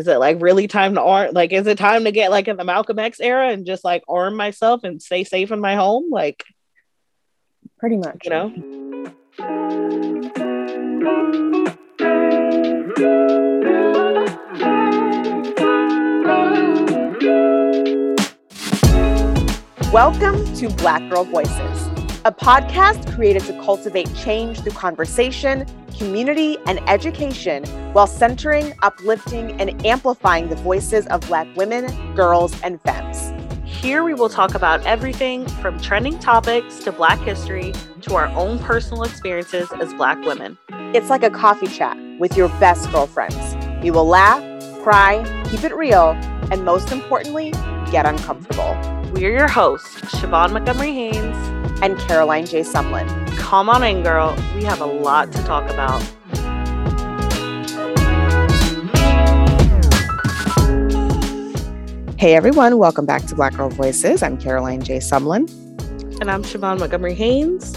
is 0.00 0.08
it 0.08 0.16
like 0.16 0.40
really 0.40 0.66
time 0.66 0.94
to 0.94 1.02
arm 1.02 1.34
like 1.34 1.52
is 1.52 1.66
it 1.66 1.76
time 1.76 2.04
to 2.04 2.10
get 2.10 2.30
like 2.30 2.48
in 2.48 2.56
the 2.56 2.64
Malcolm 2.64 2.98
X 2.98 3.20
era 3.20 3.50
and 3.50 3.66
just 3.66 3.84
like 3.84 4.02
arm 4.08 4.34
myself 4.34 4.82
and 4.82 5.02
stay 5.02 5.24
safe 5.24 5.52
in 5.52 5.60
my 5.60 5.74
home? 5.74 6.08
Like 6.10 6.42
pretty 7.78 7.98
much. 7.98 8.16
you 8.24 8.30
know? 8.30 8.50
Welcome 19.92 20.54
to 20.54 20.70
Black 20.76 21.06
Girl 21.10 21.24
Voices, 21.24 21.89
a 22.26 22.32
podcast 22.32 23.14
created 23.14 23.42
to 23.44 23.52
cultivate 23.62 24.14
change 24.14 24.60
through 24.60 24.72
conversation, 24.72 25.64
community, 25.96 26.58
and 26.66 26.78
education 26.86 27.64
while 27.94 28.06
centering, 28.06 28.74
uplifting, 28.82 29.58
and 29.58 29.86
amplifying 29.86 30.48
the 30.48 30.56
voices 30.56 31.06
of 31.06 31.22
Black 31.22 31.48
women, 31.56 32.14
girls, 32.14 32.60
and 32.62 32.78
femmes. 32.82 33.32
Here 33.64 34.04
we 34.04 34.12
will 34.12 34.28
talk 34.28 34.54
about 34.54 34.84
everything 34.84 35.46
from 35.62 35.80
trending 35.80 36.18
topics 36.18 36.80
to 36.80 36.92
Black 36.92 37.18
history 37.20 37.72
to 38.02 38.16
our 38.16 38.26
own 38.28 38.58
personal 38.58 39.04
experiences 39.04 39.72
as 39.80 39.94
Black 39.94 40.22
women. 40.26 40.58
It's 40.94 41.08
like 41.08 41.22
a 41.22 41.30
coffee 41.30 41.68
chat 41.68 41.96
with 42.18 42.36
your 42.36 42.50
best 42.60 42.90
girlfriends. 42.92 43.56
You 43.82 43.94
will 43.94 44.06
laugh, 44.06 44.42
cry, 44.82 45.24
keep 45.48 45.64
it 45.64 45.74
real, 45.74 46.10
and 46.50 46.66
most 46.66 46.92
importantly, 46.92 47.52
get 47.90 48.04
uncomfortable. 48.04 48.76
We're 49.12 49.32
your 49.32 49.48
hosts, 49.48 50.00
Siobhan 50.02 50.52
Montgomery 50.52 50.92
Haynes 50.92 51.49
and 51.82 51.98
Caroline 51.98 52.46
J. 52.46 52.60
Sumlin. 52.60 53.08
Come 53.36 53.70
on 53.70 53.82
in, 53.82 54.02
girl. 54.02 54.36
We 54.54 54.64
have 54.64 54.80
a 54.80 54.86
lot 54.86 55.32
to 55.32 55.42
talk 55.44 55.70
about. 55.70 56.02
Hey 62.18 62.34
everyone, 62.34 62.76
welcome 62.76 63.06
back 63.06 63.24
to 63.26 63.34
Black 63.34 63.56
Girl 63.56 63.70
Voices. 63.70 64.22
I'm 64.22 64.36
Caroline 64.36 64.82
J. 64.82 64.98
Sumlin. 64.98 65.50
And 66.20 66.30
I'm 66.30 66.42
Siobhan 66.42 66.78
Montgomery 66.78 67.14
Haynes. 67.14 67.74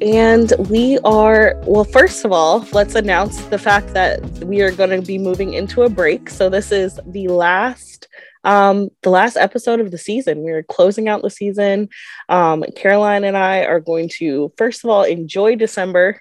And 0.00 0.52
we 0.70 0.98
are, 1.04 1.54
well, 1.66 1.84
first 1.84 2.24
of 2.24 2.32
all, 2.32 2.66
let's 2.72 2.94
announce 2.94 3.40
the 3.44 3.58
fact 3.58 3.88
that 3.88 4.20
we 4.38 4.62
are 4.62 4.72
going 4.72 4.90
to 4.90 5.06
be 5.06 5.18
moving 5.18 5.52
into 5.52 5.82
a 5.82 5.90
break. 5.90 6.30
So, 6.30 6.48
this 6.48 6.72
is 6.72 6.98
the 7.06 7.28
last 7.28 8.08
um, 8.44 8.90
the 9.02 9.10
last 9.10 9.36
episode 9.36 9.80
of 9.80 9.90
the 9.90 9.98
season. 9.98 10.40
We're 10.42 10.62
closing 10.62 11.08
out 11.08 11.22
the 11.22 11.30
season. 11.30 11.88
Um, 12.28 12.64
Caroline 12.76 13.24
and 13.24 13.36
I 13.36 13.64
are 13.64 13.80
going 13.80 14.08
to, 14.18 14.52
first 14.56 14.84
of 14.84 14.90
all, 14.90 15.04
enjoy 15.04 15.56
December. 15.56 16.20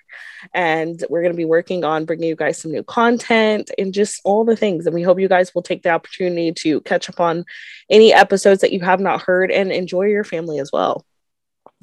And 0.54 1.04
we're 1.10 1.22
going 1.22 1.34
to 1.34 1.38
be 1.38 1.46
working 1.46 1.84
on 1.84 2.06
bringing 2.06 2.28
you 2.28 2.36
guys 2.36 2.58
some 2.58 2.72
new 2.72 2.84
content 2.84 3.70
and 3.78 3.94
just 3.94 4.22
all 4.24 4.44
the 4.44 4.56
things. 4.56 4.86
And 4.86 4.96
we 4.96 5.04
hope 5.04 5.20
you 5.20 5.28
guys 5.28 5.54
will 5.54 5.62
take 5.62 5.84
the 5.84 5.92
opportunity 5.92 6.52
to 6.52 6.82
catch 6.82 7.10
up 7.10 7.20
on 7.20 7.46
any 7.90 8.12
episodes 8.12 8.62
that 8.62 8.74
you 8.74 8.80
have 8.82 9.00
not 9.00 9.22
heard 9.22 9.52
and 9.52 9.72
enjoy 9.72 10.06
your 10.06 10.24
family 10.24 10.60
as 10.60 10.72
well. 10.72 11.06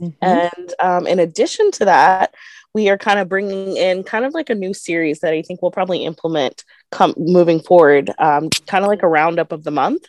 Mm-hmm. 0.00 0.24
And 0.24 0.74
um, 0.80 1.06
in 1.06 1.18
addition 1.18 1.70
to 1.72 1.84
that, 1.86 2.34
we 2.74 2.88
are 2.90 2.98
kind 2.98 3.18
of 3.18 3.28
bringing 3.28 3.76
in 3.76 4.04
kind 4.04 4.24
of 4.24 4.34
like 4.34 4.50
a 4.50 4.54
new 4.54 4.74
series 4.74 5.20
that 5.20 5.32
I 5.32 5.42
think 5.42 5.62
we'll 5.62 5.70
probably 5.70 6.04
implement 6.04 6.64
come 6.90 7.14
moving 7.16 7.60
forward, 7.60 8.10
um, 8.18 8.50
kind 8.66 8.84
of 8.84 8.88
like 8.88 9.02
a 9.02 9.08
roundup 9.08 9.52
of 9.52 9.64
the 9.64 9.70
month. 9.70 10.04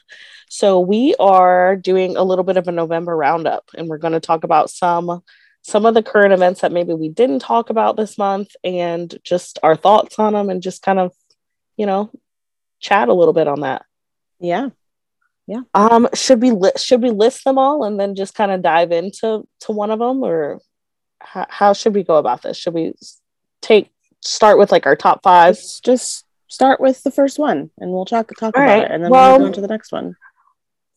So 0.49 0.79
we 0.79 1.15
are 1.19 1.75
doing 1.75 2.17
a 2.17 2.23
little 2.23 2.43
bit 2.43 2.57
of 2.57 2.67
a 2.67 2.71
November 2.71 3.15
roundup, 3.15 3.69
and 3.75 3.87
we're 3.87 3.97
going 3.97 4.13
to 4.13 4.19
talk 4.19 4.43
about 4.43 4.69
some 4.69 5.21
some 5.61 5.85
of 5.85 5.93
the 5.93 6.01
current 6.01 6.33
events 6.33 6.61
that 6.61 6.71
maybe 6.71 6.93
we 6.93 7.09
didn't 7.09 7.39
talk 7.39 7.69
about 7.69 7.97
this 7.97 8.17
month, 8.17 8.55
and 8.63 9.17
just 9.23 9.59
our 9.61 9.75
thoughts 9.75 10.17
on 10.17 10.33
them, 10.33 10.49
and 10.49 10.63
just 10.63 10.81
kind 10.81 10.99
of, 10.99 11.13
you 11.77 11.85
know, 11.85 12.11
chat 12.79 13.09
a 13.09 13.13
little 13.13 13.33
bit 13.33 13.47
on 13.47 13.61
that. 13.61 13.85
Yeah, 14.39 14.69
yeah. 15.49 15.61
Um, 15.73 16.07
should 16.13 16.43
we 16.43 16.51
li- 16.51 16.71
should 16.77 17.01
we 17.01 17.09
list 17.09 17.43
them 17.43 17.57
all 17.57 17.83
and 17.83 17.99
then 17.99 18.13
just 18.13 18.35
kind 18.35 18.51
of 18.51 18.61
dive 18.61 18.91
into 18.91 19.47
to 19.61 19.71
one 19.71 19.89
of 19.89 19.97
them, 19.97 20.23
or 20.23 20.59
how, 21.19 21.47
how 21.49 21.73
should 21.73 21.95
we 21.95 22.03
go 22.03 22.17
about 22.17 22.43
this? 22.43 22.55
Should 22.55 22.75
we 22.75 22.93
take 23.59 23.89
start 24.21 24.59
with 24.59 24.71
like 24.71 24.85
our 24.85 24.95
top 24.95 25.23
five? 25.23 25.55
Just, 25.55 25.83
just 25.83 26.25
start 26.49 26.79
with 26.79 27.01
the 27.01 27.09
first 27.09 27.39
one, 27.39 27.71
and 27.79 27.91
we'll 27.91 28.05
talk 28.05 28.29
talk 28.39 28.55
All 28.55 28.61
about 28.61 28.69
right. 28.69 28.83
it, 28.83 28.91
and 28.91 29.03
then 29.03 29.09
well, 29.09 29.31
we'll 29.31 29.39
go 29.39 29.45
on 29.47 29.53
to 29.53 29.61
the 29.61 29.67
next 29.67 29.91
one. 29.91 30.15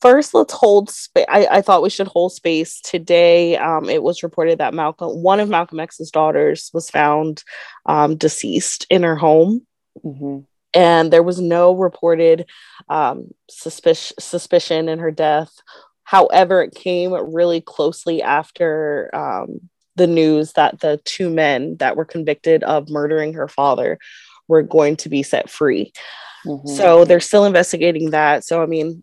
First, 0.02 0.34
let's 0.34 0.52
hold 0.52 0.90
space. 0.90 1.24
I, 1.30 1.46
I 1.46 1.62
thought 1.62 1.82
we 1.82 1.88
should 1.88 2.08
hold 2.08 2.32
space 2.32 2.82
today. 2.82 3.56
Um, 3.56 3.88
it 3.88 4.02
was 4.02 4.22
reported 4.22 4.58
that 4.58 4.74
Malcolm, 4.74 5.22
one 5.22 5.40
of 5.40 5.48
Malcolm 5.48 5.80
X's 5.80 6.10
daughters, 6.10 6.70
was 6.74 6.90
found 6.90 7.42
um, 7.86 8.16
deceased 8.16 8.86
in 8.90 9.02
her 9.02 9.16
home. 9.16 9.66
Mm-hmm 10.04 10.40
and 10.74 11.12
there 11.12 11.22
was 11.22 11.40
no 11.40 11.74
reported 11.74 12.46
um, 12.88 13.28
suspicion 13.50 14.16
suspicion 14.18 14.88
in 14.88 14.98
her 14.98 15.10
death. 15.10 15.52
However, 16.04 16.62
it 16.62 16.74
came 16.74 17.12
really 17.12 17.60
closely 17.60 18.22
after 18.22 19.10
um, 19.14 19.70
the 19.96 20.06
news 20.06 20.52
that 20.54 20.80
the 20.80 21.00
two 21.04 21.30
men 21.30 21.76
that 21.78 21.96
were 21.96 22.04
convicted 22.04 22.64
of 22.64 22.88
murdering 22.88 23.34
her 23.34 23.48
father 23.48 23.98
were 24.48 24.62
going 24.62 24.96
to 24.96 25.08
be 25.08 25.22
set 25.22 25.48
free. 25.48 25.92
Mm-hmm. 26.46 26.68
So 26.68 27.04
they're 27.04 27.20
still 27.20 27.44
investigating 27.44 28.10
that. 28.10 28.44
So, 28.44 28.62
I 28.62 28.66
mean, 28.66 29.02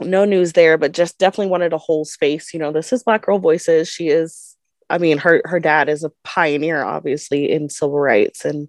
no 0.00 0.24
news 0.24 0.52
there, 0.52 0.78
but 0.78 0.92
just 0.92 1.18
definitely 1.18 1.50
wanted 1.50 1.70
to 1.70 1.78
hold 1.78 2.08
space. 2.08 2.52
You 2.52 2.60
know, 2.60 2.72
this 2.72 2.92
is 2.92 3.02
Black 3.02 3.22
Girl 3.22 3.38
Voices. 3.38 3.88
She 3.88 4.08
is, 4.08 4.56
I 4.90 4.98
mean, 4.98 5.18
her 5.18 5.42
her 5.44 5.60
dad 5.60 5.88
is 5.88 6.04
a 6.04 6.12
pioneer, 6.24 6.82
obviously, 6.82 7.50
in 7.50 7.68
civil 7.68 7.98
rights, 7.98 8.44
and 8.44 8.68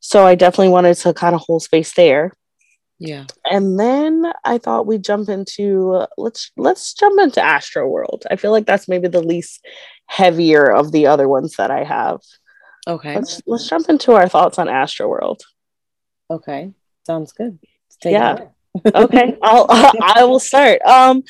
so 0.00 0.26
I 0.26 0.34
definitely 0.34 0.68
wanted 0.68 0.94
to 0.98 1.14
kind 1.14 1.34
of 1.34 1.40
hold 1.40 1.62
space 1.62 1.94
there. 1.94 2.32
Yeah. 2.98 3.26
And 3.44 3.78
then 3.78 4.24
I 4.44 4.58
thought 4.58 4.86
we'd 4.86 5.04
jump 5.04 5.28
into 5.28 5.92
uh, 5.92 6.06
let's 6.16 6.50
let's 6.56 6.94
jump 6.94 7.20
into 7.20 7.40
Astroworld. 7.40 8.22
I 8.30 8.36
feel 8.36 8.52
like 8.52 8.66
that's 8.66 8.88
maybe 8.88 9.08
the 9.08 9.22
least 9.22 9.64
heavier 10.06 10.70
of 10.72 10.92
the 10.92 11.06
other 11.06 11.28
ones 11.28 11.56
that 11.56 11.70
I 11.70 11.84
have. 11.84 12.20
Okay. 12.86 13.14
Let's 13.14 13.42
let's 13.46 13.68
jump 13.68 13.88
into 13.88 14.12
our 14.12 14.28
thoughts 14.28 14.58
on 14.58 14.68
Astroworld. 14.68 15.40
Okay. 16.30 16.72
Sounds 17.06 17.32
good. 17.32 17.58
Yeah. 18.04 18.46
okay. 18.94 19.36
I'll 19.42 19.66
I 19.70 20.24
will 20.24 20.40
start. 20.40 20.80
Um 20.82 21.22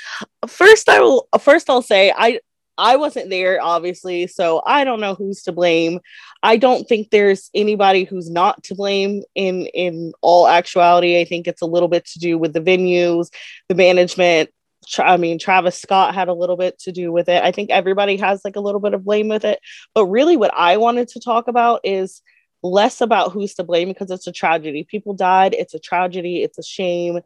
first 0.46 0.88
I 0.88 1.00
will 1.00 1.28
first 1.40 1.68
I'll 1.68 1.82
say 1.82 2.12
I 2.16 2.40
I 2.78 2.96
wasn't 2.96 3.30
there, 3.30 3.60
obviously, 3.62 4.26
so 4.26 4.62
I 4.66 4.84
don't 4.84 5.00
know 5.00 5.14
who's 5.14 5.42
to 5.44 5.52
blame. 5.52 6.00
I 6.42 6.56
don't 6.56 6.86
think 6.86 7.10
there's 7.10 7.50
anybody 7.54 8.04
who's 8.04 8.30
not 8.30 8.62
to 8.64 8.74
blame 8.74 9.22
in 9.34 9.66
in 9.66 10.12
all 10.20 10.46
actuality. 10.46 11.18
I 11.18 11.24
think 11.24 11.46
it's 11.46 11.62
a 11.62 11.66
little 11.66 11.88
bit 11.88 12.04
to 12.06 12.18
do 12.18 12.36
with 12.38 12.52
the 12.52 12.60
venues, 12.60 13.30
the 13.68 13.74
management. 13.74 14.50
I 14.98 15.16
mean, 15.16 15.38
Travis 15.38 15.80
Scott 15.80 16.14
had 16.14 16.28
a 16.28 16.34
little 16.34 16.56
bit 16.56 16.78
to 16.80 16.92
do 16.92 17.10
with 17.10 17.28
it. 17.28 17.42
I 17.42 17.50
think 17.50 17.70
everybody 17.70 18.18
has 18.18 18.42
like 18.44 18.56
a 18.56 18.60
little 18.60 18.80
bit 18.80 18.94
of 18.94 19.04
blame 19.04 19.28
with 19.28 19.44
it. 19.44 19.58
But 19.94 20.06
really, 20.06 20.36
what 20.36 20.52
I 20.54 20.76
wanted 20.76 21.08
to 21.08 21.20
talk 21.20 21.48
about 21.48 21.80
is 21.82 22.22
less 22.62 23.00
about 23.00 23.32
who's 23.32 23.54
to 23.54 23.64
blame 23.64 23.88
because 23.88 24.10
it's 24.10 24.26
a 24.26 24.32
tragedy. 24.32 24.84
People 24.84 25.14
died. 25.14 25.54
It's 25.54 25.74
a 25.74 25.78
tragedy. 25.78 26.42
It's 26.42 26.58
a 26.58 26.62
shame. 26.62 27.20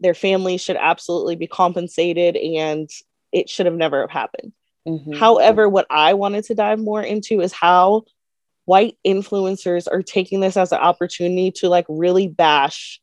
Their 0.00 0.14
families 0.14 0.60
should 0.62 0.76
absolutely 0.76 1.36
be 1.36 1.46
compensated, 1.46 2.36
and 2.36 2.88
it 3.32 3.48
should 3.48 3.66
have 3.66 3.74
never 3.74 4.00
have 4.00 4.10
happened. 4.10 4.52
Mm-hmm. 4.86 5.14
However, 5.14 5.68
what 5.68 5.86
I 5.90 6.14
wanted 6.14 6.44
to 6.44 6.54
dive 6.54 6.78
more 6.78 7.02
into 7.02 7.40
is 7.40 7.52
how 7.52 8.04
white 8.64 8.96
influencers 9.06 9.88
are 9.90 10.02
taking 10.02 10.40
this 10.40 10.56
as 10.56 10.72
an 10.72 10.78
opportunity 10.78 11.50
to 11.52 11.68
like 11.68 11.86
really 11.88 12.28
bash 12.28 13.00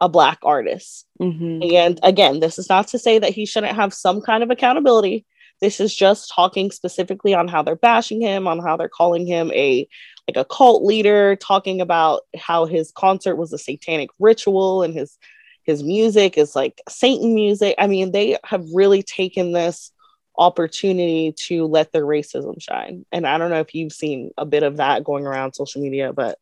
a 0.00 0.08
black 0.08 0.38
artist. 0.42 1.06
Mm-hmm. 1.20 1.74
And 1.74 2.00
again, 2.02 2.40
this 2.40 2.58
is 2.58 2.68
not 2.68 2.88
to 2.88 2.98
say 2.98 3.18
that 3.18 3.32
he 3.32 3.46
shouldn't 3.46 3.76
have 3.76 3.94
some 3.94 4.20
kind 4.20 4.42
of 4.42 4.50
accountability. 4.50 5.24
This 5.60 5.80
is 5.80 5.94
just 5.94 6.32
talking 6.34 6.70
specifically 6.70 7.34
on 7.34 7.48
how 7.48 7.62
they're 7.62 7.76
bashing 7.76 8.20
him, 8.20 8.46
on 8.46 8.58
how 8.58 8.76
they're 8.76 8.88
calling 8.88 9.26
him 9.26 9.50
a 9.52 9.88
like 10.28 10.36
a 10.36 10.44
cult 10.44 10.82
leader, 10.82 11.36
talking 11.36 11.80
about 11.80 12.22
how 12.36 12.66
his 12.66 12.90
concert 12.90 13.36
was 13.36 13.52
a 13.52 13.58
satanic 13.58 14.10
ritual 14.18 14.82
and 14.82 14.92
his 14.92 15.16
his 15.62 15.82
music 15.82 16.36
is 16.36 16.54
like 16.54 16.80
Satan 16.88 17.34
music. 17.34 17.74
I 17.78 17.86
mean, 17.86 18.12
they 18.12 18.38
have 18.44 18.64
really 18.72 19.02
taken 19.02 19.52
this 19.52 19.92
opportunity 20.38 21.32
to 21.32 21.66
let 21.66 21.92
their 21.92 22.04
racism 22.04 22.60
shine. 22.60 23.04
And 23.12 23.26
I 23.26 23.38
don't 23.38 23.50
know 23.50 23.60
if 23.60 23.74
you've 23.74 23.92
seen 23.92 24.30
a 24.36 24.44
bit 24.44 24.62
of 24.62 24.78
that 24.78 25.04
going 25.04 25.26
around 25.26 25.54
social 25.54 25.82
media, 25.82 26.12
but 26.12 26.38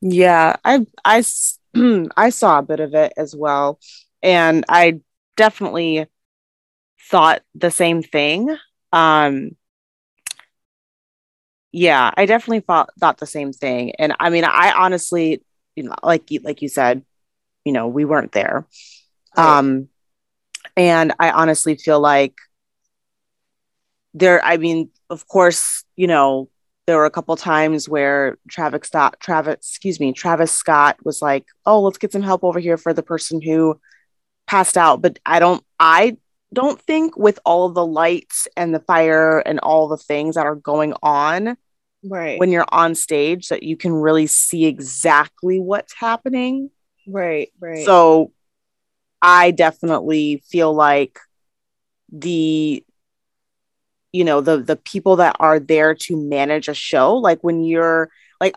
yeah, 0.00 0.56
I 0.64 0.86
I 1.04 1.24
I 2.16 2.30
saw 2.30 2.58
a 2.58 2.62
bit 2.62 2.80
of 2.80 2.94
it 2.94 3.12
as 3.16 3.34
well, 3.34 3.78
and 4.22 4.64
I 4.68 5.00
definitely 5.36 6.06
thought 7.10 7.42
the 7.54 7.70
same 7.70 8.02
thing. 8.02 8.56
Um, 8.92 9.56
yeah, 11.72 12.10
I 12.16 12.26
definitely 12.26 12.60
thought 12.60 12.90
thought 12.98 13.18
the 13.18 13.26
same 13.26 13.52
thing, 13.52 13.92
and 13.98 14.14
I 14.18 14.30
mean, 14.30 14.44
I 14.44 14.72
honestly, 14.72 15.42
you 15.74 15.84
know, 15.84 15.94
like 16.02 16.30
you 16.30 16.40
like 16.42 16.62
you 16.62 16.68
said, 16.68 17.04
you 17.64 17.72
know, 17.72 17.88
we 17.88 18.04
weren't 18.04 18.32
there, 18.32 18.66
right. 19.36 19.58
um, 19.58 19.88
and 20.76 21.14
I 21.18 21.30
honestly 21.30 21.76
feel 21.76 22.00
like 22.00 22.34
there 24.18 24.44
i 24.44 24.56
mean 24.56 24.90
of 25.10 25.26
course 25.28 25.84
you 25.94 26.06
know 26.06 26.48
there 26.86 26.96
were 26.96 27.04
a 27.04 27.10
couple 27.10 27.36
times 27.36 27.88
where 27.88 28.38
Travis 28.48 28.86
Scott, 28.86 29.16
Travis, 29.20 29.56
excuse 29.56 29.98
me, 29.98 30.12
Travis 30.12 30.52
Scott 30.52 30.96
was 31.04 31.20
like, 31.20 31.44
"Oh, 31.64 31.80
let's 31.82 31.98
get 31.98 32.12
some 32.12 32.22
help 32.22 32.44
over 32.44 32.60
here 32.60 32.76
for 32.76 32.92
the 32.92 33.02
person 33.02 33.42
who 33.42 33.80
passed 34.46 34.76
out." 34.76 35.02
But 35.02 35.18
I 35.26 35.40
don't, 35.40 35.64
I 35.80 36.16
don't 36.52 36.80
think 36.80 37.16
with 37.16 37.40
all 37.44 37.68
the 37.70 37.84
lights 37.84 38.46
and 38.56 38.72
the 38.72 38.80
fire 38.80 39.40
and 39.40 39.58
all 39.60 39.88
the 39.88 39.96
things 39.96 40.36
that 40.36 40.46
are 40.46 40.54
going 40.54 40.94
on, 41.02 41.56
right? 42.04 42.38
When 42.38 42.52
you're 42.52 42.66
on 42.70 42.94
stage, 42.94 43.48
that 43.48 43.64
you 43.64 43.76
can 43.76 43.92
really 43.92 44.28
see 44.28 44.66
exactly 44.66 45.58
what's 45.58 45.92
happening, 45.92 46.70
right? 47.08 47.52
Right. 47.58 47.84
So, 47.84 48.32
I 49.20 49.50
definitely 49.50 50.44
feel 50.48 50.72
like 50.72 51.18
the 52.12 52.84
you 54.16 54.24
know 54.24 54.40
the 54.40 54.56
the 54.56 54.76
people 54.76 55.16
that 55.16 55.36
are 55.40 55.60
there 55.60 55.94
to 55.94 56.16
manage 56.16 56.68
a 56.68 56.74
show 56.74 57.14
like 57.16 57.38
when 57.42 57.62
you're 57.62 58.10
like 58.40 58.54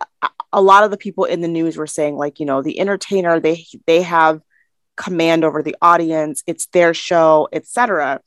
a 0.53 0.61
lot 0.61 0.85
of 0.85 0.91
the 0.91 0.97
people 0.97 1.25
in 1.25 1.41
the 1.41 1.47
news 1.50 1.75
were 1.75 1.85
saying 1.85 2.15
like 2.15 2.39
you 2.39 2.45
know 2.45 2.61
the 2.61 2.79
entertainer 2.79 3.39
they 3.41 3.65
they 3.85 4.01
have 4.01 4.41
command 4.95 5.44
over 5.44 5.61
the 5.61 5.75
audience 5.81 6.41
it's 6.47 6.67
their 6.67 6.94
show 6.94 7.50
etc 7.51 8.21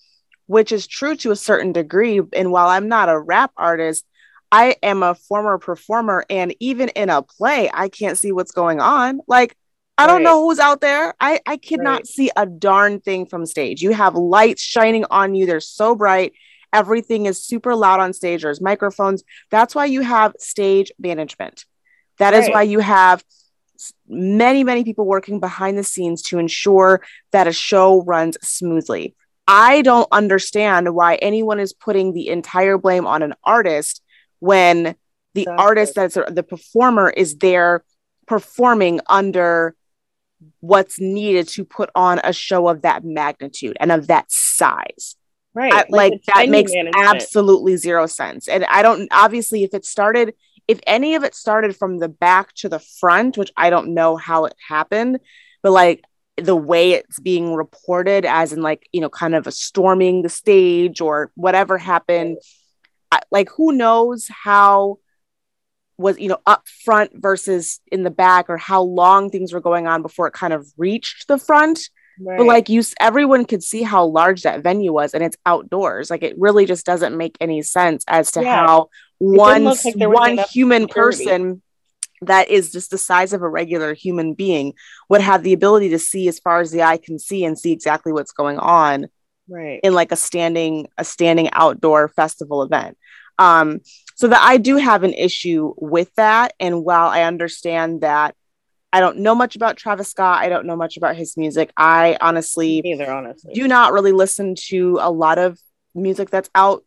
which 0.47 0.73
is 0.73 0.87
true 0.87 1.17
to 1.17 1.31
a 1.31 1.37
certain 1.37 1.73
degree 1.73 2.21
and 2.35 2.53
while 2.53 2.69
i'm 2.69 2.89
not 2.89 3.09
a 3.09 3.19
rap 3.19 3.51
artist 3.57 4.05
i 4.51 4.77
am 4.83 5.03
a 5.03 5.15
former 5.15 5.57
performer 5.57 6.27
and 6.29 6.55
even 6.61 6.91
in 6.91 7.09
a 7.09 7.23
play 7.23 7.71
i 7.73 7.89
can't 7.89 8.19
see 8.19 8.31
what's 8.31 8.53
going 8.53 8.79
on 8.79 9.21
like 9.27 9.57
I 9.99 10.07
don't 10.07 10.17
right. 10.17 10.25
know 10.25 10.43
who's 10.43 10.59
out 10.59 10.81
there. 10.81 11.15
I, 11.21 11.41
I 11.47 11.59
could 11.59 11.79
right. 11.79 11.85
not 11.85 12.07
see 12.07 12.31
a 12.35 12.47
darn 12.47 13.01
thing 13.01 13.27
from 13.27 13.45
stage. 13.45 13.83
You 13.83 13.93
have 13.93 14.15
lights 14.15 14.63
shining 14.63 15.05
on 15.11 15.35
you. 15.35 15.45
They're 15.45 15.61
so 15.61 15.95
bright. 15.95 16.33
Everything 16.73 17.27
is 17.27 17.45
super 17.45 17.75
loud 17.75 18.01
on 18.01 18.13
stage. 18.13 18.43
There's 18.43 18.61
microphones. 18.61 19.23
That's 19.51 19.75
why 19.75 19.87
you 19.87 20.03
have 20.03 20.35
stage 20.39 20.93
management. 20.99 21.65
That 22.19 22.33
right. 22.33 22.43
is 22.43 22.49
why 22.49 22.63
you 22.63 22.79
have 22.81 23.25
many, 24.09 24.65
many 24.65 24.85
people 24.85 25.07
working 25.07 25.41
behind 25.41 25.77
the 25.77 25.85
scenes 25.85 26.23
to 26.23 26.39
ensure 26.39 27.03
that 27.33 27.47
a 27.47 27.53
show 27.53 28.03
runs 28.03 28.37
smoothly. 28.43 29.15
I 29.49 29.83
don't 29.83 30.09
understand 30.13 30.95
why 30.95 31.17
anyone 31.17 31.59
is 31.59 31.73
putting 31.73 32.13
the 32.13 32.29
entire 32.29 32.79
blame 32.79 33.07
on 33.07 33.23
an 33.23 33.35
artist 33.45 34.03
when 34.39 34.95
the 35.35 35.43
exactly. 35.43 35.65
artist 35.65 35.95
that's 35.95 36.15
the 36.15 36.43
performer 36.43 37.11
is 37.11 37.37
there 37.39 37.85
performing 38.27 39.01
under 39.09 39.75
what's 40.61 41.01
needed 41.01 41.49
to 41.49 41.65
put 41.65 41.91
on 41.95 42.21
a 42.25 42.33
show 42.33 42.69
of 42.69 42.83
that 42.83 43.05
magnitude 43.05 43.77
and 43.81 43.93
of 43.93 44.09
that 44.09 44.31
size. 44.31 45.17
Right. 45.55 45.73
I, 45.73 45.77
like, 45.77 45.91
like 45.91 46.25
that 46.35 46.49
makes 46.49 46.73
management. 46.73 47.07
absolutely 47.07 47.77
zero 47.77 48.07
sense. 48.07 48.49
And 48.49 48.65
I 48.65 48.83
don't 48.83 49.09
obviously 49.11 49.65
if 49.65 49.75
it 49.75 49.85
started 49.85 50.35
if 50.69 50.81
any 50.87 51.15
of 51.15 51.25
it 51.25 51.35
started 51.35 51.77
from 51.77 51.99
the 51.99 52.09
back 52.09 52.55
to 52.55 52.69
the 52.69 52.79
front, 52.79 53.37
which 53.37 53.53
I 53.57 53.69
don't 53.71 53.95
know 53.95 54.17
how 54.17 54.45
it 54.45 54.55
happened, 54.69 55.19
but 55.63 55.73
like 55.73 56.05
the 56.37 56.57
way 56.57 56.93
it's 56.93 57.21
being 57.21 57.55
reported 57.55 58.25
as 58.25 58.53
in 58.53 58.63
like, 58.63 58.89
you 58.93 59.01
know, 59.01 59.11
kind 59.11 59.35
of 59.35 59.47
a 59.47 59.53
storming 59.53 60.23
the 60.23 60.29
stage 60.29 61.01
or 61.01 61.31
whatever 61.35 61.79
happened, 61.79 62.39
I, 63.11 63.21
like 63.31 63.51
who 63.51 63.73
knows 63.73 64.29
how 64.29 64.99
was 65.99 66.19
you 66.19 66.29
know 66.29 66.39
up 66.47 66.67
front 66.85 67.13
versus 67.15 67.81
in 67.91 68.03
the 68.03 68.11
back 68.11 68.49
or 68.49 68.57
how 68.57 68.83
long 68.83 69.31
things 69.31 69.53
were 69.53 69.61
going 69.61 69.87
on 69.87 70.01
before 70.03 70.27
it 70.27 70.33
kind 70.33 70.53
of 70.53 70.67
reached 70.77 71.29
the 71.29 71.39
front 71.39 71.91
right. 72.25 72.39
but 72.39 72.47
like 72.47 72.69
you 72.69 72.83
everyone 73.01 73.45
could 73.45 73.63
see 73.63 73.83
how 73.83 74.05
large 74.05 74.43
that 74.43 74.63
venue 74.63 74.93
was 74.93 75.15
and 75.15 75.23
it's 75.23 75.37
outdoors 75.47 76.11
like 76.11 76.23
it 76.23 76.35
really 76.39 76.67
just 76.67 76.87
doesn't 76.87 77.17
make 77.17 77.37
any 77.41 77.63
sense 77.63 78.05
as 78.09 78.31
to 78.33 78.43
yeah. 78.43 78.67
how 78.67 78.89
one 79.19 79.65
like 79.65 79.79
one 79.97 80.39
human 80.51 80.83
security. 80.83 81.25
person 81.25 81.63
that 82.23 82.51
is 82.51 82.71
just 82.71 82.91
the 82.91 82.99
size 82.99 83.33
of 83.33 83.43
a 83.43 83.49
regular 83.49 83.95
human 83.95 84.35
being 84.35 84.75
would 85.09 85.21
have 85.21 85.43
the 85.43 85.53
ability 85.53 85.89
to 85.89 85.99
see 85.99 86.29
as 86.29 86.39
far 86.39 86.61
as 86.61 86.71
the 86.71 86.83
eye 86.83 86.97
can 86.97 87.19
see 87.19 87.45
and 87.45 87.59
see 87.59 87.73
exactly 87.73 88.13
what's 88.13 88.33
going 88.33 88.59
on 88.59 89.09
right 89.49 89.81
in 89.83 89.93
like 89.93 90.13
a 90.13 90.17
standing 90.17 90.87
a 90.99 91.05
standing 91.05 91.51
outdoor 91.53 92.09
festival 92.09 92.63
event 92.63 92.97
um 93.39 93.81
so 94.23 94.29
that 94.29 94.41
I 94.41 94.57
do 94.57 94.77
have 94.77 95.03
an 95.03 95.15
issue 95.15 95.75
with 95.77 96.15
that. 96.15 96.55
And 96.61 96.85
while 96.85 97.09
I 97.09 97.23
understand 97.23 98.03
that 98.03 98.37
I 98.93 99.01
don't 99.01 99.19
know 99.19 99.35
much 99.35 99.57
about 99.57 99.77
Travis 99.77 100.09
Scott, 100.09 100.43
I 100.43 100.49
don't 100.49 100.67
know 100.67 100.77
much 100.77 100.97
about 100.97 101.17
his 101.17 101.37
music. 101.37 101.73
I 101.77 102.19
honestly, 102.21 102.83
Neither, 102.83 103.11
honestly. 103.11 103.55
do 103.55 103.67
not 103.67 103.93
really 103.93 104.13
listen 104.13 104.55
to 104.69 104.99
a 105.01 105.11
lot 105.11 105.39
of 105.39 105.59
music 105.95 106.31
that's 106.31 106.51
out 106.55 106.85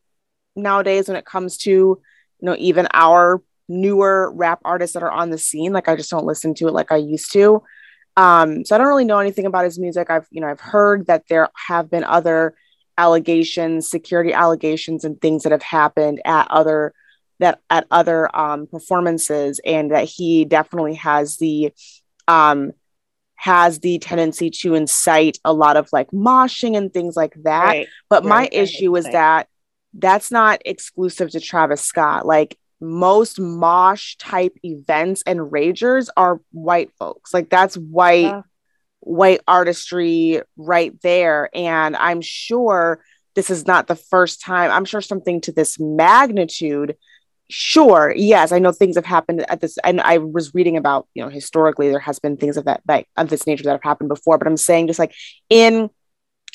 nowadays 0.56 1.08
when 1.08 1.18
it 1.18 1.26
comes 1.26 1.58
to, 1.60 1.72
you 1.72 2.00
know, 2.42 2.56
even 2.60 2.88
our 2.94 3.42
newer 3.68 4.32
rap 4.32 4.60
artists 4.64 4.94
that 4.94 5.04
are 5.04 5.12
on 5.12 5.32
the 5.32 5.38
scene. 5.38 5.74
Like 5.74 5.88
I 5.88 5.96
just 5.96 6.12
don't 6.12 6.26
listen 6.26 6.54
to 6.56 6.68
it 6.68 6.74
like 6.74 6.92
I 6.92 6.98
used 6.98 7.34
to. 7.34 7.64
Um, 8.18 8.64
so 8.64 8.76
I 8.76 8.78
don't 8.78 8.88
really 8.88 9.06
know 9.06 9.20
anything 9.20 9.46
about 9.46 9.66
his 9.66 9.80
music. 9.80 10.10
I've, 10.10 10.28
you 10.30 10.42
know, 10.42 10.48
I've 10.48 10.62
heard 10.62 11.08
that 11.08 11.24
there 11.28 11.50
have 11.68 11.90
been 11.90 12.04
other 12.04 12.56
allegations, 12.98 13.90
security 13.90 14.32
allegations, 14.32 15.04
and 15.04 15.20
things 15.20 15.44
that 15.44 15.52
have 15.52 15.64
happened 15.64 16.22
at 16.24 16.50
other 16.50 16.94
that 17.40 17.60
at 17.70 17.86
other 17.92 18.34
um, 18.36 18.68
performances 18.68 19.60
and 19.66 19.92
that 19.92 20.06
he 20.06 20.46
definitely 20.46 20.96
has 20.96 21.38
the 21.38 21.74
um, 22.28 22.72
has 23.36 23.80
the 23.80 24.00
tendency 24.00 24.50
to 24.50 24.76
incite 24.76 25.38
a 25.46 25.54
lot 25.54 25.78
of 25.78 25.90
like 25.92 26.10
moshing 26.12 26.76
and 26.76 26.94
things 26.94 27.16
like 27.16 27.36
that 27.44 27.66
right. 27.66 27.88
but 28.10 28.24
right. 28.24 28.30
my 28.30 28.50
issue 28.52 28.96
is 28.96 29.06
that 29.06 29.48
that's 29.94 30.32
not 30.32 30.62
exclusive 30.66 31.30
to 31.30 31.40
travis 31.40 31.82
scott 31.82 32.26
like 32.26 32.58
most 32.82 33.40
mosh 33.40 34.16
type 34.18 34.58
events 34.64 35.22
and 35.26 35.40
ragers 35.40 36.10
are 36.18 36.42
white 36.52 36.92
folks 36.98 37.34
like 37.34 37.50
that's 37.50 37.76
white 37.78 38.24
yeah. 38.24 38.42
white 39.02 39.42
artistry 39.48 40.42
right 40.58 41.00
there 41.02 41.50
and 41.54 41.96
i'm 41.98 42.22
sure 42.22 43.04
this 43.36 43.50
is 43.50 43.68
not 43.68 43.88
the 43.88 43.96
first 43.96 44.42
time 44.42 44.72
i'm 44.72 44.86
sure 44.86 45.02
something 45.02 45.40
to 45.42 45.52
this 45.52 45.80
magnitude 45.80 46.96
sure 47.50 48.14
yes 48.16 48.52
i 48.52 48.60
know 48.60 48.72
things 48.72 48.96
have 48.96 49.06
happened 49.06 49.46
at 49.50 49.62
this 49.62 49.78
and 49.84 50.02
i 50.02 50.18
was 50.18 50.54
reading 50.56 50.78
about 50.78 51.08
you 51.14 51.24
know 51.24 51.30
historically 51.30 51.90
there 51.90 52.00
has 52.00 52.18
been 52.18 52.38
things 52.38 52.58
of 52.58 52.66
that 52.66 52.82
like 52.88 53.08
of 53.18 53.30
this 53.30 53.46
nature 53.46 53.64
that 53.64 53.72
have 53.72 53.84
happened 53.84 54.10
before 54.10 54.38
but 54.38 54.48
i'm 54.48 54.58
saying 54.58 54.88
just 54.88 55.00
like 55.00 55.14
in 55.50 55.90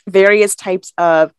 various 0.09 0.57
types 0.57 0.93
of 0.99 1.33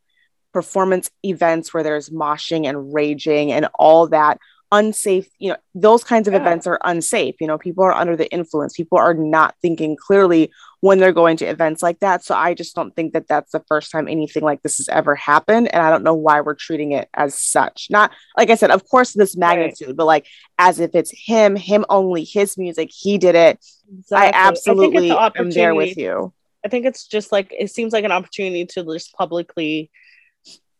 performance 0.53 1.09
events 1.23 1.73
where 1.73 1.83
there's 1.83 2.09
moshing 2.09 2.65
and 2.65 2.93
raging 2.93 3.51
and 3.51 3.67
all 3.75 4.07
that 4.07 4.37
unsafe 4.71 5.27
you 5.37 5.49
know 5.49 5.57
those 5.75 6.01
kinds 6.01 6.29
of 6.29 6.33
yeah. 6.33 6.39
events 6.39 6.65
are 6.65 6.79
unsafe 6.85 7.35
you 7.41 7.47
know 7.47 7.57
people 7.57 7.83
are 7.83 7.91
under 7.91 8.15
the 8.15 8.31
influence 8.31 8.73
people 8.73 8.97
are 8.97 9.13
not 9.13 9.53
thinking 9.61 9.97
clearly 9.97 10.49
when 10.79 10.97
they're 10.97 11.11
going 11.11 11.35
to 11.35 11.45
events 11.45 11.83
like 11.83 11.99
that 11.99 12.23
so 12.23 12.33
i 12.33 12.53
just 12.53 12.73
don't 12.73 12.95
think 12.95 13.11
that 13.11 13.27
that's 13.27 13.51
the 13.51 13.63
first 13.67 13.91
time 13.91 14.07
anything 14.07 14.43
like 14.43 14.61
this 14.61 14.77
has 14.77 14.87
ever 14.87 15.13
happened 15.13 15.67
and 15.73 15.83
i 15.83 15.89
don't 15.89 16.03
know 16.03 16.13
why 16.13 16.39
we're 16.39 16.55
treating 16.55 16.93
it 16.93 17.09
as 17.13 17.37
such 17.37 17.87
not 17.89 18.11
like 18.37 18.49
i 18.49 18.55
said 18.55 18.71
of 18.71 18.87
course 18.87 19.11
this 19.11 19.35
magnitude 19.35 19.87
right. 19.87 19.97
but 19.97 20.05
like 20.05 20.27
as 20.57 20.79
if 20.79 20.95
it's 20.95 21.11
him 21.11 21.57
him 21.57 21.83
only 21.89 22.23
his 22.23 22.57
music 22.57 22.89
he 22.93 23.17
did 23.17 23.35
it 23.35 23.59
exactly. 23.91 24.27
i 24.27 24.31
absolutely 24.33 25.11
I 25.11 25.31
am 25.35 25.51
there 25.51 25.75
with 25.75 25.97
you 25.97 26.31
i 26.63 26.69
think 26.69 26.85
it's 26.85 27.07
just 27.07 27.33
like 27.33 27.53
it 27.57 27.69
seems 27.71 27.91
like 27.91 28.05
an 28.05 28.11
opportunity 28.13 28.65
to 28.67 28.85
just 28.85 29.13
publicly 29.13 29.91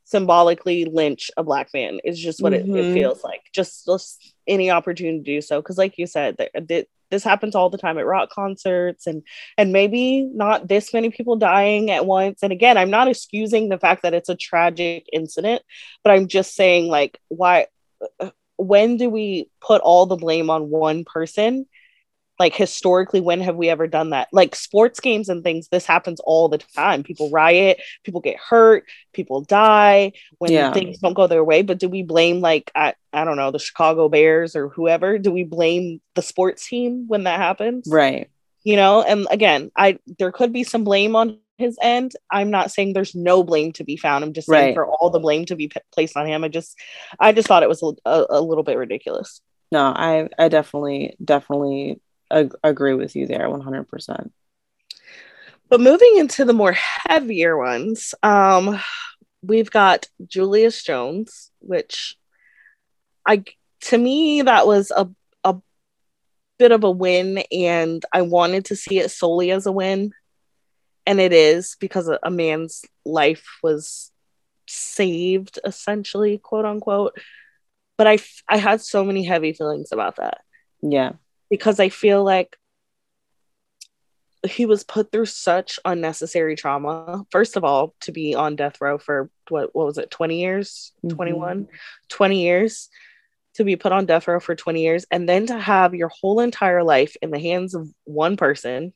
symbolically 0.05 0.85
lynch 0.85 1.31
a 1.37 1.43
black 1.43 1.69
man 1.73 1.99
is 2.03 2.19
just 2.19 2.41
what 2.41 2.53
mm-hmm. 2.53 2.75
it, 2.75 2.79
it, 2.79 2.83
mm-hmm. 2.83 2.93
feels 2.93 3.23
like 3.23 3.40
just, 3.51 3.85
just 3.85 4.33
any 4.47 4.69
opportunity 4.71 5.17
to 5.19 5.23
do 5.23 5.41
so. 5.41 5.61
Because 5.61 5.77
like 5.77 5.97
you 5.97 6.07
said 6.07 6.37
th- 6.67 6.87
this 7.11 7.23
happens 7.23 7.55
all 7.55 7.69
the 7.69 7.77
time 7.77 7.97
at 7.97 8.05
rock 8.05 8.29
concerts 8.29 9.05
and 9.05 9.21
and 9.57 9.71
maybe 9.71 10.23
not 10.23 10.67
this 10.67 10.93
many 10.93 11.09
people 11.09 11.35
dying 11.35 11.91
at 11.91 12.05
once. 12.05 12.41
And 12.41 12.51
again 12.51 12.77
i'm 12.77 12.89
not 12.89 13.07
excusing 13.07 13.69
the 13.69 13.77
fact 13.77 14.03
that 14.03 14.13
it's 14.13 14.29
a 14.29 14.35
tragic 14.35 15.05
incident 15.11 15.61
but 16.03 16.11
i'm 16.11 16.27
just 16.27 16.55
saying 16.55 16.87
like 16.87 17.19
why 17.27 17.67
uh, 18.19 18.31
when 18.57 18.97
do 18.97 19.09
we 19.09 19.49
put 19.59 19.81
all 19.81 20.05
the 20.05 20.15
blame 20.15 20.49
on 20.49 20.69
one 20.69 21.03
person 21.03 21.65
like 22.39 22.55
historically 22.55 23.21
when 23.21 23.39
have 23.41 23.55
we 23.55 23.69
ever 23.69 23.87
done 23.87 24.09
that? 24.11 24.27
Like 24.31 24.55
sports 24.55 24.99
games 24.99 25.29
and 25.29 25.43
things 25.43 25.67
this 25.67 25.85
happens 25.85 26.19
all 26.21 26.49
the 26.49 26.57
time. 26.57 27.03
People 27.03 27.29
riot 27.29 27.81
people 28.03 28.21
get 28.21 28.37
hurt 28.37 28.85
people 29.13 29.41
die 29.41 30.13
when 30.39 30.51
yeah. 30.51 30.71
things 30.71 30.99
don't 30.99 31.13
go 31.13 31.27
their 31.27 31.43
way. 31.43 31.61
But 31.61 31.79
do 31.79 31.87
we 31.87 32.03
blame 32.03 32.41
like 32.41 32.71
I, 32.75 32.95
I 33.13 33.25
don't 33.25 33.37
know 33.37 33.51
the 33.51 33.59
chicago 33.59 34.09
bears 34.09 34.55
or 34.55 34.69
whoever? 34.69 35.17
Do 35.17 35.31
we 35.31 35.43
blame 35.43 36.01
the 36.15 36.21
sports 36.21 36.67
team 36.67 37.05
when 37.07 37.25
that 37.25 37.39
happens? 37.39 37.87
Right. 37.87 38.29
You 38.63 38.75
know 38.75 39.01
and 39.01 39.27
again 39.31 39.71
i 39.75 39.99
there 40.19 40.31
could 40.31 40.53
be 40.53 40.63
some 40.63 40.83
blame 40.83 41.15
on 41.15 41.39
his 41.57 41.77
end. 41.81 42.13
I'm 42.31 42.49
not 42.49 42.71
saying 42.71 42.93
there's 42.93 43.13
no 43.13 43.43
blame 43.43 43.71
to 43.73 43.83
be 43.83 43.95
found. 43.95 44.23
I'm 44.23 44.33
just 44.33 44.47
saying 44.47 44.69
right. 44.69 44.73
for 44.73 44.87
all 44.87 45.11
the 45.11 45.19
blame 45.19 45.45
to 45.45 45.55
be 45.55 45.67
p- 45.67 45.79
placed 45.93 46.17
on 46.17 46.25
him. 46.25 46.43
I 46.43 46.47
just 46.47 46.75
i 47.19 47.31
just 47.31 47.47
thought 47.47 47.63
it 47.63 47.69
was 47.69 47.83
a, 47.83 47.93
a, 48.09 48.25
a 48.31 48.41
little 48.41 48.63
bit 48.63 48.77
ridiculous. 48.77 49.41
No 49.71 49.93
i 49.95 50.27
i 50.39 50.49
definitely 50.49 51.15
definitely 51.23 52.01
ag- 52.31 52.55
agree 52.63 52.93
with 52.93 53.15
you 53.15 53.27
there 53.27 53.47
100%. 53.47 54.31
But 55.69 55.79
moving 55.79 56.17
into 56.17 56.43
the 56.43 56.53
more 56.53 56.75
heavier 56.75 57.57
ones, 57.57 58.13
um, 58.23 58.79
we've 59.41 59.71
got 59.71 60.07
Julius 60.27 60.83
Jones, 60.83 61.51
which 61.59 62.17
I 63.25 63.43
to 63.83 63.97
me, 63.97 64.43
that 64.43 64.67
was 64.67 64.91
a, 64.91 65.09
a 65.43 65.55
bit 66.59 66.71
of 66.71 66.83
a 66.83 66.91
win, 66.91 67.39
and 67.51 68.03
I 68.13 68.21
wanted 68.21 68.65
to 68.65 68.75
see 68.75 68.99
it 68.99 69.11
solely 69.11 69.51
as 69.51 69.65
a 69.65 69.71
win. 69.71 70.11
And 71.05 71.19
it 71.19 71.33
is 71.33 71.75
because 71.79 72.07
a, 72.07 72.19
a 72.21 72.29
man's 72.29 72.83
life 73.05 73.45
was 73.63 74.11
saved, 74.67 75.59
essentially, 75.65 76.37
quote 76.37 76.65
unquote. 76.65 77.17
But 77.97 78.07
I, 78.07 78.19
I 78.47 78.57
had 78.57 78.81
so 78.81 79.03
many 79.03 79.23
heavy 79.23 79.53
feelings 79.53 79.91
about 79.91 80.17
that. 80.17 80.41
Yeah. 80.81 81.13
Because 81.51 81.79
I 81.79 81.89
feel 81.89 82.23
like 82.23 82.57
he 84.47 84.65
was 84.65 84.83
put 84.83 85.11
through 85.11 85.27
such 85.27 85.79
unnecessary 85.85 86.55
trauma. 86.55 87.25
First 87.29 87.57
of 87.57 87.63
all, 87.63 87.93
to 88.01 88.11
be 88.11 88.33
on 88.33 88.55
death 88.55 88.81
row 88.81 88.97
for 88.97 89.29
what 89.49 89.75
what 89.75 89.85
was 89.85 89.99
it, 89.99 90.09
20 90.09 90.39
years? 90.39 90.93
Mm-hmm. 91.05 91.15
21, 91.15 91.67
20 92.09 92.41
years 92.41 92.89
to 93.55 93.63
be 93.63 93.75
put 93.75 93.91
on 93.91 94.05
death 94.05 94.27
row 94.27 94.39
for 94.39 94.55
20 94.55 94.81
years 94.81 95.05
and 95.11 95.27
then 95.27 95.45
to 95.47 95.59
have 95.59 95.93
your 95.93 96.09
whole 96.09 96.39
entire 96.39 96.83
life 96.83 97.15
in 97.21 97.31
the 97.31 97.39
hands 97.39 97.75
of 97.75 97.89
one 98.05 98.37
person. 98.37 98.93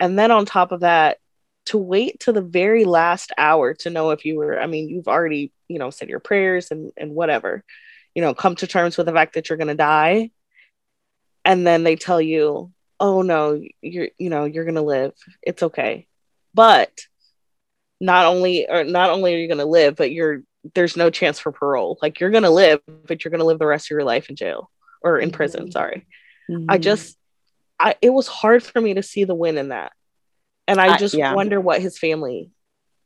And 0.00 0.18
then 0.18 0.30
on 0.30 0.46
top 0.46 0.70
of 0.72 0.80
that, 0.80 1.18
to 1.66 1.78
wait 1.78 2.20
to 2.20 2.32
the 2.32 2.40
very 2.40 2.84
last 2.84 3.32
hour 3.36 3.74
to 3.74 3.90
know 3.90 4.10
if 4.10 4.24
you 4.24 4.36
were, 4.36 4.58
I 4.58 4.66
mean, 4.66 4.88
you've 4.88 5.08
already, 5.08 5.52
you 5.66 5.78
know, 5.78 5.90
said 5.90 6.08
your 6.08 6.20
prayers 6.20 6.70
and 6.70 6.92
and 6.96 7.14
whatever, 7.14 7.62
you 8.14 8.22
know, 8.22 8.32
come 8.32 8.54
to 8.56 8.66
terms 8.66 8.96
with 8.96 9.06
the 9.06 9.12
fact 9.12 9.34
that 9.34 9.48
you're 9.48 9.58
gonna 9.58 9.74
die. 9.74 10.30
And 11.48 11.66
then 11.66 11.82
they 11.82 11.96
tell 11.96 12.20
you, 12.20 12.72
oh 13.00 13.22
no, 13.22 13.60
you're 13.80 14.10
you 14.18 14.28
know, 14.28 14.44
you're 14.44 14.66
gonna 14.66 14.82
live. 14.82 15.14
It's 15.42 15.62
okay. 15.62 16.06
But 16.52 16.92
not 18.00 18.26
only 18.26 18.68
or 18.68 18.84
not 18.84 19.10
only 19.10 19.34
are 19.34 19.38
you 19.38 19.48
gonna 19.48 19.64
live, 19.64 19.96
but 19.96 20.12
you're 20.12 20.42
there's 20.74 20.94
no 20.94 21.08
chance 21.08 21.38
for 21.38 21.50
parole. 21.50 21.98
Like 22.02 22.20
you're 22.20 22.30
gonna 22.30 22.50
live, 22.50 22.80
but 22.86 23.24
you're 23.24 23.30
gonna 23.30 23.44
live 23.44 23.58
the 23.58 23.66
rest 23.66 23.86
of 23.86 23.92
your 23.92 24.04
life 24.04 24.28
in 24.28 24.36
jail 24.36 24.70
or 25.00 25.18
in 25.18 25.30
mm-hmm. 25.30 25.36
prison. 25.36 25.72
Sorry. 25.72 26.06
Mm-hmm. 26.50 26.66
I 26.68 26.76
just 26.76 27.16
I 27.80 27.94
it 28.02 28.10
was 28.10 28.28
hard 28.28 28.62
for 28.62 28.78
me 28.78 28.92
to 28.94 29.02
see 29.02 29.24
the 29.24 29.34
win 29.34 29.56
in 29.56 29.68
that. 29.70 29.92
And 30.66 30.78
I 30.78 30.98
just 30.98 31.14
yeah. 31.14 31.32
wonder 31.32 31.62
what 31.62 31.80
his 31.80 31.98
family, 31.98 32.50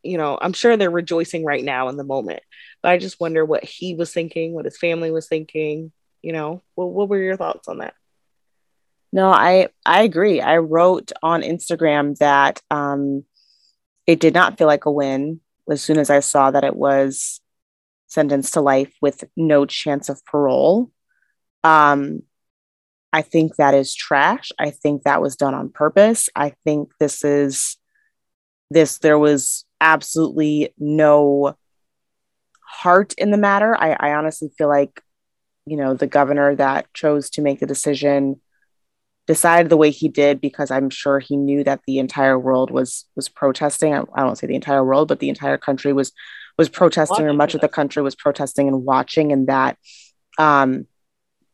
you 0.03 0.19
know, 0.19 0.37
I'm 0.41 0.53
sure 0.53 0.77
they're 0.77 0.91
rejoicing 0.91 1.45
right 1.45 1.63
now 1.63 1.91
in 1.91 1.97
the 1.97 2.03
moment, 2.03 2.43
but 2.83 2.91
I 2.91 2.99
just 2.99 3.21
wonder 3.21 3.45
what 3.45 3.63
he 3.63 3.95
was 3.95 4.13
thinking, 4.13 4.53
what 4.53 4.65
his 4.65 4.79
family 4.79 5.13
was 5.13 5.29
thinking, 5.29 5.93
you 6.23 6.33
know. 6.33 6.61
What 6.75 6.87
what 6.87 7.09
were 7.09 7.23
your 7.23 7.37
thoughts 7.37 7.69
on 7.69 7.79
that? 7.79 7.95
No, 9.13 9.29
I 9.29 9.69
I 9.85 10.03
agree. 10.03 10.41
I 10.41 10.59
wrote 10.59 11.13
on 11.23 11.43
Instagram 11.43 12.17
that 12.19 12.61
um, 12.71 13.25
it 14.07 14.21
did 14.21 14.35
not 14.35 14.59
feel 14.59 14.67
like 14.67 14.87
a 14.87 14.91
win 14.91 15.41
as 15.71 15.83
soon 15.83 15.99
as 15.99 16.11
I 16.11 16.21
saw 16.21 16.51
that 16.51 16.65
it 16.65 16.75
was 16.75 17.41
sentenced 18.07 18.55
to 18.55 18.61
life 18.61 18.95
with 19.01 19.25
no 19.37 19.65
chance 19.67 20.09
of 20.09 20.25
parole. 20.25 20.91
Um, 21.65 22.23
I 23.13 23.23
think 23.23 23.57
that 23.57 23.75
is 23.75 23.95
trash. 23.95 24.51
I 24.59 24.71
think 24.71 25.03
that 25.03 25.23
was 25.23 25.37
done 25.37 25.55
on 25.55 25.71
purpose. 25.71 26.29
I 26.35 26.55
think 26.65 26.91
this 26.99 27.25
is 27.25 27.77
this. 28.71 28.99
There 28.99 29.19
was 29.19 29.65
absolutely 29.81 30.75
no 30.79 31.57
heart 32.61 33.15
in 33.19 33.31
the 33.31 33.37
matter. 33.39 33.77
I, 33.79 33.97
I 33.99 34.15
honestly 34.15 34.51
feel 34.57 34.69
like, 34.69 35.03
you 35.67 35.77
know, 35.77 35.95
the 35.95 36.07
governor 36.07 36.55
that 36.57 36.93
chose 36.95 37.31
to 37.31 37.43
make 37.43 37.61
the 37.61 37.67
decision 37.67 38.41
decided 39.27 39.71
the 39.71 39.77
way 39.77 39.91
he 39.91 40.09
did 40.09 40.41
because 40.41 40.71
I'm 40.71 40.91
sure 40.91 41.19
he 41.19 41.37
knew 41.37 41.63
that 41.65 41.81
the 41.87 41.99
entire 41.99 42.39
world 42.39 42.71
was 42.71 43.07
was 43.15 43.29
protesting. 43.29 43.95
I, 43.95 44.03
I 44.15 44.23
don't 44.23 44.37
say 44.37 44.47
the 44.47 44.55
entire 44.55 44.85
world, 44.85 45.09
but 45.09 45.21
the 45.21 45.29
entire 45.29 45.59
country 45.59 45.93
was 45.93 46.13
was 46.59 46.69
protesting, 46.69 47.15
watching 47.15 47.29
or 47.29 47.33
much 47.33 47.55
of 47.55 47.61
the 47.61 47.69
country 47.69 48.03
was 48.03 48.15
protesting 48.15 48.69
and 48.69 48.85
watching, 48.85 49.33
and 49.33 49.49
that, 49.49 49.79
um, 50.39 50.87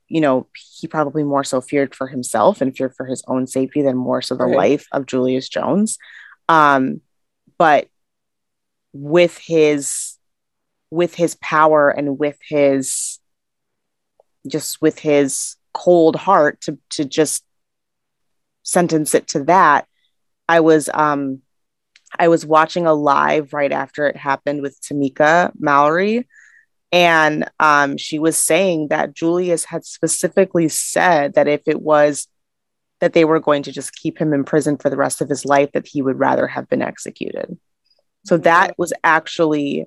you 0.08 0.20
know, 0.20 0.48
he 0.80 0.88
probably 0.88 1.22
more 1.22 1.44
so 1.44 1.60
feared 1.60 1.94
for 1.94 2.06
himself 2.06 2.60
and 2.60 2.76
feared 2.76 2.94
for 2.96 3.06
his 3.06 3.22
own 3.28 3.46
safety 3.46 3.82
than 3.82 3.96
more 3.96 4.22
so 4.22 4.34
the 4.34 4.44
right. 4.44 4.56
life 4.56 4.87
of 4.92 5.06
Julius 5.06 5.48
Jones. 5.48 5.98
Um, 6.48 7.00
but 7.58 7.88
with 8.92 9.38
his 9.38 10.16
with 10.90 11.14
his 11.14 11.37
power 11.37 11.90
and 11.90 12.18
with 12.18 12.38
his 12.48 13.18
just 14.46 14.80
with 14.80 14.98
his 14.98 15.56
cold 15.75 16.16
heart 16.16 16.60
to 16.62 16.78
to 16.90 17.04
just 17.04 17.44
sentence 18.68 19.14
it 19.14 19.28
to 19.28 19.44
that, 19.44 19.87
I 20.48 20.60
was 20.60 20.90
um 20.92 21.42
I 22.18 22.28
was 22.28 22.46
watching 22.46 22.87
a 22.87 22.94
live 22.94 23.52
right 23.52 23.72
after 23.72 24.06
it 24.06 24.16
happened 24.16 24.62
with 24.62 24.80
Tamika 24.80 25.52
Mallory. 25.58 26.26
And 26.90 27.50
um, 27.60 27.98
she 27.98 28.18
was 28.18 28.37
saying 28.38 28.88
that 28.88 29.12
Julius 29.12 29.64
had 29.66 29.84
specifically 29.84 30.68
said 30.68 31.34
that 31.34 31.46
if 31.46 31.62
it 31.66 31.82
was 31.82 32.28
that 33.00 33.12
they 33.12 33.26
were 33.26 33.40
going 33.40 33.62
to 33.64 33.72
just 33.72 33.94
keep 33.94 34.18
him 34.18 34.32
in 34.32 34.42
prison 34.42 34.78
for 34.78 34.88
the 34.88 34.96
rest 34.96 35.20
of 35.20 35.28
his 35.28 35.44
life, 35.44 35.70
that 35.72 35.87
he 35.87 36.00
would 36.00 36.18
rather 36.18 36.46
have 36.46 36.68
been 36.68 36.82
executed. 36.82 37.58
So 38.25 38.38
that 38.38 38.76
was 38.78 38.92
actually 39.04 39.87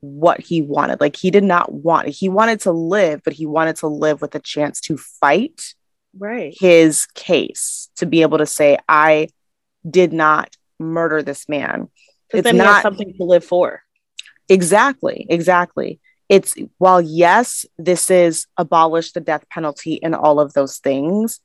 what 0.00 0.40
he 0.40 0.60
wanted. 0.60 1.00
Like 1.00 1.16
he 1.16 1.30
did 1.30 1.44
not 1.44 1.72
want, 1.72 2.08
he 2.08 2.28
wanted 2.28 2.60
to 2.60 2.72
live, 2.72 3.22
but 3.24 3.32
he 3.32 3.46
wanted 3.46 3.76
to 3.76 3.86
live 3.86 4.20
with 4.20 4.34
a 4.34 4.40
chance 4.40 4.80
to 4.82 4.96
fight 4.96 5.74
right. 6.18 6.54
his 6.58 7.06
case 7.14 7.88
to 7.96 8.06
be 8.06 8.22
able 8.22 8.38
to 8.38 8.46
say 8.46 8.78
i 8.88 9.28
did 9.88 10.12
not 10.12 10.56
murder 10.78 11.22
this 11.22 11.48
man. 11.48 11.88
It's 12.30 12.52
not 12.52 12.82
something 12.82 13.14
to 13.14 13.24
live 13.24 13.44
for. 13.44 13.82
Exactly 14.48 15.26
exactly. 15.28 16.00
It's 16.28 16.54
while 16.76 17.00
yes 17.00 17.64
this 17.78 18.10
is 18.10 18.46
abolish 18.56 19.12
the 19.12 19.20
death 19.20 19.48
penalty 19.48 20.02
and 20.02 20.14
all 20.14 20.40
of 20.40 20.52
those 20.52 20.78
things 20.78 21.40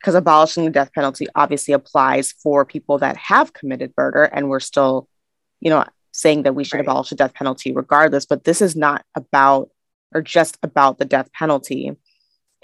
because 0.00 0.14
abolishing 0.14 0.64
the 0.64 0.70
death 0.70 0.92
penalty 0.92 1.26
obviously 1.34 1.74
applies 1.74 2.32
for 2.32 2.64
people 2.64 2.98
that 2.98 3.16
have 3.16 3.52
committed 3.52 3.92
murder 3.96 4.24
and 4.24 4.48
we're 4.48 4.60
still 4.60 5.08
you 5.60 5.70
know 5.70 5.84
saying 6.12 6.44
that 6.44 6.54
we 6.54 6.62
should 6.62 6.76
right. 6.76 6.86
abolish 6.86 7.08
the 7.08 7.16
death 7.16 7.34
penalty 7.34 7.72
regardless 7.72 8.24
but 8.24 8.44
this 8.44 8.60
is 8.60 8.76
not 8.76 9.04
about 9.16 9.70
or 10.14 10.22
just 10.22 10.58
about 10.62 10.98
the 10.98 11.04
death 11.04 11.32
penalty 11.32 11.96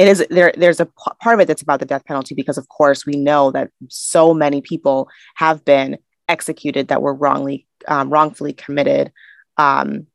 it 0.00 0.08
is 0.08 0.26
there 0.30 0.50
there's 0.56 0.80
a 0.80 0.86
part 0.86 1.34
of 1.34 1.40
it 1.40 1.46
that's 1.46 1.60
about 1.60 1.78
the 1.78 1.84
death 1.84 2.06
penalty 2.06 2.34
because 2.34 2.56
of 2.56 2.66
course 2.70 3.04
we 3.04 3.12
know 3.12 3.50
that 3.50 3.70
so 3.88 4.32
many 4.32 4.62
people 4.62 5.10
have 5.34 5.62
been 5.62 5.98
executed 6.26 6.88
that 6.88 7.02
were 7.02 7.12
wrongly 7.12 7.66
um, 7.86 8.08
wrongfully 8.08 8.54
committed 8.54 9.12
um, 9.58 10.06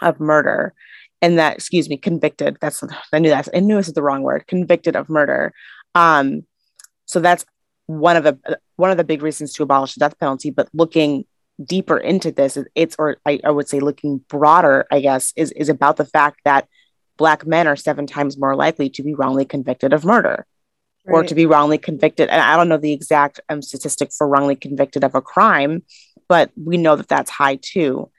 of 0.00 0.18
murder. 0.18 0.72
And 1.20 1.38
that 1.38 1.56
excuse 1.56 1.90
me 1.90 1.98
convicted 1.98 2.56
that's 2.60 2.82
i 3.12 3.18
knew 3.18 3.28
that 3.28 3.48
i 3.54 3.60
knew 3.60 3.76
this 3.76 3.88
is 3.88 3.94
the 3.94 4.02
wrong 4.02 4.22
word 4.22 4.46
convicted 4.46 4.96
of 4.96 5.10
murder. 5.10 5.52
Um, 5.94 6.46
so 7.04 7.20
that's 7.20 7.44
one 7.84 8.16
of 8.16 8.24
the 8.24 8.58
one 8.76 8.90
of 8.90 8.96
the 8.96 9.04
big 9.04 9.22
reasons 9.22 9.52
to 9.54 9.62
abolish 9.62 9.94
the 9.94 10.00
death 10.00 10.18
penalty. 10.18 10.50
But 10.50 10.70
looking 10.72 11.26
deeper 11.62 11.98
into 11.98 12.32
this 12.32 12.56
it's 12.74 12.96
or 12.98 13.18
I, 13.26 13.40
I 13.44 13.50
would 13.50 13.66
say 13.66 13.80
looking 13.80 14.18
broader 14.28 14.84
i 14.90 15.00
guess 15.00 15.32
is 15.36 15.52
is 15.52 15.70
about 15.70 15.96
the 15.96 16.04
fact 16.04 16.40
that 16.44 16.68
black 17.16 17.46
men 17.46 17.66
are 17.66 17.76
seven 17.76 18.06
times 18.06 18.38
more 18.38 18.56
likely 18.56 18.90
to 18.90 19.02
be 19.02 19.14
wrongly 19.14 19.44
convicted 19.44 19.92
of 19.92 20.04
murder 20.04 20.46
right. 21.04 21.14
or 21.14 21.24
to 21.24 21.34
be 21.34 21.46
wrongly 21.46 21.78
convicted. 21.78 22.28
And 22.28 22.40
i 22.40 22.56
don't 22.56 22.68
know 22.68 22.76
the 22.76 22.92
exact 22.92 23.40
um, 23.48 23.62
statistic 23.62 24.10
for 24.12 24.28
wrongly 24.28 24.56
convicted 24.56 25.04
of 25.04 25.14
a 25.14 25.22
crime 25.22 25.82
but 26.28 26.50
we 26.56 26.76
know 26.76 26.96
that 26.96 27.08
that's 27.08 27.30
high 27.30 27.58
too. 27.60 28.10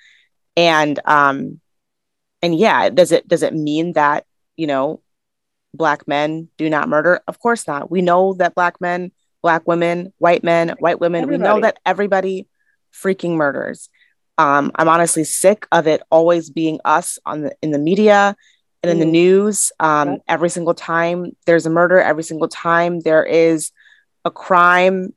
And 0.55 0.99
um 1.05 1.59
and 2.41 2.57
yeah 2.57 2.89
does 2.89 3.11
it 3.11 3.27
does 3.27 3.43
it 3.43 3.53
mean 3.53 3.93
that 3.93 4.25
you 4.55 4.67
know 4.67 5.01
black 5.73 6.07
men 6.07 6.49
do 6.57 6.69
not 6.69 6.89
murder? 6.89 7.21
Of 7.27 7.39
course 7.39 7.67
not. 7.67 7.91
We 7.91 8.01
know 8.01 8.33
that 8.35 8.55
black 8.55 8.79
men 8.81 9.11
black 9.41 9.67
women 9.67 10.13
white 10.17 10.43
men 10.43 10.75
white 10.79 10.99
women 10.99 11.23
everybody. 11.23 11.41
we 11.41 11.47
know 11.47 11.61
that 11.61 11.79
everybody 11.85 12.47
freaking 12.93 13.35
murders. 13.35 13.89
Um, 14.39 14.71
i'm 14.75 14.87
honestly 14.87 15.23
sick 15.23 15.67
of 15.71 15.87
it 15.87 16.03
always 16.11 16.51
being 16.51 16.79
us 16.85 17.17
on 17.25 17.41
the 17.41 17.55
in 17.63 17.71
the 17.71 17.79
media 17.79 18.35
and 18.83 18.91
in 18.91 18.99
the 18.99 19.05
mm. 19.05 19.11
news 19.11 19.71
um, 19.79 20.19
every 20.27 20.49
single 20.49 20.73
time 20.73 21.35
there's 21.45 21.65
a 21.65 21.69
murder 21.69 21.99
every 21.99 22.23
single 22.23 22.47
time 22.47 22.99
there 22.99 23.23
is 23.23 23.71
a 24.25 24.31
crime 24.31 25.13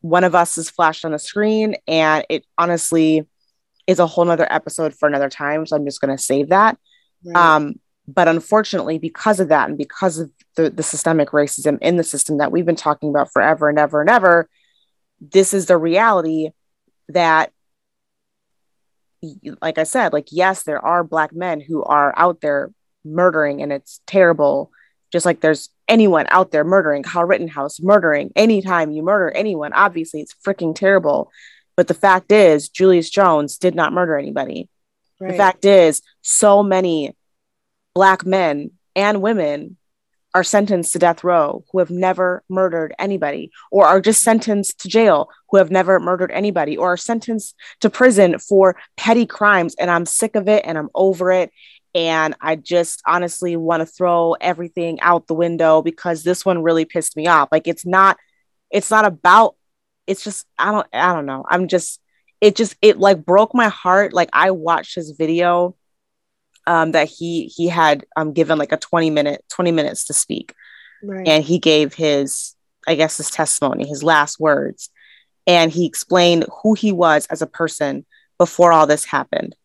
one 0.00 0.24
of 0.24 0.34
us 0.34 0.56
is 0.58 0.70
flashed 0.70 1.04
on 1.04 1.12
the 1.12 1.18
screen 1.18 1.76
and 1.86 2.24
it 2.28 2.44
honestly 2.56 3.26
is 3.86 3.98
a 3.98 4.06
whole 4.06 4.24
nother 4.24 4.50
episode 4.50 4.94
for 4.94 5.08
another 5.08 5.28
time 5.28 5.66
so 5.66 5.76
i'm 5.76 5.84
just 5.84 6.00
going 6.00 6.14
to 6.14 6.22
save 6.22 6.48
that 6.50 6.78
right. 7.24 7.36
um, 7.36 7.74
but 8.06 8.28
unfortunately 8.28 8.98
because 8.98 9.40
of 9.40 9.48
that 9.48 9.68
and 9.68 9.76
because 9.76 10.18
of 10.18 10.30
the, 10.56 10.70
the 10.70 10.82
systemic 10.82 11.30
racism 11.30 11.78
in 11.80 11.96
the 11.96 12.04
system 12.04 12.38
that 12.38 12.52
we've 12.52 12.66
been 12.66 12.76
talking 12.76 13.10
about 13.10 13.32
forever 13.32 13.68
and 13.68 13.78
ever 13.78 14.00
and 14.00 14.10
ever 14.10 14.48
this 15.20 15.52
is 15.52 15.66
the 15.66 15.76
reality 15.76 16.50
that 17.08 17.52
like 19.60 19.78
I 19.78 19.84
said, 19.84 20.12
like, 20.12 20.28
yes, 20.30 20.62
there 20.62 20.84
are 20.84 21.02
Black 21.02 21.32
men 21.32 21.60
who 21.60 21.82
are 21.82 22.12
out 22.16 22.40
there 22.40 22.70
murdering 23.04 23.62
and 23.62 23.72
it's 23.72 24.00
terrible. 24.06 24.70
Just 25.10 25.26
like 25.26 25.40
there's 25.40 25.70
anyone 25.88 26.26
out 26.30 26.50
there 26.50 26.64
murdering, 26.64 27.02
Kyle 27.02 27.24
Rittenhouse 27.24 27.80
murdering. 27.80 28.30
Anytime 28.36 28.90
you 28.92 29.02
murder 29.02 29.30
anyone, 29.30 29.72
obviously 29.72 30.20
it's 30.20 30.34
freaking 30.46 30.74
terrible. 30.74 31.30
But 31.76 31.88
the 31.88 31.94
fact 31.94 32.30
is, 32.30 32.68
Julius 32.68 33.08
Jones 33.08 33.56
did 33.56 33.74
not 33.74 33.92
murder 33.92 34.18
anybody. 34.18 34.68
Right. 35.18 35.32
The 35.32 35.36
fact 35.36 35.64
is, 35.64 36.02
so 36.20 36.62
many 36.62 37.16
black 37.94 38.26
men 38.26 38.72
and 38.94 39.22
women 39.22 39.77
are 40.34 40.44
sentenced 40.44 40.92
to 40.92 40.98
death 40.98 41.24
row 41.24 41.64
who 41.72 41.78
have 41.78 41.90
never 41.90 42.42
murdered 42.48 42.94
anybody 42.98 43.50
or 43.70 43.86
are 43.86 44.00
just 44.00 44.22
sentenced 44.22 44.80
to 44.80 44.88
jail 44.88 45.28
who 45.50 45.56
have 45.56 45.70
never 45.70 45.98
murdered 45.98 46.30
anybody 46.32 46.76
or 46.76 46.92
are 46.92 46.96
sentenced 46.96 47.54
to 47.80 47.88
prison 47.88 48.38
for 48.38 48.76
petty 48.96 49.26
crimes 49.26 49.74
and 49.78 49.90
I'm 49.90 50.06
sick 50.06 50.36
of 50.36 50.48
it 50.48 50.64
and 50.66 50.76
I'm 50.76 50.90
over 50.94 51.32
it 51.32 51.50
and 51.94 52.34
I 52.40 52.56
just 52.56 53.02
honestly 53.06 53.56
want 53.56 53.80
to 53.80 53.86
throw 53.86 54.34
everything 54.40 55.00
out 55.00 55.26
the 55.26 55.34
window 55.34 55.82
because 55.82 56.22
this 56.22 56.44
one 56.44 56.62
really 56.62 56.84
pissed 56.84 57.16
me 57.16 57.26
off. 57.26 57.48
Like 57.50 57.66
it's 57.66 57.86
not 57.86 58.18
it's 58.70 58.90
not 58.90 59.04
about 59.06 59.56
it's 60.06 60.22
just 60.22 60.46
I 60.58 60.70
don't 60.72 60.86
I 60.92 61.14
don't 61.14 61.26
know. 61.26 61.44
I'm 61.48 61.68
just 61.68 62.00
it 62.40 62.56
just 62.56 62.76
it 62.82 62.98
like 62.98 63.24
broke 63.24 63.54
my 63.54 63.68
heart. 63.68 64.12
Like 64.12 64.28
I 64.32 64.50
watched 64.50 64.94
his 64.94 65.12
video 65.12 65.74
um, 66.68 66.92
that 66.92 67.08
he 67.08 67.46
he 67.46 67.66
had 67.66 68.04
um, 68.14 68.32
given 68.32 68.58
like 68.58 68.72
a 68.72 68.76
20 68.76 69.10
minute 69.10 69.44
20 69.48 69.72
minutes 69.72 70.04
to 70.04 70.12
speak. 70.12 70.54
Right. 71.00 71.28
and 71.28 71.44
he 71.44 71.60
gave 71.60 71.94
his 71.94 72.56
i 72.88 72.96
guess 72.96 73.16
his 73.16 73.30
testimony 73.30 73.88
his 73.88 74.04
last 74.04 74.38
words. 74.38 74.90
And 75.46 75.72
he 75.72 75.86
explained 75.86 76.44
who 76.62 76.74
he 76.74 76.92
was 76.92 77.26
as 77.28 77.40
a 77.40 77.46
person 77.46 78.04
before 78.36 78.70
all 78.70 78.86
this 78.86 79.06
happened 79.06 79.56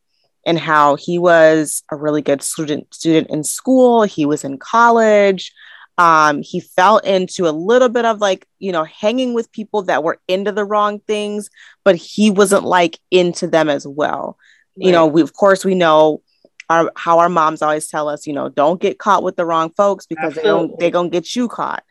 and 0.46 0.58
how 0.58 0.96
he 0.96 1.20
was 1.20 1.84
a 1.92 1.98
really 1.98 2.22
good 2.22 2.42
student 2.42 2.94
student 2.94 3.30
in 3.30 3.44
school. 3.44 4.04
He 4.04 4.26
was 4.26 4.46
in 4.46 4.58
college. 4.58 5.52
Um, 5.98 6.42
he 6.42 6.62
fell 6.62 6.98
into 7.00 7.48
a 7.48 7.52
little 7.52 7.90
bit 7.90 8.06
of 8.06 8.22
like 8.22 8.48
you 8.60 8.72
know 8.72 8.86
hanging 8.86 9.34
with 9.34 9.52
people 9.52 9.84
that 9.84 10.04
were 10.04 10.22
into 10.30 10.54
the 10.54 10.66
wrong 10.66 11.00
things 11.02 11.50
but 11.84 11.96
he 11.96 12.32
wasn't 12.32 12.64
like 12.64 12.98
into 13.12 13.48
them 13.48 13.70
as 13.70 13.86
well. 13.86 14.38
Right. 14.78 14.86
you 14.88 14.92
know 14.94 15.06
we 15.06 15.22
of 15.22 15.34
course 15.34 15.66
we 15.66 15.76
know 15.76 16.22
our 16.70 16.92
how 16.96 17.20
our 17.20 17.30
moms 17.30 17.62
always 17.62 17.88
tell 17.88 18.10
us, 18.10 18.28
you 18.28 18.34
know, 18.34 18.50
don't 18.50 18.82
get 18.82 19.00
caught 19.00 19.24
with 19.24 19.36
the 19.36 19.46
wrong 19.46 19.72
folks 19.72 20.06
because 20.06 20.38
Absolutely. 20.38 20.44
they 20.44 20.50
don't 20.50 20.80
they're 20.80 20.92
gonna 20.92 21.10
get 21.10 21.36
you 21.36 21.48
caught, 21.48 21.84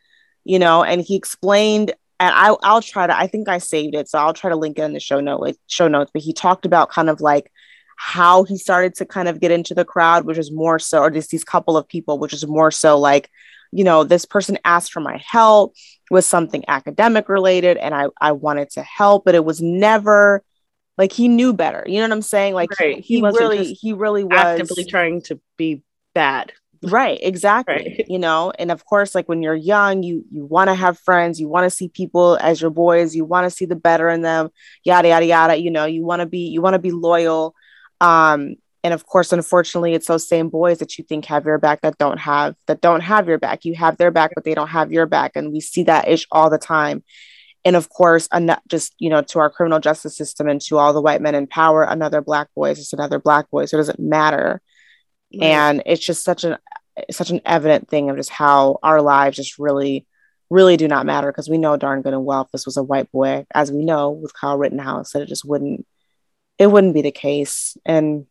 you 0.45 0.59
know. 0.59 0.83
And 0.83 1.01
he 1.01 1.17
explained, 1.17 1.93
and 2.21 2.35
I 2.35 2.55
I'll 2.63 2.83
try 2.83 3.07
to 3.07 3.17
I 3.17 3.27
think 3.27 3.49
I 3.49 3.59
saved 3.59 3.95
it, 3.95 4.09
so 4.09 4.19
I'll 4.19 4.35
try 4.35 4.51
to 4.51 4.57
link 4.57 4.79
it 4.79 4.83
in 4.83 4.93
the 4.93 5.01
show 5.01 5.21
note 5.21 5.57
show 5.67 5.89
notes. 5.89 6.11
But 6.13 6.23
he 6.23 6.33
talked 6.33 6.67
about 6.67 6.91
kind 6.91 7.11
of 7.11 7.21
like 7.21 7.51
how 7.97 8.43
he 8.45 8.57
started 8.57 8.95
to 8.97 9.05
kind 9.05 9.29
of 9.29 9.41
get 9.41 9.51
into 9.51 9.75
the 9.75 9.85
crowd, 9.85 10.25
which 10.25 10.39
is 10.39 10.51
more 10.51 10.79
so, 10.79 11.01
or 11.01 11.11
just 11.11 11.31
these 11.31 11.45
couple 11.45 11.77
of 11.77 11.87
people, 11.87 12.19
which 12.19 12.33
is 12.33 12.47
more 12.47 12.71
so 12.71 12.99
like, 12.99 13.31
you 13.71 13.85
know, 13.85 14.03
this 14.03 14.25
person 14.25 14.59
asked 14.65 14.93
for 14.93 15.01
my 15.01 15.23
help 15.25 15.75
was 16.11 16.27
something 16.27 16.65
academic 16.69 17.29
related, 17.29 17.77
and 17.77 17.95
I 17.95 18.07
I 18.21 18.33
wanted 18.33 18.71
to 18.71 18.83
help, 18.83 19.25
but 19.25 19.35
it 19.35 19.45
was 19.45 19.61
never 19.61 20.43
like 20.99 21.13
he 21.13 21.29
knew 21.29 21.53
better. 21.53 21.85
You 21.87 21.97
know 21.97 22.05
what 22.05 22.13
I'm 22.13 22.23
saying? 22.23 22.55
Like 22.55 22.71
right. 22.79 22.97
he, 22.97 23.03
he, 23.03 23.17
he 23.17 23.23
really 23.23 23.73
he 23.73 23.93
really 23.93 24.25
was 24.25 24.39
actively 24.39 24.85
trying 24.85 25.23
to 25.23 25.41
be 25.57 25.83
bad. 26.15 26.53
Right, 26.83 27.19
exactly. 27.23 27.75
Right. 27.99 28.07
You 28.09 28.19
know, 28.19 28.53
and 28.59 28.71
of 28.71 28.85
course, 28.85 29.15
like 29.15 29.29
when 29.29 29.43
you're 29.43 29.55
young, 29.55 30.03
you 30.03 30.25
you 30.31 30.45
want 30.45 30.69
to 30.69 30.75
have 30.75 30.99
friends, 30.99 31.41
you 31.41 31.49
want 31.49 31.65
to 31.65 31.71
see 31.71 31.89
people 31.89 32.37
as 32.41 32.61
your 32.61 32.71
boys, 32.71 33.15
you 33.15 33.25
want 33.25 33.45
to 33.45 33.51
see 33.51 33.65
the 33.65 33.77
better 33.77 34.09
in 34.09 34.23
them, 34.23 34.51
yada 34.85 35.09
yada 35.09 35.27
yada. 35.27 35.57
You 35.57 35.71
know, 35.71 35.85
you 35.85 36.05
want 36.05 36.21
to 36.21 36.27
be 36.27 36.49
you 36.49 36.61
want 36.61 36.75
to 36.75 36.81
be 36.81 36.91
loyal. 36.91 37.55
Um, 38.01 38.57
and 38.85 38.93
of 38.93 39.07
course, 39.07 39.33
unfortunately, 39.33 39.95
it's 39.95 40.09
those 40.09 40.27
same 40.27 40.49
boys 40.49 40.79
that 40.79 40.99
you 40.99 41.05
think 41.05 41.27
have 41.27 41.45
your 41.45 41.59
back 41.59 41.83
that 41.83 41.99
don't 41.99 42.19
have 42.19 42.57
that 42.67 42.81
don't 42.81 43.01
have 43.01 43.29
your 43.29 43.39
back. 43.39 43.65
You 43.65 43.77
have 43.77 43.97
their 43.97 44.11
back, 44.11 44.33
but 44.35 44.45
they 44.45 44.55
don't 44.55 44.69
have 44.69 44.91
your 44.91 45.07
back, 45.07 45.33
and 45.37 45.53
we 45.53 45.61
see 45.61 45.85
that 45.85 46.09
ish 46.09 46.27
all 46.33 46.51
the 46.51 46.59
time 46.59 47.05
and 47.65 47.77
of 47.77 47.89
course 47.89 48.29
just 48.69 48.95
you 48.99 49.11
know 49.11 49.23
to 49.23 49.39
our 49.39 49.51
criminal 49.51 49.79
justice 49.79 50.17
system 50.17 50.49
and 50.49 50.61
to 50.61 50.79
all 50.79 50.93
the 50.93 51.01
white 51.01 51.23
men 51.23 51.35
in 51.35 51.47
power 51.47 51.83
another 51.83 52.21
black 52.21 52.49
boy 52.55 52.71
is 52.71 52.79
just 52.79 52.93
another 52.93 53.19
black 53.19 53.51
boy 53.51 53.65
so 53.65 53.77
it 53.77 53.81
doesn't 53.81 54.01
matter. 54.01 54.61
Right. 55.35 55.49
and 55.49 55.83
it's 55.87 56.05
just 56.05 56.25
such 56.25 56.45
an 56.45 56.59
such 57.11 57.31
an 57.31 57.41
evident 57.47 57.89
thing 57.89 58.11
of 58.11 58.17
just 58.17 58.31
how 58.31 58.79
our 58.83 59.01
lives 59.01 59.37
just 59.37 59.59
really 59.59 60.07
really 60.51 60.77
do 60.77 60.87
not 60.87 61.07
matter 61.07 61.33
because 61.33 61.49
we 61.49 61.57
know 61.57 61.79
darn 61.79 62.03
good 62.03 62.13
and 62.13 62.27
well 62.27 62.43
if 62.43 62.51
this 62.51 62.67
was 62.67 62.77
a 62.77 62.83
white 62.83 63.11
boy. 63.13 63.47
As 63.55 63.73
we 63.73 63.85
know 63.85 64.11
with 64.11 64.35
kyle 64.35 64.59
rittenhouse 64.59 65.13
that 65.13 65.23
it 65.23 65.29
just 65.29 65.45
wouldn't 65.45 65.87
it 66.59 66.67
wouldn't 66.67 66.95
be 66.95 67.03
the 67.03 67.11
case. 67.13 67.77
And 67.85 68.27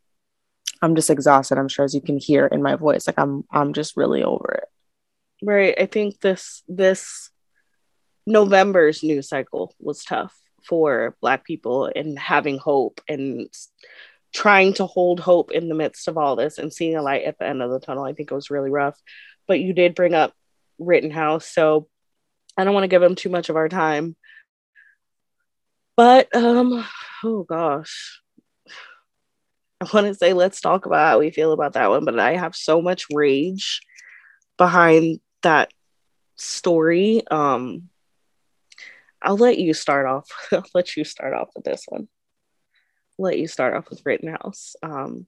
i'm 0.84 0.96
just 0.96 1.10
exhausted 1.10 1.58
i'm 1.58 1.68
sure 1.68 1.86
as 1.86 1.94
you 1.94 2.02
can 2.02 2.18
hear 2.18 2.48
in 2.48 2.64
my 2.64 2.76
voice 2.76 3.06
like 3.06 3.20
i'm 3.20 3.44
i'm 3.52 3.74
just 3.74 3.98
really 3.98 4.24
over 4.24 4.62
it. 4.62 4.68
Right. 5.44 5.74
I 5.80 5.88
think 5.88 6.20
this 6.20 6.62
this 6.68 7.31
November's 8.26 9.04
news 9.04 9.30
cycle 9.30 9.74
was 9.80 10.04
tough 10.04 10.36
for 10.64 11.16
Black 11.22 11.44
people 11.46 11.92
and 11.96 12.18
having 12.18 12.58
hope 12.58 13.02
and 13.08 13.50
trying 14.34 14.74
to 14.74 14.86
hold 14.86 15.20
hope 15.20 15.52
in 15.52 15.68
the 15.68 15.76
midst 15.76 16.08
of 16.08 16.18
all 16.18 16.36
this 16.36 16.58
and 16.58 16.72
seeing 16.72 16.96
a 16.96 17.02
light 17.02 17.24
at 17.24 17.38
the 17.38 17.48
end 17.48 17.62
of 17.62 17.72
the 17.72 17.80
tunnel. 17.80 18.04
I 18.04 18.14
think 18.14 18.32
it 18.32 18.36
was 18.36 18.50
really 18.50 18.70
rough. 18.70 18.98
But 19.48 19.60
you 19.60 19.74
did 19.74 19.96
bring 19.96 20.14
up 20.14 20.34
Rittenhouse, 20.80 21.48
so 21.48 21.88
I 22.58 22.64
don't 22.64 22.74
want 22.74 22.84
to 22.84 22.90
give 22.90 23.04
him 23.04 23.16
too 23.16 23.30
much 23.30 23.50
of 23.50 23.56
our 23.56 23.70
time. 23.70 24.16
But 25.98 26.34
um, 26.36 26.86
oh 27.24 27.44
gosh. 27.44 28.22
I 29.82 29.88
want 29.92 30.08
to 30.08 30.16
say 30.16 30.34
let's 30.34 30.62
talk 30.62 30.86
about 30.86 31.08
how 31.08 31.20
we 31.20 31.32
feel 31.32 31.52
about 31.52 31.74
that 31.74 31.90
one, 31.90 32.06
but 32.06 32.20
I 32.20 32.36
have 32.36 32.56
so 32.56 32.82
much 32.82 33.08
rage 33.12 33.82
behind 34.58 35.20
that 35.42 35.74
story. 36.36 37.24
Um 37.30 37.90
I'll 39.22 39.38
let 39.38 39.58
you 39.58 39.74
start 39.74 40.06
off. 40.06 40.30
I'll 40.52 40.64
let 40.74 40.96
you 40.98 41.04
start 41.04 41.34
off 41.34 41.50
with 41.56 41.66
this 41.66 41.84
one. 41.88 42.08
I'll 43.20 43.26
let 43.26 43.40
you 43.40 43.48
start 43.48 43.76
off 43.76 43.90
with 43.90 44.02
Rittenhouse. 44.06 44.76
Um, 44.82 45.28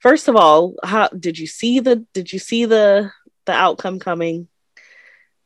first 0.00 0.28
of 0.28 0.36
all, 0.36 0.74
how 0.84 1.08
did 1.08 1.38
you 1.38 1.46
see 1.46 1.80
the 1.80 2.04
did 2.12 2.32
you 2.32 2.38
see 2.38 2.64
the 2.64 3.10
the 3.46 3.52
outcome 3.52 3.98
coming? 3.98 4.48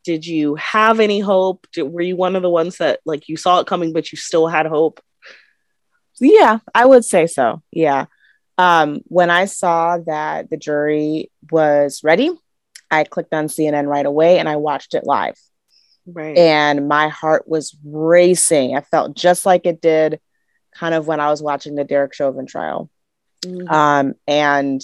Did 0.05 0.27
you 0.27 0.55
have 0.55 1.01
any 1.01 1.21
hope? 1.21 1.67
Did, 1.73 1.85
were 1.85 2.01
you 2.01 2.17
one 2.17 2.37
of 2.37 2.43
the 2.43 2.51
ones 2.51 2.79
that 2.79 3.01
like 3.05 3.29
you 3.29 3.37
saw 3.37 3.61
it 3.61 3.67
coming, 3.67 3.93
but 3.93 4.13
you 4.13 4.19
still 4.19 4.47
had 4.47 4.67
hope? 4.67 5.01
Yeah, 6.21 6.59
I 6.75 6.87
would 6.87 7.05
say 7.05 7.27
so. 7.27 7.63
Yeah. 7.71 8.07
Um, 8.59 9.03
when 9.05 9.31
I 9.31 9.45
saw 9.45 9.99
that 10.07 10.49
the 10.49 10.57
jury 10.57 11.31
was 11.51 12.01
ready, 12.03 12.31
I 12.91 13.05
clicked 13.05 13.35
on 13.35 13.49
CNN 13.49 13.87
right 13.87 14.07
away 14.07 14.39
and 14.39 14.49
I 14.49 14.57
watched 14.57 14.95
it 14.95 15.05
live. 15.05 15.37
Right. 16.07 16.37
And 16.37 16.89
my 16.89 17.09
heart 17.09 17.49
was 17.49 17.77
racing. 17.85 18.77
I 18.77 18.81
felt 18.81 19.17
just 19.17 19.45
like 19.45 19.67
it 19.67 19.81
did 19.81 20.21
kind 20.75 20.95
of 20.95 21.07
when 21.07 21.21
I 21.21 21.31
was 21.31 21.43
watching 21.43 21.75
the 21.75 21.85
Derek 21.85 22.15
Chauvin 22.15 22.47
trial. 22.47 22.91
Mm-hmm. 23.45 23.69
Um, 23.69 24.15
and 24.27 24.81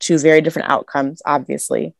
two 0.00 0.18
very 0.18 0.40
different 0.40 0.70
outcomes, 0.70 1.22
obviously. 1.24 1.94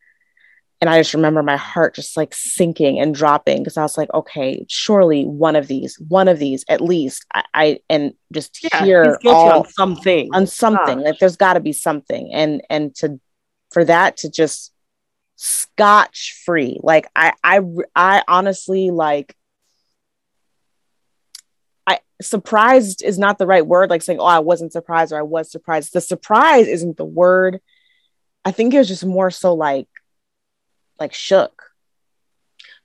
And 0.80 0.90
I 0.90 1.00
just 1.00 1.14
remember 1.14 1.42
my 1.42 1.56
heart 1.56 1.94
just 1.94 2.14
like 2.14 2.34
sinking 2.34 3.00
and 3.00 3.14
dropping 3.14 3.62
because 3.62 3.78
I 3.78 3.82
was 3.82 3.96
like, 3.96 4.12
okay, 4.12 4.66
surely 4.68 5.24
one 5.24 5.56
of 5.56 5.66
these, 5.66 5.98
one 6.08 6.28
of 6.28 6.38
these 6.38 6.64
at 6.68 6.82
least. 6.82 7.24
I, 7.32 7.44
I 7.54 7.78
and 7.88 8.12
just 8.32 8.62
yeah, 8.62 8.84
hear 8.84 9.18
all 9.24 9.60
on 9.60 9.68
something. 9.70 10.28
On 10.34 10.46
something. 10.46 11.00
Like 11.00 11.18
there's 11.18 11.36
gotta 11.36 11.60
be 11.60 11.72
something. 11.72 12.30
And 12.34 12.60
and 12.68 12.94
to 12.96 13.18
for 13.70 13.84
that 13.86 14.18
to 14.18 14.30
just 14.30 14.73
scotch 15.36 16.42
free. 16.44 16.78
Like 16.82 17.06
I 17.14 17.32
I 17.42 17.60
I 17.94 18.22
honestly 18.28 18.90
like 18.90 19.36
I 21.86 22.00
surprised 22.22 23.02
is 23.02 23.18
not 23.18 23.38
the 23.38 23.46
right 23.46 23.66
word 23.66 23.90
like 23.90 24.02
saying 24.02 24.20
oh 24.20 24.24
I 24.24 24.38
wasn't 24.40 24.72
surprised 24.72 25.12
or 25.12 25.18
I 25.18 25.22
was 25.22 25.50
surprised. 25.50 25.92
The 25.92 26.00
surprise 26.00 26.66
isn't 26.66 26.96
the 26.96 27.04
word. 27.04 27.60
I 28.44 28.52
think 28.52 28.74
it 28.74 28.78
was 28.78 28.88
just 28.88 29.04
more 29.04 29.30
so 29.30 29.54
like 29.54 29.88
like 30.98 31.14
shook. 31.14 31.62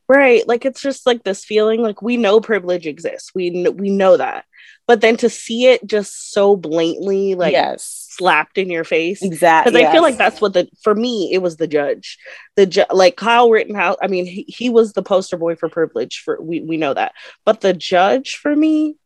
Right, 0.09 0.47
like 0.47 0.65
it's 0.65 0.81
just 0.81 1.05
like 1.05 1.23
this 1.23 1.45
feeling 1.45 1.83
like 1.83 2.01
we 2.01 2.17
know 2.17 2.41
privilege 2.41 2.87
exists. 2.87 3.31
We 3.35 3.69
we 3.69 3.91
know 3.91 4.17
that. 4.17 4.45
But 4.87 5.01
then 5.01 5.17
to 5.17 5.29
see 5.29 5.67
it 5.67 5.85
just 5.85 6.31
so 6.31 6.55
blatantly 6.55 7.35
like 7.35 7.51
yes 7.51 8.07
slapped 8.19 8.57
in 8.57 8.69
your 8.69 8.83
face. 8.83 9.21
Exactly. 9.21 9.71
Because 9.71 9.81
yes. 9.81 9.89
I 9.89 9.93
feel 9.93 10.01
like 10.01 10.17
that's 10.17 10.41
what 10.41 10.53
the 10.53 10.67
for 10.83 10.93
me 10.93 11.31
it 11.31 11.41
was 11.41 11.57
the 11.57 11.67
judge. 11.67 12.17
The 12.55 12.65
ju- 12.65 12.85
like 12.91 13.15
Kyle 13.15 13.49
Rittenhouse. 13.49 13.97
I 14.01 14.07
mean, 14.07 14.25
he, 14.25 14.45
he 14.47 14.69
was 14.69 14.93
the 14.93 15.01
poster 15.01 15.37
boy 15.37 15.55
for 15.55 15.69
privilege. 15.69 16.21
For 16.25 16.41
we 16.41 16.59
we 16.59 16.77
know 16.77 16.93
that, 16.93 17.13
but 17.45 17.61
the 17.61 17.73
judge 17.73 18.35
for 18.35 18.53
me, 18.53 18.97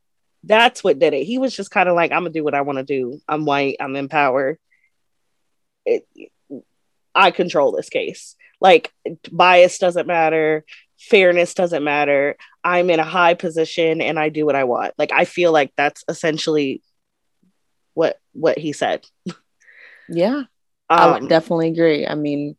that's 0.43 0.83
what 0.83 0.99
did 0.99 1.13
it. 1.13 1.25
He 1.25 1.37
was 1.37 1.55
just 1.55 1.69
kind 1.69 1.87
of 1.87 1.95
like, 1.95 2.11
I'm 2.11 2.21
gonna 2.21 2.31
do 2.31 2.43
what 2.43 2.55
I 2.55 2.61
want 2.61 2.79
to 2.79 2.83
do. 2.83 3.21
I'm 3.27 3.45
white. 3.45 3.77
I'm 3.79 3.95
in 3.95 4.09
power. 4.09 4.57
It, 5.85 6.07
I 7.13 7.31
control 7.31 7.71
this 7.71 7.89
case. 7.89 8.35
Like 8.59 8.91
bias 9.31 9.77
doesn't 9.77 10.07
matter. 10.07 10.65
Fairness 11.09 11.53
doesn't 11.53 11.83
matter. 11.83 12.37
I'm 12.63 12.89
in 12.89 12.99
a 12.99 13.05
high 13.05 13.33
position 13.33 14.01
and 14.01 14.17
I 14.19 14.29
do 14.29 14.45
what 14.45 14.55
I 14.55 14.63
want. 14.63 14.93
Like 14.97 15.11
I 15.11 15.25
feel 15.25 15.51
like 15.51 15.73
that's 15.75 16.03
essentially 16.07 16.81
what 17.93 18.17
what 18.33 18.57
he 18.57 18.73
said. 18.73 19.05
Yeah. 20.09 20.43
Um, 20.89 20.99
I 20.99 21.11
would 21.11 21.29
definitely 21.29 21.69
agree. 21.69 22.07
I 22.07 22.15
mean, 22.15 22.55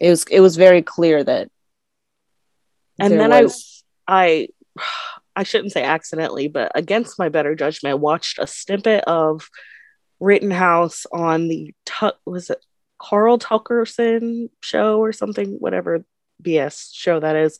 it 0.00 0.10
was 0.10 0.24
it 0.30 0.40
was 0.40 0.56
very 0.56 0.82
clear 0.82 1.22
that 1.22 1.48
and 2.98 3.18
then 3.18 3.30
was... 3.30 3.84
I 4.06 4.48
I 4.76 4.82
I 5.36 5.44
shouldn't 5.44 5.72
say 5.72 5.82
accidentally, 5.82 6.48
but 6.48 6.72
against 6.74 7.18
my 7.18 7.30
better 7.30 7.54
judgment, 7.54 8.00
watched 8.00 8.38
a 8.38 8.46
snippet 8.46 9.04
of 9.04 9.48
Rittenhouse 10.20 11.06
on 11.10 11.48
the 11.48 11.74
was 12.26 12.50
it 12.50 12.62
Carl 12.98 13.38
Tuckerson 13.38 14.50
show 14.60 15.00
or 15.00 15.12
something, 15.12 15.56
whatever 15.58 16.04
BS 16.42 16.90
show 16.92 17.20
that 17.20 17.36
is. 17.36 17.58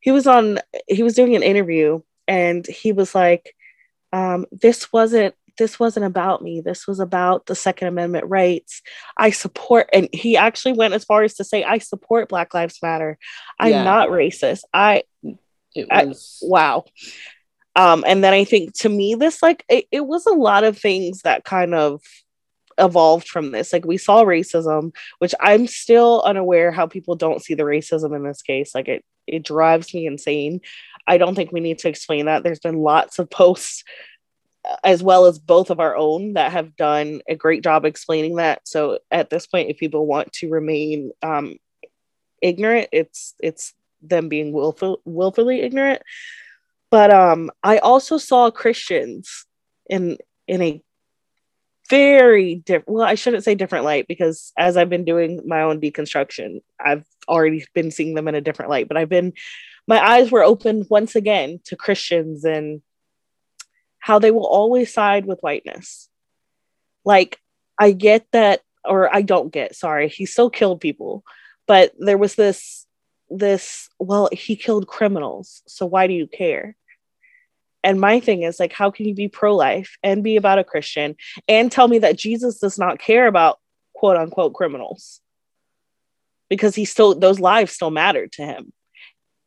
He 0.00 0.10
was 0.10 0.26
on, 0.26 0.58
he 0.88 1.02
was 1.02 1.14
doing 1.14 1.36
an 1.36 1.42
interview 1.42 2.00
and 2.26 2.66
he 2.66 2.92
was 2.92 3.14
like, 3.14 3.54
um, 4.12 4.46
this 4.50 4.92
wasn't 4.92 5.34
this 5.58 5.78
wasn't 5.78 6.06
about 6.06 6.42
me. 6.42 6.60
This 6.60 6.86
was 6.86 7.00
about 7.00 7.46
the 7.46 7.54
Second 7.54 7.88
Amendment 7.88 8.26
rights. 8.26 8.82
I 9.16 9.30
support, 9.30 9.88
and 9.92 10.08
he 10.12 10.36
actually 10.36 10.72
went 10.72 10.94
as 10.94 11.04
far 11.04 11.22
as 11.22 11.34
to 11.34 11.44
say, 11.44 11.62
I 11.64 11.78
support 11.78 12.28
Black 12.28 12.54
Lives 12.54 12.78
Matter. 12.82 13.18
I'm 13.58 13.70
yeah. 13.70 13.84
not 13.84 14.08
racist. 14.08 14.62
I, 14.72 15.04
it 15.74 15.88
was 15.90 16.40
I, 16.42 16.46
wow. 16.46 16.84
Um, 17.74 18.04
and 18.06 18.22
then 18.22 18.34
I 18.34 18.44
think 18.44 18.74
to 18.80 18.88
me, 18.88 19.14
this 19.14 19.42
like 19.42 19.64
it, 19.68 19.86
it 19.90 20.06
was 20.06 20.26
a 20.26 20.32
lot 20.32 20.64
of 20.64 20.78
things 20.78 21.22
that 21.22 21.44
kind 21.44 21.74
of 21.74 22.02
evolved 22.82 23.28
from 23.28 23.52
this. 23.52 23.72
Like 23.72 23.84
we 23.84 23.96
saw 23.96 24.24
racism, 24.24 24.94
which 25.18 25.34
I'm 25.40 25.66
still 25.66 26.22
unaware 26.24 26.72
how 26.72 26.86
people 26.86 27.14
don't 27.14 27.42
see 27.42 27.54
the 27.54 27.62
racism 27.62 28.14
in 28.14 28.24
this 28.24 28.42
case. 28.42 28.74
Like 28.74 28.88
it 28.88 29.04
it 29.26 29.44
drives 29.44 29.94
me 29.94 30.06
insane. 30.06 30.60
I 31.06 31.18
don't 31.18 31.34
think 31.34 31.52
we 31.52 31.60
need 31.60 31.78
to 31.78 31.88
explain 31.88 32.26
that. 32.26 32.42
There's 32.42 32.60
been 32.60 32.78
lots 32.78 33.18
of 33.18 33.30
posts 33.30 33.84
uh, 34.68 34.76
as 34.84 35.02
well 35.02 35.26
as 35.26 35.38
both 35.38 35.70
of 35.70 35.80
our 35.80 35.96
own 35.96 36.34
that 36.34 36.52
have 36.52 36.76
done 36.76 37.22
a 37.28 37.36
great 37.36 37.62
job 37.62 37.84
explaining 37.84 38.36
that. 38.36 38.66
So 38.66 38.98
at 39.10 39.30
this 39.30 39.46
point, 39.46 39.70
if 39.70 39.78
people 39.78 40.06
want 40.06 40.32
to 40.34 40.50
remain 40.50 41.12
um, 41.22 41.56
ignorant, 42.40 42.88
it's 42.92 43.34
it's 43.40 43.74
them 44.02 44.28
being 44.28 44.52
willful, 44.52 45.00
willfully 45.04 45.60
ignorant. 45.60 46.02
But 46.90 47.10
um, 47.10 47.50
I 47.62 47.78
also 47.78 48.18
saw 48.18 48.50
Christians 48.50 49.46
in 49.88 50.18
in 50.46 50.62
a 50.62 50.82
very 51.88 52.56
different 52.56 52.88
well 52.88 53.06
i 53.06 53.14
shouldn't 53.14 53.44
say 53.44 53.54
different 53.54 53.84
light 53.84 54.06
because 54.08 54.52
as 54.56 54.76
i've 54.76 54.88
been 54.88 55.04
doing 55.04 55.40
my 55.46 55.62
own 55.62 55.80
deconstruction 55.80 56.60
i've 56.80 57.04
already 57.28 57.64
been 57.74 57.90
seeing 57.90 58.14
them 58.14 58.28
in 58.28 58.34
a 58.34 58.40
different 58.40 58.70
light 58.70 58.88
but 58.88 58.96
i've 58.96 59.08
been 59.08 59.32
my 59.86 60.04
eyes 60.04 60.30
were 60.30 60.44
opened 60.44 60.86
once 60.88 61.16
again 61.16 61.60
to 61.64 61.76
christians 61.76 62.44
and 62.44 62.82
how 63.98 64.18
they 64.18 64.32
will 64.32 64.46
always 64.46 64.92
side 64.92 65.26
with 65.26 65.38
whiteness. 65.40 66.08
Like 67.04 67.38
i 67.78 67.92
get 67.92 68.26
that 68.32 68.60
or 68.84 69.14
i 69.14 69.22
don't 69.22 69.52
get 69.52 69.74
sorry 69.74 70.08
he 70.08 70.26
still 70.26 70.50
killed 70.50 70.80
people 70.80 71.24
but 71.66 71.92
there 71.98 72.18
was 72.18 72.34
this 72.34 72.86
this 73.30 73.88
well 73.98 74.28
he 74.32 74.56
killed 74.56 74.86
criminals 74.86 75.62
so 75.66 75.86
why 75.86 76.06
do 76.06 76.12
you 76.12 76.26
care 76.26 76.76
and 77.84 78.00
my 78.00 78.20
thing 78.20 78.42
is 78.42 78.60
like, 78.60 78.72
how 78.72 78.90
can 78.90 79.06
you 79.06 79.14
be 79.14 79.28
pro 79.28 79.54
life 79.54 79.96
and 80.02 80.22
be 80.22 80.36
about 80.36 80.58
a 80.58 80.64
Christian 80.64 81.16
and 81.48 81.70
tell 81.70 81.88
me 81.88 81.98
that 82.00 82.18
Jesus 82.18 82.58
does 82.58 82.78
not 82.78 82.98
care 82.98 83.26
about 83.26 83.58
quote 83.94 84.16
unquote 84.16 84.54
criminals? 84.54 85.20
Because 86.48 86.74
he 86.74 86.84
still, 86.84 87.14
those 87.14 87.40
lives 87.40 87.72
still 87.72 87.90
mattered 87.90 88.32
to 88.32 88.42
him. 88.42 88.72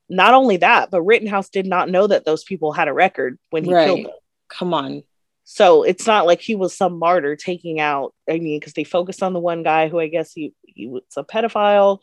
Not 0.09 0.33
only 0.33 0.57
that, 0.57 0.91
but 0.91 1.01
Rittenhouse 1.01 1.49
did 1.49 1.65
not 1.65 1.89
know 1.89 2.07
that 2.07 2.25
those 2.25 2.43
people 2.43 2.71
had 2.71 2.87
a 2.87 2.93
record 2.93 3.39
when 3.49 3.63
he 3.63 3.73
right. 3.73 3.85
killed 3.85 4.05
them. 4.05 4.13
Come 4.49 4.73
on. 4.73 5.03
So 5.43 5.83
it's 5.83 6.07
not 6.07 6.25
like 6.25 6.41
he 6.41 6.55
was 6.55 6.75
some 6.75 6.97
martyr 6.97 7.35
taking 7.35 7.79
out, 7.79 8.13
I 8.29 8.39
mean, 8.39 8.59
because 8.59 8.73
they 8.73 8.83
focused 8.83 9.23
on 9.23 9.33
the 9.33 9.39
one 9.39 9.63
guy 9.63 9.87
who 9.87 9.99
I 9.99 10.07
guess 10.07 10.33
he, 10.33 10.53
he 10.63 10.87
was 10.87 11.03
a 11.15 11.23
pedophile 11.23 11.99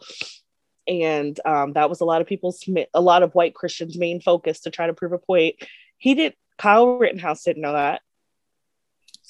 and 0.89 1.39
um, 1.45 1.75
that 1.75 1.89
was 1.89 2.01
a 2.01 2.05
lot 2.05 2.21
of 2.21 2.27
people's 2.27 2.65
a 2.95 3.01
lot 3.01 3.23
of 3.23 3.35
white 3.35 3.55
christians 3.55 3.97
main 3.97 4.21
focus 4.21 4.61
to 4.61 4.71
try 4.71 4.87
to 4.87 4.93
prove 4.93 5.13
a 5.13 5.19
point 5.19 5.57
he 6.03 6.15
did. 6.15 6.35
Kyle 6.59 6.99
Rittenhouse 6.99 7.45
didn't 7.45 7.63
know 7.63 7.75
that. 7.75 8.01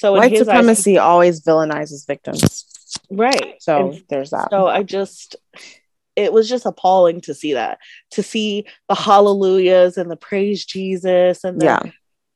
So 0.01 0.15
white 0.15 0.37
supremacy 0.37 0.99
eyes, 0.99 1.03
always 1.03 1.41
villainizes 1.43 2.07
victims. 2.07 2.65
Right. 3.11 3.57
So 3.61 3.91
and 3.91 4.05
there's 4.09 4.31
that. 4.31 4.49
So 4.51 4.67
I 4.67 4.83
just 4.83 5.37
it 6.17 6.33
was 6.33 6.49
just 6.49 6.65
appalling 6.65 7.21
to 7.23 7.35
see 7.35 7.53
that 7.53 7.79
to 8.13 8.23
see 8.23 8.67
the 8.89 8.95
hallelujahs 8.95 9.97
and 9.97 10.11
the 10.11 10.17
praise 10.17 10.67
jesus 10.67 11.43
and 11.43 11.59
the, 11.59 11.65
yeah 11.65 11.83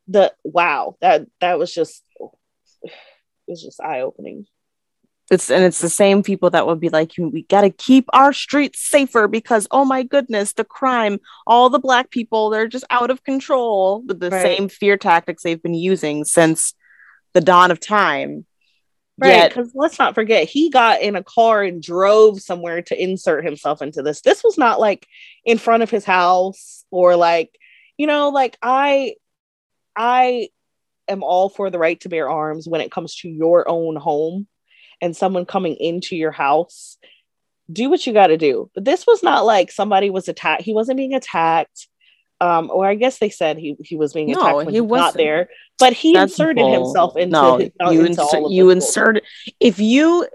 the 0.08 0.32
wow 0.44 0.96
that 1.02 1.26
that 1.40 1.58
was 1.58 1.74
just 1.74 2.02
it 2.82 2.92
was 3.46 3.62
just 3.62 3.80
eye-opening 3.80 4.46
it's 5.30 5.50
and 5.50 5.64
it's 5.64 5.80
the 5.80 5.90
same 5.90 6.22
people 6.22 6.50
that 6.50 6.66
would 6.66 6.78
be 6.78 6.88
like 6.88 7.12
we 7.18 7.42
got 7.42 7.62
to 7.62 7.70
keep 7.70 8.08
our 8.12 8.32
streets 8.32 8.80
safer 8.80 9.26
because 9.26 9.66
oh 9.70 9.84
my 9.84 10.02
goodness 10.02 10.52
the 10.52 10.64
crime 10.64 11.18
all 11.46 11.68
the 11.68 11.80
black 11.80 12.10
people 12.10 12.50
they're 12.50 12.68
just 12.68 12.84
out 12.90 13.10
of 13.10 13.24
control. 13.24 14.02
With 14.06 14.20
the 14.20 14.30
right. 14.30 14.42
same 14.42 14.68
fear 14.68 14.96
tactics 14.96 15.42
they've 15.42 15.62
been 15.62 15.74
using 15.74 16.24
since 16.24 16.74
the 17.32 17.40
dawn 17.40 17.70
of 17.70 17.80
time. 17.80 18.46
Right 19.18 19.48
because 19.48 19.72
let's 19.74 19.98
not 19.98 20.14
forget 20.14 20.46
he 20.46 20.68
got 20.68 21.00
in 21.00 21.16
a 21.16 21.24
car 21.24 21.62
and 21.62 21.82
drove 21.82 22.40
somewhere 22.40 22.82
to 22.82 23.02
insert 23.02 23.44
himself 23.44 23.80
into 23.80 24.02
this. 24.02 24.20
This 24.20 24.44
was 24.44 24.58
not 24.58 24.78
like 24.78 25.06
in 25.44 25.56
front 25.56 25.82
of 25.82 25.90
his 25.90 26.04
house 26.04 26.84
or 26.90 27.16
like 27.16 27.50
you 27.96 28.06
know 28.06 28.28
like 28.28 28.56
i 28.62 29.14
i 29.96 30.48
am 31.08 31.22
all 31.22 31.48
for 31.48 31.70
the 31.70 31.78
right 31.78 32.00
to 32.00 32.08
bear 32.08 32.28
arms 32.28 32.68
when 32.68 32.80
it 32.80 32.92
comes 32.92 33.16
to 33.16 33.28
your 33.28 33.68
own 33.68 33.96
home 33.96 34.46
and 35.00 35.16
someone 35.16 35.46
coming 35.46 35.76
into 35.76 36.16
your 36.16 36.32
house, 36.32 36.96
do 37.70 37.90
what 37.90 38.06
you 38.06 38.12
got 38.12 38.28
to 38.28 38.36
do. 38.36 38.70
But 38.74 38.84
this 38.84 39.06
was 39.06 39.22
not 39.22 39.44
like 39.44 39.70
somebody 39.70 40.10
was 40.10 40.28
attacked. 40.28 40.62
He 40.62 40.72
wasn't 40.72 40.96
being 40.96 41.14
attacked. 41.14 41.88
Um, 42.38 42.70
or 42.70 42.86
I 42.86 42.96
guess 42.96 43.18
they 43.18 43.30
said 43.30 43.56
he, 43.56 43.76
he 43.80 43.96
was 43.96 44.12
being 44.12 44.30
attacked 44.30 44.46
no, 44.46 44.56
when 44.56 44.68
he 44.68 44.82
was 44.82 44.98
not 44.98 45.14
there, 45.14 45.48
but 45.78 45.94
he 45.94 46.12
That's 46.12 46.32
inserted 46.32 46.62
bull. 46.62 46.84
himself 46.84 47.16
into, 47.16 47.32
no, 47.32 47.56
his, 47.56 47.70
you, 47.80 48.04
into 48.04 48.22
insert, 48.22 48.50
you 48.50 48.70
inserted. 48.70 49.22
If 49.58 49.78
you 49.78 50.26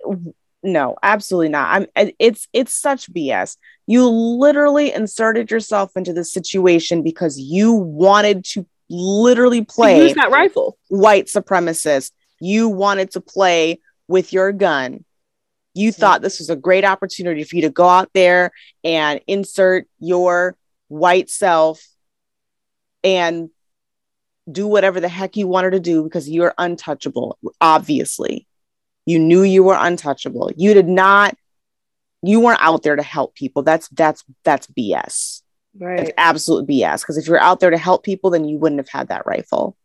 no, 0.63 0.95
absolutely 1.01 1.49
not. 1.49 1.87
I'm. 1.95 2.13
It's 2.19 2.47
it's 2.53 2.73
such 2.73 3.11
BS. 3.11 3.57
You 3.87 4.07
literally 4.07 4.93
inserted 4.93 5.49
yourself 5.49 5.91
into 5.95 6.13
the 6.13 6.23
situation 6.23 7.01
because 7.01 7.39
you 7.39 7.73
wanted 7.73 8.45
to 8.45 8.65
literally 8.89 9.63
play 9.63 10.03
use 10.03 10.15
that 10.15 10.31
rifle. 10.31 10.77
White 10.89 11.27
supremacist. 11.27 12.11
You 12.39 12.69
wanted 12.69 13.11
to 13.11 13.21
play 13.21 13.79
with 14.11 14.31
your 14.31 14.51
gun, 14.51 15.03
you 15.73 15.91
thought 15.91 16.21
this 16.21 16.39
was 16.39 16.49
a 16.49 16.55
great 16.55 16.83
opportunity 16.83 17.43
for 17.43 17.55
you 17.55 17.61
to 17.63 17.69
go 17.69 17.87
out 17.87 18.09
there 18.13 18.51
and 18.83 19.21
insert 19.25 19.87
your 19.99 20.55
white 20.89 21.29
self 21.29 21.81
and 23.03 23.49
do 24.51 24.67
whatever 24.67 24.99
the 24.99 25.07
heck 25.07 25.37
you 25.37 25.47
wanted 25.47 25.71
to 25.71 25.79
do 25.79 26.03
because 26.03 26.29
you're 26.29 26.53
untouchable, 26.57 27.37
obviously. 27.61 28.47
You 29.05 29.17
knew 29.17 29.43
you 29.43 29.63
were 29.63 29.77
untouchable. 29.79 30.51
You 30.55 30.73
did 30.73 30.87
not, 30.87 31.35
you 32.21 32.39
weren't 32.39 32.61
out 32.61 32.83
there 32.83 32.97
to 32.97 33.03
help 33.03 33.33
people. 33.33 33.63
That's 33.63 33.87
that's 33.89 34.23
that's 34.43 34.67
BS. 34.67 35.41
Right. 35.79 36.01
It's 36.01 36.11
absolute 36.17 36.67
BS. 36.67 37.01
Because 37.01 37.17
if 37.17 37.27
you're 37.27 37.39
out 37.39 37.61
there 37.61 37.71
to 37.71 37.77
help 37.77 38.03
people, 38.03 38.29
then 38.29 38.45
you 38.45 38.57
wouldn't 38.57 38.79
have 38.79 38.89
had 38.89 39.07
that 39.07 39.25
rifle 39.25 39.77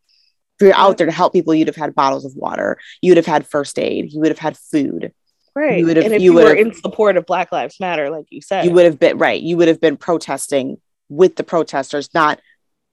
if 0.59 0.65
you're 0.65 0.75
out 0.75 0.97
there 0.97 1.05
to 1.05 1.13
help 1.13 1.33
people, 1.33 1.53
you'd 1.53 1.67
have 1.67 1.75
had 1.75 1.93
bottles 1.93 2.25
of 2.25 2.35
water, 2.35 2.77
you 3.01 3.11
would 3.11 3.17
have 3.17 3.25
had 3.25 3.47
first 3.47 3.77
aid, 3.77 4.11
you 4.11 4.19
would 4.19 4.29
have 4.29 4.39
had 4.39 4.57
food. 4.57 5.13
Right. 5.55 5.79
You 5.79 5.87
would 5.87 5.97
have, 5.97 6.05
and 6.05 6.13
if 6.13 6.21
you, 6.21 6.33
you 6.33 6.37
were 6.37 6.53
in 6.53 6.73
support 6.73 7.17
of 7.17 7.25
Black 7.25 7.51
Lives 7.51 7.79
Matter, 7.79 8.11
like 8.11 8.25
you 8.29 8.41
said, 8.41 8.65
you 8.65 8.71
would 8.71 8.85
have 8.85 8.99
been 8.99 9.17
right. 9.17 9.41
You 9.41 9.57
would 9.57 9.67
have 9.67 9.81
been 9.81 9.97
protesting 9.97 10.79
with 11.09 11.35
the 11.35 11.43
protesters, 11.43 12.09
not 12.13 12.39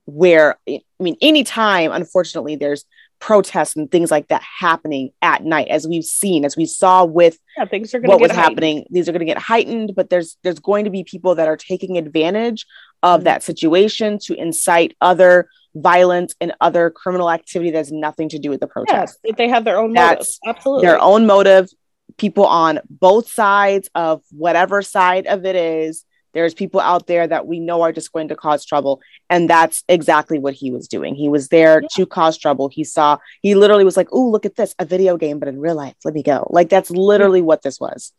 where 0.06 0.56
I 0.68 0.80
mean, 0.98 1.16
anytime, 1.20 1.92
unfortunately, 1.92 2.56
there's 2.56 2.84
protests 3.20 3.76
and 3.76 3.90
things 3.90 4.10
like 4.10 4.28
that 4.28 4.42
happening 4.42 5.10
at 5.22 5.44
night, 5.44 5.68
as 5.68 5.86
we've 5.86 6.04
seen, 6.04 6.44
as 6.44 6.56
we 6.56 6.66
saw 6.66 7.04
with 7.04 7.38
yeah, 7.56 7.64
things 7.64 7.94
are 7.94 8.00
what 8.00 8.20
was 8.20 8.30
heightened. 8.30 8.44
happening. 8.44 8.86
These 8.90 9.08
are 9.08 9.12
going 9.12 9.20
to 9.20 9.26
get 9.26 9.38
heightened, 9.38 9.92
but 9.94 10.10
there's 10.10 10.36
there's 10.42 10.58
going 10.58 10.84
to 10.84 10.90
be 10.90 11.04
people 11.04 11.34
that 11.34 11.48
are 11.48 11.56
taking 11.56 11.98
advantage 11.98 12.66
of 13.02 13.20
mm-hmm. 13.20 13.24
that 13.24 13.42
situation 13.42 14.18
to 14.24 14.34
incite 14.34 14.96
other 15.00 15.48
violence 15.74 16.34
and 16.40 16.54
other 16.60 16.90
criminal 16.90 17.30
activity 17.30 17.70
that 17.72 17.78
has 17.78 17.92
nothing 17.92 18.28
to 18.28 18.38
do 18.38 18.50
with 18.50 18.60
the 18.60 18.66
protest. 18.66 19.18
Yes, 19.24 19.34
they 19.36 19.48
have 19.48 19.64
their 19.64 19.78
own 19.78 19.92
That's 19.92 20.38
motive. 20.44 20.56
Absolutely. 20.56 20.86
Their 20.86 21.00
own 21.00 21.26
motive. 21.26 21.68
People 22.16 22.46
on 22.46 22.80
both 22.88 23.28
sides 23.28 23.88
of 23.94 24.22
whatever 24.30 24.82
side 24.82 25.26
of 25.26 25.44
it 25.44 25.56
is, 25.56 26.04
there's 26.32 26.54
people 26.54 26.80
out 26.80 27.06
there 27.06 27.26
that 27.26 27.46
we 27.46 27.58
know 27.60 27.82
are 27.82 27.92
just 27.92 28.12
going 28.12 28.28
to 28.28 28.36
cause 28.36 28.64
trouble. 28.64 29.00
And 29.30 29.50
that's 29.50 29.82
exactly 29.88 30.38
what 30.38 30.54
he 30.54 30.70
was 30.70 30.86
doing. 30.86 31.14
He 31.14 31.28
was 31.28 31.48
there 31.48 31.80
yeah. 31.82 31.88
to 31.96 32.06
cause 32.06 32.38
trouble. 32.38 32.68
He 32.68 32.84
saw, 32.84 33.18
he 33.40 33.54
literally 33.54 33.84
was 33.84 33.96
like, 33.96 34.08
oh, 34.12 34.28
look 34.28 34.46
at 34.46 34.56
this, 34.56 34.74
a 34.78 34.84
video 34.84 35.16
game, 35.16 35.38
but 35.38 35.48
in 35.48 35.60
real 35.60 35.74
life, 35.74 35.94
let 36.04 36.14
me 36.14 36.22
go. 36.22 36.46
Like 36.50 36.68
that's 36.68 36.90
literally 36.90 37.40
what 37.40 37.62
this 37.62 37.80
was. 37.80 38.12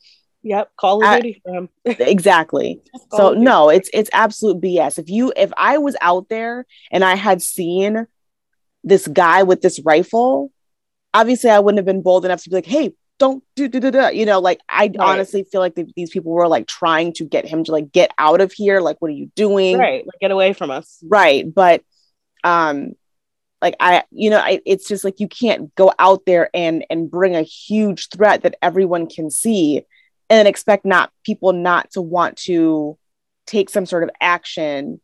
Yep, 0.45 0.71
Call 0.77 1.03
of 1.03 1.15
Duty 1.15 1.41
exactly. 1.85 2.79
so 3.11 3.33
no, 3.33 3.69
it's 3.69 3.89
it's 3.91 4.11
absolute 4.13 4.61
BS. 4.61 4.99
If 4.99 5.09
you 5.09 5.33
if 5.35 5.51
I 5.57 5.79
was 5.79 5.95
out 6.01 6.29
there 6.29 6.67
and 6.91 7.03
I 7.03 7.15
had 7.15 7.41
seen 7.41 8.05
this 8.83 9.07
guy 9.07 9.41
with 9.41 9.61
this 9.61 9.79
rifle, 9.83 10.51
obviously 11.15 11.49
I 11.49 11.57
wouldn't 11.57 11.79
have 11.79 11.85
been 11.87 12.03
bold 12.03 12.25
enough 12.25 12.43
to 12.43 12.49
be 12.51 12.57
like, 12.57 12.67
"Hey, 12.67 12.93
don't 13.17 13.43
do 13.55 13.67
do 13.67 13.79
do 13.79 13.89
do." 13.89 14.13
You 14.13 14.27
know, 14.27 14.39
like 14.39 14.59
I 14.69 14.83
right. 14.83 14.95
honestly 14.99 15.45
feel 15.51 15.61
like 15.61 15.73
the, 15.73 15.91
these 15.95 16.11
people 16.11 16.31
were 16.31 16.47
like 16.47 16.67
trying 16.67 17.13
to 17.13 17.25
get 17.25 17.47
him 17.47 17.63
to 17.63 17.71
like 17.71 17.91
get 17.91 18.11
out 18.19 18.39
of 18.39 18.51
here. 18.51 18.81
Like, 18.81 18.97
what 18.99 19.09
are 19.09 19.15
you 19.15 19.31
doing? 19.35 19.79
Right, 19.79 20.05
like 20.05 20.19
get 20.21 20.29
away 20.29 20.53
from 20.53 20.69
us. 20.69 21.03
Right, 21.03 21.51
but 21.51 21.81
um, 22.43 22.93
like 23.63 23.77
I, 23.79 24.03
you 24.11 24.29
know, 24.29 24.37
I, 24.37 24.61
it's 24.63 24.87
just 24.87 25.03
like 25.03 25.19
you 25.19 25.27
can't 25.27 25.73
go 25.73 25.91
out 25.97 26.27
there 26.27 26.51
and 26.53 26.85
and 26.91 27.09
bring 27.09 27.35
a 27.35 27.41
huge 27.41 28.09
threat 28.09 28.43
that 28.43 28.57
everyone 28.61 29.07
can 29.07 29.31
see 29.31 29.81
and 30.29 30.37
then 30.37 30.47
expect 30.47 30.85
not 30.85 31.11
people 31.23 31.53
not 31.53 31.91
to 31.91 32.01
want 32.01 32.37
to 32.37 32.97
take 33.45 33.69
some 33.69 33.85
sort 33.85 34.03
of 34.03 34.09
action 34.19 34.99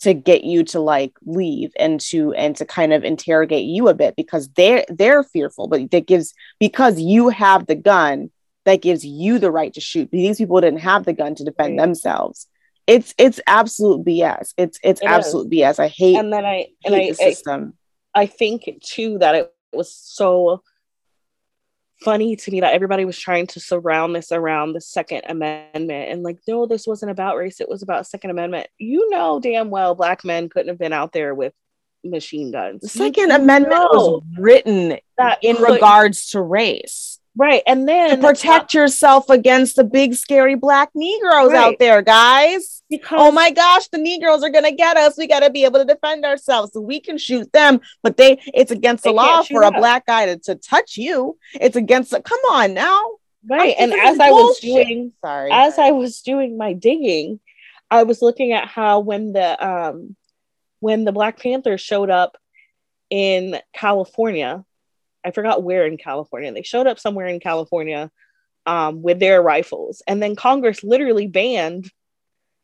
to 0.00 0.14
get 0.14 0.44
you 0.44 0.64
to 0.64 0.80
like 0.80 1.12
leave 1.24 1.72
and 1.78 2.00
to 2.00 2.32
and 2.32 2.56
to 2.56 2.64
kind 2.64 2.92
of 2.92 3.04
interrogate 3.04 3.66
you 3.66 3.88
a 3.88 3.94
bit 3.94 4.16
because 4.16 4.48
they're 4.50 4.84
they're 4.88 5.22
fearful 5.22 5.68
but 5.68 5.90
that 5.90 6.06
gives 6.06 6.32
because 6.58 6.98
you 6.98 7.28
have 7.28 7.66
the 7.66 7.74
gun 7.74 8.30
that 8.64 8.82
gives 8.82 9.04
you 9.04 9.38
the 9.38 9.50
right 9.50 9.72
to 9.74 9.80
shoot. 9.80 10.10
These 10.10 10.38
people 10.38 10.60
didn't 10.60 10.80
have 10.80 11.04
the 11.04 11.12
gun 11.12 11.34
to 11.36 11.44
defend 11.44 11.78
right. 11.78 11.84
themselves. 11.84 12.46
It's 12.86 13.14
it's 13.18 13.38
absolute 13.46 14.04
bs 14.04 14.52
it's 14.56 14.80
it's 14.82 15.00
it 15.00 15.06
absolute 15.06 15.52
is. 15.52 15.60
bs 15.60 15.78
i 15.78 15.86
hate 15.86 16.16
and 16.16 16.32
then 16.32 16.44
i 16.44 16.66
and 16.84 16.92
I, 16.92 17.12
system 17.12 17.74
I, 18.16 18.22
I 18.22 18.26
think 18.26 18.68
too 18.82 19.18
that 19.18 19.36
it 19.36 19.52
was 19.72 19.94
so 19.94 20.62
funny 22.02 22.36
to 22.36 22.50
me 22.50 22.60
that 22.60 22.74
everybody 22.74 23.04
was 23.04 23.18
trying 23.18 23.46
to 23.48 23.60
surround 23.60 24.14
this 24.14 24.32
around 24.32 24.72
the 24.72 24.80
second 24.80 25.22
amendment. 25.28 26.10
And 26.10 26.22
like 26.22 26.38
no 26.48 26.66
this 26.66 26.86
wasn't 26.86 27.10
about 27.10 27.36
race 27.36 27.60
it 27.60 27.68
was 27.68 27.82
about 27.82 28.06
second 28.06 28.30
amendment. 28.30 28.68
You 28.78 29.10
know 29.10 29.40
damn 29.40 29.70
well 29.70 29.94
black 29.94 30.24
men 30.24 30.48
couldn't 30.48 30.68
have 30.68 30.78
been 30.78 30.92
out 30.92 31.12
there 31.12 31.34
with 31.34 31.52
machine 32.02 32.50
guns. 32.50 32.80
The 32.80 32.88
second 32.88 33.28
you 33.28 33.36
amendment 33.36 33.80
was 33.92 34.22
written 34.38 34.98
that 35.18 35.38
in 35.42 35.56
regards 35.56 36.30
to 36.30 36.40
race 36.40 37.19
right 37.36 37.62
and 37.66 37.88
then 37.88 38.10
to 38.20 38.26
protect 38.26 38.74
yourself 38.74 39.30
against 39.30 39.76
the 39.76 39.84
big 39.84 40.14
scary 40.14 40.54
black 40.54 40.90
negroes 40.94 41.52
right. 41.52 41.56
out 41.56 41.78
there 41.78 42.02
guys 42.02 42.80
because 42.90 43.18
oh 43.20 43.30
my 43.30 43.50
gosh, 43.52 43.86
the 43.88 43.98
Negroes 43.98 44.42
are 44.42 44.50
gonna 44.50 44.72
get 44.72 44.96
us. 44.96 45.16
We 45.16 45.28
gotta 45.28 45.48
be 45.48 45.64
able 45.64 45.78
to 45.78 45.84
defend 45.84 46.26
ourselves. 46.26 46.72
So 46.72 46.80
we 46.80 47.00
can 47.00 47.16
shoot 47.16 47.50
them, 47.52 47.80
but 48.02 48.16
they 48.16 48.42
it's 48.52 48.72
against 48.72 49.04
the 49.04 49.12
law 49.12 49.42
for 49.44 49.62
a 49.62 49.70
black 49.70 50.06
guy 50.06 50.26
to, 50.26 50.36
to 50.38 50.56
touch 50.56 50.96
you. 50.96 51.38
It's 51.54 51.76
against 51.76 52.10
the, 52.10 52.20
come 52.20 52.40
on 52.50 52.74
now. 52.74 53.00
Right. 53.48 53.74
and 53.78 53.92
as 53.94 54.18
I 54.18 54.30
was 54.30 54.58
doing 54.58 55.12
sorry, 55.24 55.50
as 55.50 55.76
sorry. 55.76 55.88
I 55.88 55.92
was 55.92 56.20
doing 56.20 56.58
my 56.58 56.74
digging, 56.74 57.40
I 57.90 58.02
was 58.02 58.20
looking 58.20 58.52
at 58.52 58.66
how 58.66 59.00
when 59.00 59.32
the 59.32 59.66
um 59.66 60.16
when 60.80 61.04
the 61.04 61.12
Black 61.12 61.38
Panthers 61.38 61.80
showed 61.80 62.10
up 62.10 62.36
in 63.08 63.58
California, 63.72 64.64
I 65.24 65.30
forgot 65.30 65.62
where 65.62 65.86
in 65.86 65.96
California. 65.96 66.52
They 66.52 66.62
showed 66.62 66.86
up 66.86 66.98
somewhere 66.98 67.26
in 67.26 67.40
California 67.40 68.10
um, 68.66 69.02
with 69.02 69.20
their 69.20 69.42
rifles, 69.42 70.02
and 70.06 70.22
then 70.22 70.36
Congress 70.36 70.82
literally 70.82 71.26
banned 71.26 71.90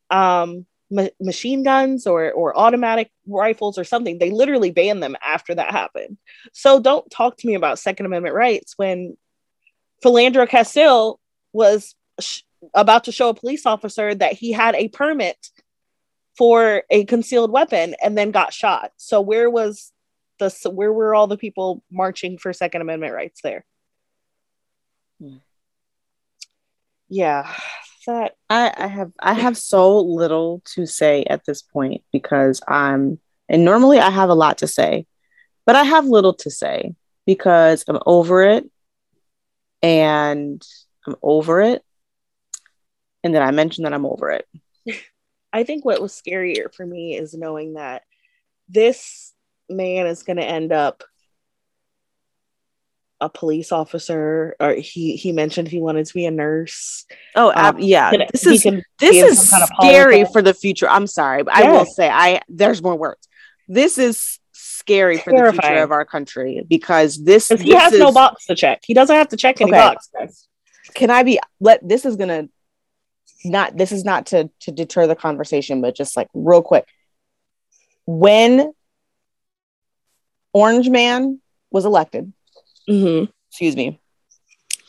um, 0.09 0.65
ma- 0.89 1.07
machine 1.19 1.63
guns 1.63 2.07
or 2.07 2.31
or 2.31 2.57
automatic 2.57 3.11
rifles 3.27 3.77
or 3.77 3.83
something. 3.83 4.17
They 4.17 4.31
literally 4.31 4.71
banned 4.71 5.03
them 5.03 5.15
after 5.23 5.55
that 5.55 5.71
happened. 5.71 6.17
So 6.53 6.79
don't 6.79 7.09
talk 7.11 7.37
to 7.37 7.47
me 7.47 7.55
about 7.55 7.79
Second 7.79 8.05
Amendment 8.05 8.35
rights 8.35 8.73
when 8.77 9.17
Philando 10.03 10.47
Castile 10.47 11.19
was 11.53 11.95
sh- 12.19 12.41
about 12.73 13.05
to 13.05 13.11
show 13.11 13.29
a 13.29 13.33
police 13.33 13.65
officer 13.65 14.13
that 14.15 14.33
he 14.33 14.51
had 14.51 14.75
a 14.75 14.89
permit 14.89 15.49
for 16.37 16.83
a 16.89 17.03
concealed 17.05 17.51
weapon 17.51 17.95
and 18.01 18.17
then 18.17 18.31
got 18.31 18.53
shot. 18.53 18.91
So 18.97 19.21
where 19.21 19.49
was 19.49 19.91
the 20.39 20.69
where 20.69 20.91
were 20.91 21.15
all 21.15 21.27
the 21.27 21.37
people 21.37 21.83
marching 21.91 22.37
for 22.37 22.53
Second 22.53 22.81
Amendment 22.81 23.13
rights 23.13 23.41
there? 23.43 23.65
Hmm. 25.19 25.37
Yeah, 27.09 27.51
that 28.07 28.35
I, 28.49 28.73
I 28.75 28.87
have 28.87 29.11
I 29.19 29.33
have 29.33 29.57
so 29.57 29.99
little 29.99 30.61
to 30.73 30.85
say 30.85 31.23
at 31.23 31.45
this 31.45 31.61
point 31.61 32.03
because 32.11 32.61
I'm 32.67 33.19
and 33.47 33.63
normally 33.63 33.99
I 33.99 34.09
have 34.09 34.29
a 34.29 34.35
lot 34.35 34.57
to 34.59 34.67
say, 34.67 35.05
but 35.65 35.75
I 35.75 35.83
have 35.83 36.05
little 36.05 36.33
to 36.35 36.49
say 36.49 36.95
because 37.25 37.83
I'm 37.87 37.99
over 38.05 38.43
it 38.43 38.69
and 39.81 40.65
I'm 41.05 41.15
over 41.21 41.61
it. 41.61 41.83
And 43.23 43.35
then 43.35 43.41
I 43.41 43.51
mentioned 43.51 43.85
that 43.85 43.93
I'm 43.93 44.05
over 44.05 44.31
it. 44.31 44.47
I 45.53 45.63
think 45.63 45.85
what 45.85 46.01
was 46.01 46.13
scarier 46.13 46.73
for 46.73 46.85
me 46.85 47.17
is 47.17 47.33
knowing 47.33 47.73
that 47.73 48.03
this 48.69 49.33
man 49.69 50.07
is 50.07 50.23
going 50.23 50.37
to 50.37 50.43
end 50.43 50.71
up 50.71 51.03
a 53.19 53.29
police 53.29 53.71
officer 53.71 54.55
or 54.59 54.73
he 54.73 55.15
he 55.15 55.31
mentioned 55.31 55.67
he 55.67 55.79
wanted 55.79 56.05
to 56.05 56.13
be 56.13 56.25
a 56.25 56.31
nurse. 56.31 57.05
Oh 57.35 57.51
um, 57.55 57.79
yeah 57.79 58.11
this 58.31 58.45
is 58.45 58.63
this 58.99 59.15
is 59.15 59.49
kind 59.49 59.63
of 59.63 59.69
scary 59.81 60.25
for 60.25 60.41
the 60.41 60.53
future. 60.53 60.87
I'm 60.87 61.07
sorry 61.07 61.43
but 61.43 61.53
i 61.53 61.71
will 61.71 61.85
say 61.85 62.09
i 62.09 62.41
there's 62.47 62.81
more 62.81 62.95
words. 62.95 63.27
This 63.67 63.97
is 63.97 64.39
scary 64.53 65.17
for 65.17 65.33
the 65.33 65.51
future 65.51 65.83
of 65.83 65.91
our 65.91 66.05
country 66.05 66.63
because 66.67 67.21
this, 67.23 67.49
he 67.49 67.55
this 67.55 67.75
has 67.75 67.93
is, 67.93 67.99
no 67.99 68.11
box 68.11 68.45
to 68.45 68.55
check. 68.55 68.81
He 68.85 68.93
doesn't 68.93 69.15
have 69.15 69.29
to 69.29 69.37
check 69.37 69.59
any 69.61 69.71
okay. 69.71 69.79
boxes. 69.79 70.47
Can 70.93 71.09
i 71.09 71.23
be 71.23 71.39
let 71.59 71.85
this 71.87 72.05
is 72.05 72.15
gonna 72.15 72.49
not 73.43 73.75
this 73.75 73.91
is 73.91 74.05
not 74.05 74.27
to 74.27 74.49
to 74.61 74.71
deter 74.71 75.07
the 75.07 75.15
conversation 75.15 75.81
but 75.81 75.95
just 75.95 76.15
like 76.15 76.27
real 76.33 76.61
quick. 76.61 76.85
When 78.05 78.73
orange 80.53 80.89
man 80.89 81.39
was 81.71 81.85
elected 81.85 82.33
Mm-hmm. 82.89 83.31
Excuse 83.49 83.75
me. 83.75 83.99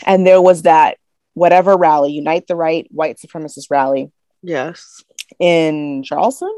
And 0.07 0.27
there 0.27 0.41
was 0.41 0.63
that 0.63 0.99
whatever 1.35 1.77
rally, 1.77 2.13
Unite 2.13 2.47
the 2.47 2.57
Right 2.57 2.87
white 2.91 3.19
supremacist 3.19 3.71
rally. 3.71 4.11
Yes. 4.43 5.05
In 5.39 6.03
Charleston? 6.05 6.53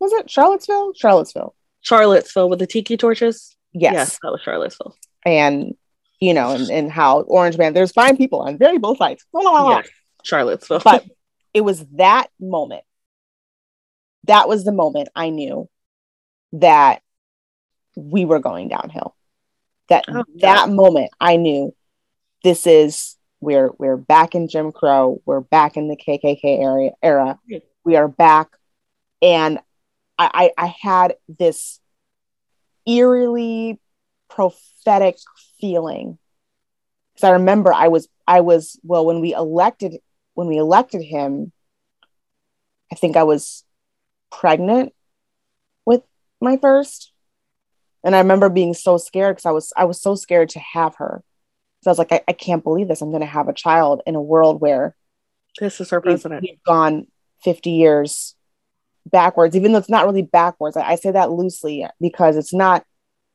Was 0.00 0.12
it 0.12 0.30
Charlottesville? 0.30 0.92
Charlottesville. 0.94 1.54
Charlottesville 1.80 2.48
with 2.48 2.58
the 2.58 2.66
tiki 2.66 2.96
torches? 2.96 3.56
Yes. 3.72 3.92
Yes, 3.94 4.18
that 4.22 4.30
was 4.30 4.40
Charlottesville. 4.42 4.94
And, 5.24 5.74
you 6.20 6.34
know, 6.34 6.52
and, 6.52 6.70
and 6.70 6.92
how 6.92 7.20
Orange 7.22 7.58
Man, 7.58 7.72
there's 7.72 7.92
fine 7.92 8.16
people 8.16 8.40
on 8.40 8.58
very 8.58 8.78
both 8.78 8.98
sides. 8.98 9.24
Yeah. 9.34 9.82
Charlottesville. 10.24 10.80
But 10.80 11.04
it 11.54 11.62
was 11.62 11.84
that 11.94 12.28
moment. 12.38 12.82
That 14.24 14.48
was 14.48 14.64
the 14.64 14.72
moment 14.72 15.08
I 15.14 15.30
knew 15.30 15.68
that 16.52 17.02
we 17.98 18.24
were 18.24 18.38
going 18.38 18.68
downhill. 18.68 19.14
That 19.88 20.04
oh, 20.08 20.24
that 20.36 20.68
moment 20.68 21.10
I 21.20 21.36
knew 21.36 21.74
this 22.44 22.66
is 22.66 23.16
we're 23.40 23.70
we're 23.78 23.96
back 23.96 24.34
in 24.34 24.48
Jim 24.48 24.72
Crow, 24.72 25.20
we're 25.24 25.40
back 25.40 25.76
in 25.76 25.88
the 25.88 25.96
KKK 25.96 26.62
area 26.62 26.90
era, 27.02 27.38
we 27.84 27.96
are 27.96 28.08
back, 28.08 28.48
and 29.22 29.58
I, 30.18 30.52
I, 30.58 30.64
I 30.64 30.74
had 30.80 31.14
this 31.28 31.80
eerily 32.86 33.80
prophetic 34.28 35.16
feeling. 35.60 36.18
Because 37.14 37.28
I 37.28 37.32
remember 37.32 37.72
I 37.72 37.88
was 37.88 38.08
I 38.26 38.40
was 38.42 38.78
well 38.82 39.06
when 39.06 39.20
we 39.20 39.34
elected 39.34 39.96
when 40.34 40.46
we 40.46 40.58
elected 40.58 41.02
him, 41.02 41.50
I 42.92 42.94
think 42.94 43.16
I 43.16 43.24
was 43.24 43.64
pregnant 44.30 44.92
with 45.84 46.02
my 46.40 46.58
first 46.58 47.12
and 48.08 48.16
I 48.16 48.20
remember 48.20 48.48
being 48.48 48.72
so 48.72 48.96
scared 48.96 49.36
because 49.36 49.44
I 49.44 49.50
was 49.50 49.70
I 49.76 49.84
was 49.84 50.00
so 50.00 50.14
scared 50.14 50.48
to 50.50 50.60
have 50.60 50.94
her. 50.96 51.22
So 51.82 51.90
I 51.90 51.92
was 51.92 51.98
like, 51.98 52.10
I, 52.10 52.22
I 52.26 52.32
can't 52.32 52.64
believe 52.64 52.88
this. 52.88 53.02
I'm 53.02 53.10
going 53.10 53.20
to 53.20 53.26
have 53.26 53.48
a 53.48 53.52
child 53.52 54.00
in 54.06 54.14
a 54.14 54.22
world 54.22 54.62
where 54.62 54.96
this 55.60 55.78
is 55.78 55.92
our 55.92 56.00
president. 56.00 56.40
We've, 56.40 56.52
we've 56.52 56.62
gone 56.64 57.06
50 57.44 57.68
years 57.68 58.34
backwards, 59.04 59.54
even 59.54 59.72
though 59.72 59.78
it's 59.78 59.90
not 59.90 60.06
really 60.06 60.22
backwards. 60.22 60.74
I, 60.74 60.92
I, 60.92 60.94
say 60.94 61.10
that 61.10 61.30
loosely 61.30 61.86
because 62.00 62.38
it's 62.38 62.54
not. 62.54 62.82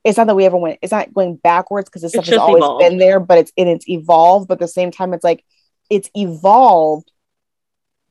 It's 0.03 0.17
not 0.17 0.25
that 0.25 0.35
we 0.35 0.45
ever 0.45 0.57
went. 0.57 0.79
It's 0.81 0.91
not 0.91 1.13
going 1.13 1.35
backwards 1.35 1.87
because 1.87 2.01
this 2.01 2.13
stuff 2.13 2.25
has 2.25 2.37
always 2.39 2.63
evolved. 2.63 2.81
been 2.81 2.97
there, 2.97 3.19
but 3.19 3.37
it's 3.37 3.51
and 3.55 3.69
it's 3.69 3.87
evolved. 3.87 4.47
But 4.47 4.55
at 4.55 4.61
the 4.61 4.67
same 4.69 4.89
time, 4.89 5.13
it's 5.13 5.23
like 5.23 5.45
it's 5.91 6.09
evolved 6.15 7.11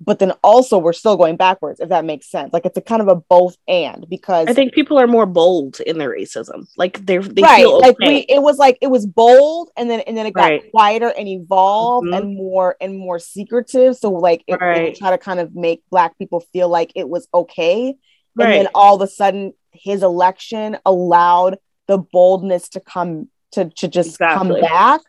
but 0.04 0.18
then 0.18 0.32
also 0.42 0.78
we're 0.78 0.92
still 0.92 1.16
going 1.16 1.36
backwards 1.36 1.80
if 1.80 1.88
that 1.88 2.04
makes 2.04 2.30
sense 2.30 2.52
like 2.52 2.66
it's 2.66 2.76
a 2.76 2.80
kind 2.80 3.00
of 3.00 3.08
a 3.08 3.14
both 3.14 3.56
and 3.68 4.06
because 4.08 4.46
i 4.48 4.52
think 4.52 4.72
people 4.72 4.98
are 4.98 5.06
more 5.06 5.26
bold 5.26 5.80
in 5.80 5.98
their 5.98 6.10
racism 6.10 6.66
like 6.76 7.04
they're 7.06 7.22
they 7.22 7.42
right 7.42 7.58
feel 7.58 7.76
okay. 7.76 7.86
like 7.86 7.98
we 7.98 8.16
it 8.28 8.42
was 8.42 8.58
like 8.58 8.78
it 8.80 8.88
was 8.88 9.06
bold 9.06 9.70
and 9.76 9.90
then 9.90 10.00
and 10.00 10.16
then 10.16 10.26
it 10.26 10.34
got 10.34 10.50
right. 10.50 10.70
quieter 10.70 11.12
and 11.16 11.28
evolved 11.28 12.06
mm-hmm. 12.06 12.14
and 12.14 12.36
more 12.36 12.76
and 12.80 12.98
more 12.98 13.18
secretive 13.18 13.96
so 13.96 14.10
like 14.10 14.42
it, 14.46 14.60
right. 14.60 14.88
it 14.88 14.96
try 14.96 15.10
to 15.10 15.18
kind 15.18 15.40
of 15.40 15.54
make 15.54 15.82
black 15.90 16.16
people 16.18 16.40
feel 16.52 16.68
like 16.68 16.92
it 16.94 17.08
was 17.08 17.28
okay 17.32 17.94
right. 18.36 18.46
and 18.46 18.52
then 18.52 18.68
all 18.74 18.96
of 18.96 19.02
a 19.02 19.06
sudden 19.06 19.52
his 19.72 20.02
election 20.02 20.76
allowed 20.84 21.58
the 21.88 21.98
boldness 21.98 22.68
to 22.70 22.80
come 22.80 23.28
to, 23.52 23.68
to 23.70 23.88
just 23.88 24.10
exactly. 24.10 24.60
come 24.60 24.60
back 24.60 25.00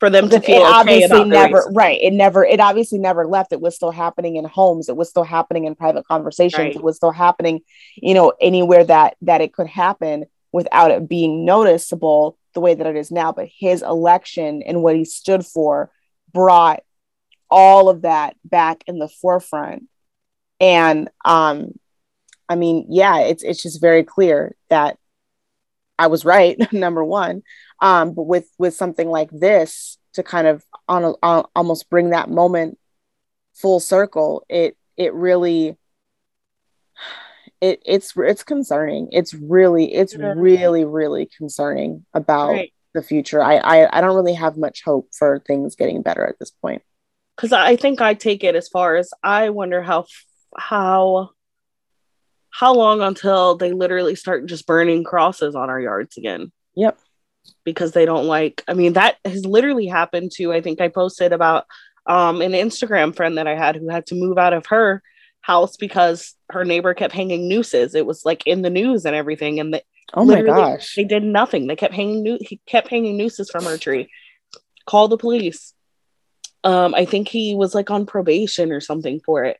for 0.00 0.10
them 0.10 0.28
to 0.28 0.40
feel 0.40 0.62
it 0.62 0.72
obviously 0.72 1.24
never 1.24 1.68
right 1.72 2.00
it 2.00 2.12
never 2.12 2.44
it 2.44 2.60
obviously 2.60 2.98
never 2.98 3.26
left 3.26 3.52
it 3.52 3.60
was 3.60 3.74
still 3.74 3.90
happening 3.90 4.36
in 4.36 4.44
homes 4.44 4.88
it 4.88 4.96
was 4.96 5.08
still 5.08 5.24
happening 5.24 5.64
in 5.64 5.74
private 5.74 6.06
conversations 6.06 6.58
right. 6.58 6.76
it 6.76 6.82
was 6.82 6.96
still 6.96 7.10
happening 7.10 7.60
you 7.96 8.14
know 8.14 8.32
anywhere 8.40 8.84
that 8.84 9.16
that 9.22 9.40
it 9.40 9.52
could 9.52 9.66
happen 9.66 10.24
without 10.52 10.90
it 10.90 11.08
being 11.08 11.44
noticeable 11.44 12.38
the 12.54 12.60
way 12.60 12.74
that 12.74 12.86
it 12.86 12.96
is 12.96 13.10
now. 13.10 13.32
But 13.32 13.48
his 13.56 13.82
election 13.82 14.62
and 14.62 14.82
what 14.82 14.96
he 14.96 15.04
stood 15.04 15.44
for 15.44 15.90
brought 16.32 16.82
all 17.50 17.88
of 17.88 18.02
that 18.02 18.36
back 18.44 18.84
in 18.86 18.98
the 18.98 19.08
forefront. 19.08 19.84
And 20.60 21.08
um 21.24 21.72
i 22.48 22.56
mean 22.56 22.86
yeah 22.88 23.18
it's 23.20 23.42
it's 23.42 23.62
just 23.62 23.80
very 23.80 24.02
clear 24.02 24.56
that 24.70 24.96
i 25.98 26.06
was 26.06 26.24
right 26.24 26.56
number 26.72 27.04
one 27.04 27.42
um, 27.80 28.14
but 28.14 28.24
with 28.24 28.48
with 28.58 28.74
something 28.74 29.08
like 29.08 29.30
this 29.30 29.98
to 30.14 30.22
kind 30.22 30.46
of 30.46 30.64
on, 30.88 31.04
a, 31.04 31.12
on 31.22 31.44
almost 31.54 31.90
bring 31.90 32.10
that 32.10 32.30
moment 32.30 32.78
full 33.54 33.80
circle, 33.80 34.44
it 34.48 34.76
it 34.96 35.14
really 35.14 35.76
it 37.60 37.82
it's 37.84 38.12
it's 38.16 38.44
concerning. 38.44 39.08
It's 39.12 39.34
really 39.34 39.94
it's 39.94 40.16
really 40.16 40.84
really 40.84 41.26
concerning 41.26 42.04
about 42.14 42.50
right. 42.50 42.72
the 42.94 43.02
future. 43.02 43.42
I, 43.42 43.56
I 43.56 43.98
I 43.98 44.00
don't 44.00 44.16
really 44.16 44.34
have 44.34 44.56
much 44.56 44.82
hope 44.84 45.08
for 45.16 45.42
things 45.46 45.76
getting 45.76 46.02
better 46.02 46.26
at 46.26 46.38
this 46.38 46.50
point. 46.50 46.82
Because 47.36 47.52
I 47.52 47.76
think 47.76 48.00
I 48.00 48.14
take 48.14 48.42
it 48.42 48.56
as 48.56 48.68
far 48.68 48.96
as 48.96 49.10
I 49.22 49.50
wonder 49.50 49.82
how 49.82 50.06
how 50.56 51.30
how 52.50 52.74
long 52.74 53.02
until 53.02 53.56
they 53.56 53.72
literally 53.72 54.16
start 54.16 54.46
just 54.46 54.66
burning 54.66 55.04
crosses 55.04 55.54
on 55.54 55.70
our 55.70 55.80
yards 55.80 56.16
again. 56.16 56.50
Yep. 56.74 56.98
Because 57.64 57.92
they 57.92 58.04
don't 58.04 58.26
like. 58.26 58.62
I 58.68 58.74
mean, 58.74 58.94
that 58.94 59.16
has 59.24 59.44
literally 59.44 59.86
happened 59.86 60.32
to. 60.36 60.52
I 60.52 60.60
think 60.60 60.80
I 60.80 60.88
posted 60.88 61.32
about 61.32 61.66
um 62.06 62.40
an 62.40 62.52
Instagram 62.52 63.14
friend 63.14 63.36
that 63.36 63.46
I 63.46 63.54
had 63.54 63.76
who 63.76 63.88
had 63.88 64.06
to 64.06 64.14
move 64.14 64.38
out 64.38 64.54
of 64.54 64.66
her 64.66 65.02
house 65.40 65.76
because 65.76 66.34
her 66.50 66.64
neighbor 66.64 66.94
kept 66.94 67.14
hanging 67.14 67.48
nooses. 67.48 67.94
It 67.94 68.06
was 68.06 68.24
like 68.24 68.46
in 68.46 68.62
the 68.62 68.70
news 68.70 69.04
and 69.04 69.16
everything, 69.16 69.60
and 69.60 69.74
they, 69.74 69.82
oh 70.14 70.24
my 70.24 70.42
gosh, 70.42 70.94
they 70.94 71.04
did 71.04 71.22
nothing. 71.22 71.66
They 71.66 71.76
kept 71.76 71.94
hanging. 71.94 72.22
No- 72.22 72.38
he 72.40 72.60
kept 72.66 72.88
hanging 72.88 73.16
nooses 73.16 73.50
from 73.50 73.64
her 73.64 73.78
tree. 73.78 74.10
Call 74.86 75.08
the 75.08 75.18
police. 75.18 75.74
Um, 76.64 76.94
I 76.94 77.04
think 77.04 77.28
he 77.28 77.54
was 77.54 77.74
like 77.74 77.90
on 77.90 78.06
probation 78.06 78.72
or 78.72 78.80
something 78.80 79.20
for 79.24 79.44
it. 79.44 79.58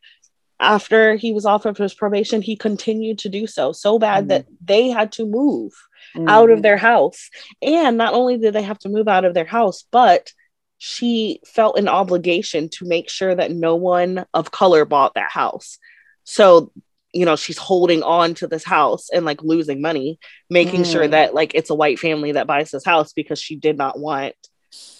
After 0.60 1.14
he 1.14 1.32
was 1.32 1.46
off 1.46 1.64
of 1.64 1.76
his 1.76 1.94
probation, 1.94 2.42
he 2.42 2.56
continued 2.56 3.18
to 3.20 3.28
do 3.28 3.46
so 3.46 3.72
so 3.72 3.98
bad 3.98 4.24
mm. 4.24 4.28
that 4.28 4.46
they 4.62 4.88
had 4.88 5.12
to 5.12 5.24
move 5.24 5.72
mm. 6.16 6.28
out 6.28 6.50
of 6.50 6.62
their 6.62 6.76
house. 6.76 7.30
And 7.62 7.96
not 7.96 8.14
only 8.14 8.38
did 8.38 8.54
they 8.54 8.62
have 8.62 8.78
to 8.80 8.88
move 8.88 9.08
out 9.08 9.24
of 9.24 9.34
their 9.34 9.44
house, 9.44 9.84
but 9.90 10.32
she 10.78 11.40
felt 11.44 11.78
an 11.78 11.88
obligation 11.88 12.68
to 12.68 12.86
make 12.86 13.10
sure 13.10 13.34
that 13.34 13.50
no 13.50 13.74
one 13.74 14.24
of 14.32 14.50
color 14.50 14.84
bought 14.84 15.14
that 15.14 15.30
house. 15.30 15.78
So, 16.24 16.72
you 17.12 17.24
know, 17.24 17.36
she's 17.36 17.58
holding 17.58 18.02
on 18.02 18.34
to 18.34 18.46
this 18.46 18.64
house 18.64 19.08
and 19.10 19.24
like 19.24 19.42
losing 19.42 19.80
money, 19.80 20.18
making 20.48 20.82
mm. 20.82 20.92
sure 20.92 21.08
that 21.08 21.34
like 21.34 21.54
it's 21.54 21.70
a 21.70 21.74
white 21.74 21.98
family 21.98 22.32
that 22.32 22.46
buys 22.46 22.70
this 22.70 22.84
house 22.84 23.12
because 23.12 23.40
she 23.40 23.56
did 23.56 23.76
not 23.76 23.98
want 23.98 24.34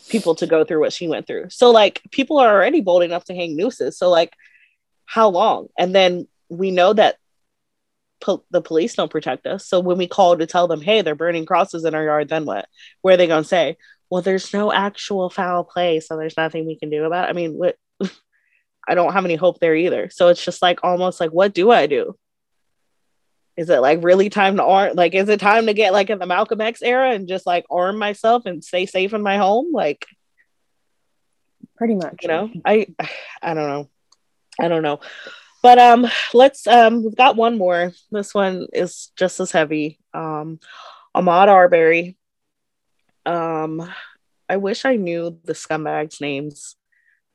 people 0.08 0.34
to 0.36 0.46
go 0.46 0.64
through 0.64 0.80
what 0.80 0.92
she 0.92 1.06
went 1.06 1.26
through. 1.26 1.46
So, 1.50 1.70
like, 1.70 2.00
people 2.10 2.38
are 2.38 2.52
already 2.52 2.80
bold 2.80 3.02
enough 3.02 3.24
to 3.24 3.34
hang 3.34 3.56
nooses. 3.56 3.98
So, 3.98 4.10
like, 4.10 4.32
how 5.04 5.28
long? 5.28 5.68
And 5.78 5.94
then 5.94 6.26
we 6.48 6.70
know 6.70 6.92
that 6.92 7.16
po- 8.20 8.44
the 8.50 8.62
police 8.62 8.94
don't 8.94 9.10
protect 9.10 9.46
us. 9.46 9.66
So, 9.66 9.80
when 9.80 9.98
we 9.98 10.06
call 10.06 10.36
to 10.36 10.46
tell 10.46 10.68
them, 10.68 10.80
hey, 10.80 11.02
they're 11.02 11.14
burning 11.14 11.46
crosses 11.46 11.84
in 11.84 11.94
our 11.94 12.04
yard, 12.04 12.28
then 12.28 12.44
what? 12.44 12.68
Where 13.02 13.14
are 13.14 13.16
they 13.16 13.26
going 13.26 13.42
to 13.42 13.48
say? 13.48 13.76
well, 14.10 14.22
there's 14.22 14.52
no 14.54 14.72
actual 14.72 15.30
foul 15.30 15.64
play, 15.64 16.00
so 16.00 16.16
there's 16.16 16.36
nothing 16.36 16.66
we 16.66 16.76
can 16.76 16.90
do 16.90 17.04
about 17.04 17.28
it. 17.28 17.30
I 17.30 17.32
mean, 17.34 17.54
what 17.54 17.76
I 18.88 18.94
don't 18.94 19.12
have 19.12 19.24
any 19.24 19.36
hope 19.36 19.60
there 19.60 19.74
either. 19.74 20.08
So 20.10 20.28
it's 20.28 20.44
just 20.44 20.62
like 20.62 20.80
almost 20.82 21.20
like, 21.20 21.30
what 21.30 21.52
do 21.52 21.70
I 21.70 21.86
do? 21.86 22.16
Is 23.56 23.68
it 23.68 23.80
like 23.80 24.02
really 24.02 24.30
time 24.30 24.56
to 24.56 24.64
arm? 24.64 24.94
Like, 24.94 25.14
is 25.14 25.28
it 25.28 25.40
time 25.40 25.66
to 25.66 25.74
get 25.74 25.92
like 25.92 26.10
in 26.10 26.18
the 26.18 26.26
Malcolm 26.26 26.60
X 26.60 26.80
era 26.80 27.10
and 27.10 27.28
just 27.28 27.44
like 27.44 27.66
arm 27.70 27.98
myself 27.98 28.46
and 28.46 28.64
stay 28.64 28.86
safe 28.86 29.12
in 29.12 29.22
my 29.22 29.36
home? 29.36 29.72
Like, 29.72 30.06
pretty 31.76 31.94
much. 31.94 32.18
You 32.22 32.28
know, 32.28 32.50
I, 32.64 32.86
I 33.42 33.54
don't 33.54 33.68
know, 33.68 33.90
I 34.58 34.68
don't 34.68 34.82
know, 34.82 35.00
but 35.62 35.78
um, 35.78 36.06
let's 36.34 36.66
um, 36.66 37.04
we've 37.04 37.16
got 37.16 37.36
one 37.36 37.58
more. 37.58 37.92
This 38.10 38.34
one 38.34 38.66
is 38.72 39.10
just 39.16 39.40
as 39.40 39.50
heavy. 39.50 39.98
Um, 40.14 40.60
Ahmaud 41.16 41.48
Arbery 41.48 42.18
um, 43.28 43.88
I 44.48 44.56
wish 44.56 44.84
I 44.84 44.96
knew 44.96 45.38
the 45.44 45.52
scumbags' 45.52 46.20
names 46.20 46.76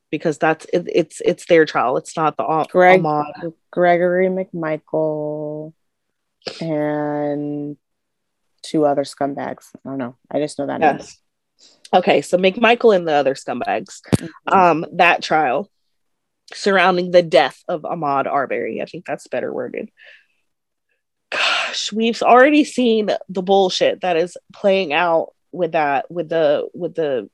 because 0.09 0.37
that's 0.39 0.65
it, 0.73 0.87
it's 0.91 1.21
it's 1.23 1.45
their 1.45 1.65
trial. 1.65 1.97
It's 1.97 2.17
not 2.17 2.35
the 2.35 2.65
Greg 2.71 3.01
Ahmaud. 3.01 3.53
Gregory 3.71 4.27
McMichael 4.27 5.73
and 6.59 7.77
two 8.63 8.85
other 8.85 9.03
scumbags. 9.03 9.67
I 9.85 9.89
don't 9.89 9.99
know. 9.99 10.15
I 10.31 10.39
just 10.39 10.57
know 10.57 10.67
that. 10.67 10.81
Yes. 10.81 10.99
Name. 10.99 11.99
Okay, 11.99 12.21
so 12.23 12.37
McMichael 12.37 12.95
and 12.95 13.07
the 13.07 13.13
other 13.13 13.35
scumbags. 13.35 14.01
Mm-hmm. 14.15 14.57
Um, 14.57 14.85
that 14.93 15.21
trial 15.21 15.69
surrounding 16.51 17.11
the 17.11 17.21
death 17.21 17.63
of 17.67 17.81
Ahmaud 17.81 18.27
Arbery. 18.27 18.81
I 18.81 18.85
think 18.85 19.05
that's 19.05 19.27
better 19.27 19.53
worded. 19.53 19.89
Gosh, 21.31 21.91
we've 21.91 22.21
already 22.21 22.63
seen 22.63 23.09
the 23.29 23.41
bullshit 23.41 24.01
that 24.01 24.17
is 24.17 24.37
playing 24.53 24.93
out 24.93 25.33
with 25.51 25.73
that 25.73 26.09
with 26.11 26.29
the 26.29 26.67
with 26.73 26.95
the 26.95 27.29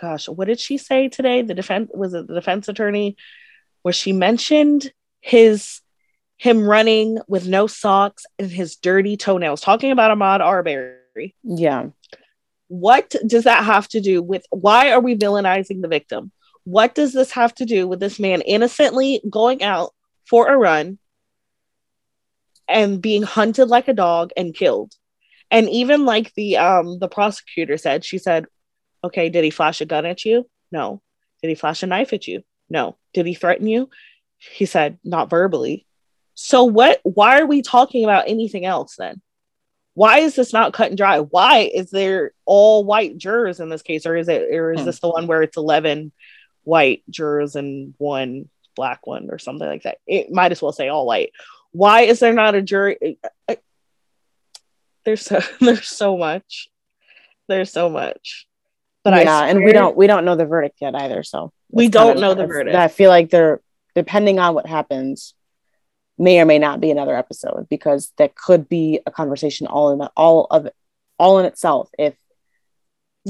gosh 0.00 0.28
what 0.28 0.46
did 0.46 0.60
she 0.60 0.78
say 0.78 1.08
today? 1.08 1.42
The 1.42 1.54
defense 1.54 1.90
was 1.94 2.14
it 2.14 2.26
the 2.26 2.34
defense 2.34 2.68
attorney? 2.68 3.16
Where 3.82 3.92
she 3.92 4.12
mentioned 4.12 4.92
his 5.20 5.80
him 6.38 6.66
running 6.68 7.18
with 7.28 7.46
no 7.46 7.66
socks 7.66 8.24
and 8.38 8.50
his 8.50 8.76
dirty 8.76 9.16
toenails. 9.16 9.60
Talking 9.60 9.90
about 9.90 10.16
Ahmaud 10.16 10.40
arbery. 10.40 11.34
Yeah. 11.42 11.88
What 12.68 13.14
does 13.26 13.44
that 13.44 13.64
have 13.64 13.88
to 13.88 14.00
do 14.00 14.22
with 14.22 14.44
why 14.50 14.90
are 14.90 15.00
we 15.00 15.16
villainizing 15.16 15.82
the 15.82 15.88
victim 15.88 16.32
what 16.66 16.94
does 16.94 17.12
this 17.12 17.32
have 17.32 17.54
to 17.54 17.64
do 17.64 17.88
with 17.88 18.00
this 18.00 18.20
man 18.20 18.42
innocently 18.42 19.22
going 19.30 19.62
out 19.62 19.94
for 20.28 20.48
a 20.48 20.56
run 20.56 20.98
and 22.68 23.00
being 23.00 23.22
hunted 23.22 23.66
like 23.66 23.88
a 23.88 23.94
dog 23.94 24.32
and 24.36 24.54
killed 24.54 24.92
and 25.50 25.68
even 25.70 26.04
like 26.04 26.34
the 26.34 26.56
um 26.56 26.98
the 26.98 27.08
prosecutor 27.08 27.76
said, 27.76 28.04
she 28.04 28.18
said, 28.18 28.46
"Okay, 29.04 29.28
did 29.28 29.44
he 29.44 29.50
flash 29.50 29.80
a 29.80 29.86
gun 29.86 30.06
at 30.06 30.24
you? 30.24 30.48
No. 30.72 31.02
Did 31.42 31.48
he 31.48 31.54
flash 31.54 31.82
a 31.82 31.86
knife 31.86 32.12
at 32.12 32.26
you? 32.26 32.42
No. 32.68 32.96
Did 33.14 33.26
he 33.26 33.34
threaten 33.34 33.66
you?" 33.66 33.88
He 34.38 34.66
said, 34.66 34.98
"Not 35.04 35.30
verbally." 35.30 35.86
So 36.34 36.64
what 36.64 37.00
why 37.04 37.40
are 37.40 37.46
we 37.46 37.62
talking 37.62 38.04
about 38.04 38.28
anything 38.28 38.64
else 38.64 38.96
then? 38.96 39.22
Why 39.94 40.18
is 40.18 40.34
this 40.34 40.52
not 40.52 40.74
cut 40.74 40.88
and 40.88 40.98
dry? 40.98 41.20
Why 41.20 41.70
is 41.72 41.90
there 41.90 42.32
all 42.44 42.84
white 42.84 43.16
jurors 43.16 43.60
in 43.60 43.70
this 43.70 43.82
case 43.82 44.04
or 44.04 44.14
is 44.16 44.28
it 44.28 44.52
or 44.52 44.72
is 44.72 44.80
hmm. 44.80 44.86
this 44.86 45.00
the 45.00 45.08
one 45.08 45.26
where 45.26 45.42
it's 45.42 45.56
11 45.56 46.12
white 46.66 47.02
jurors 47.08 47.56
and 47.56 47.94
one 47.98 48.48
black 48.74 49.06
one 49.06 49.28
or 49.30 49.38
something 49.38 49.66
like 49.66 49.84
that? 49.84 49.98
It 50.06 50.30
might 50.30 50.52
as 50.52 50.60
well 50.60 50.72
say 50.72 50.88
all 50.88 51.06
white. 51.06 51.32
Why 51.72 52.02
is 52.02 52.20
there 52.20 52.32
not 52.32 52.54
a 52.54 52.62
jury? 52.62 53.18
there's 55.06 55.22
so 55.22 55.40
there's 55.60 55.88
so 55.88 56.18
much 56.18 56.68
there's 57.48 57.72
so 57.72 57.88
much 57.88 58.46
but 59.02 59.14
yeah 59.24 59.46
and 59.46 59.64
we 59.64 59.72
don't 59.72 59.96
we 59.96 60.06
don't 60.06 60.26
know 60.26 60.36
the 60.36 60.44
verdict 60.44 60.76
yet 60.82 60.94
either 60.94 61.22
so 61.22 61.50
we 61.70 61.88
don't 61.88 62.20
know 62.20 62.34
the 62.34 62.46
verdict 62.46 62.76
i 62.76 62.88
feel 62.88 63.08
like 63.08 63.30
they're 63.30 63.62
depending 63.94 64.38
on 64.38 64.52
what 64.52 64.66
happens 64.66 65.32
may 66.18 66.40
or 66.40 66.44
may 66.44 66.58
not 66.58 66.80
be 66.80 66.90
another 66.90 67.16
episode 67.16 67.66
because 67.70 68.12
that 68.18 68.34
could 68.34 68.68
be 68.68 69.00
a 69.06 69.10
conversation 69.10 69.66
all 69.66 69.92
in 69.92 70.00
all 70.16 70.46
of 70.50 70.68
all 71.18 71.38
in 71.38 71.46
itself 71.46 71.88
if 71.98 72.14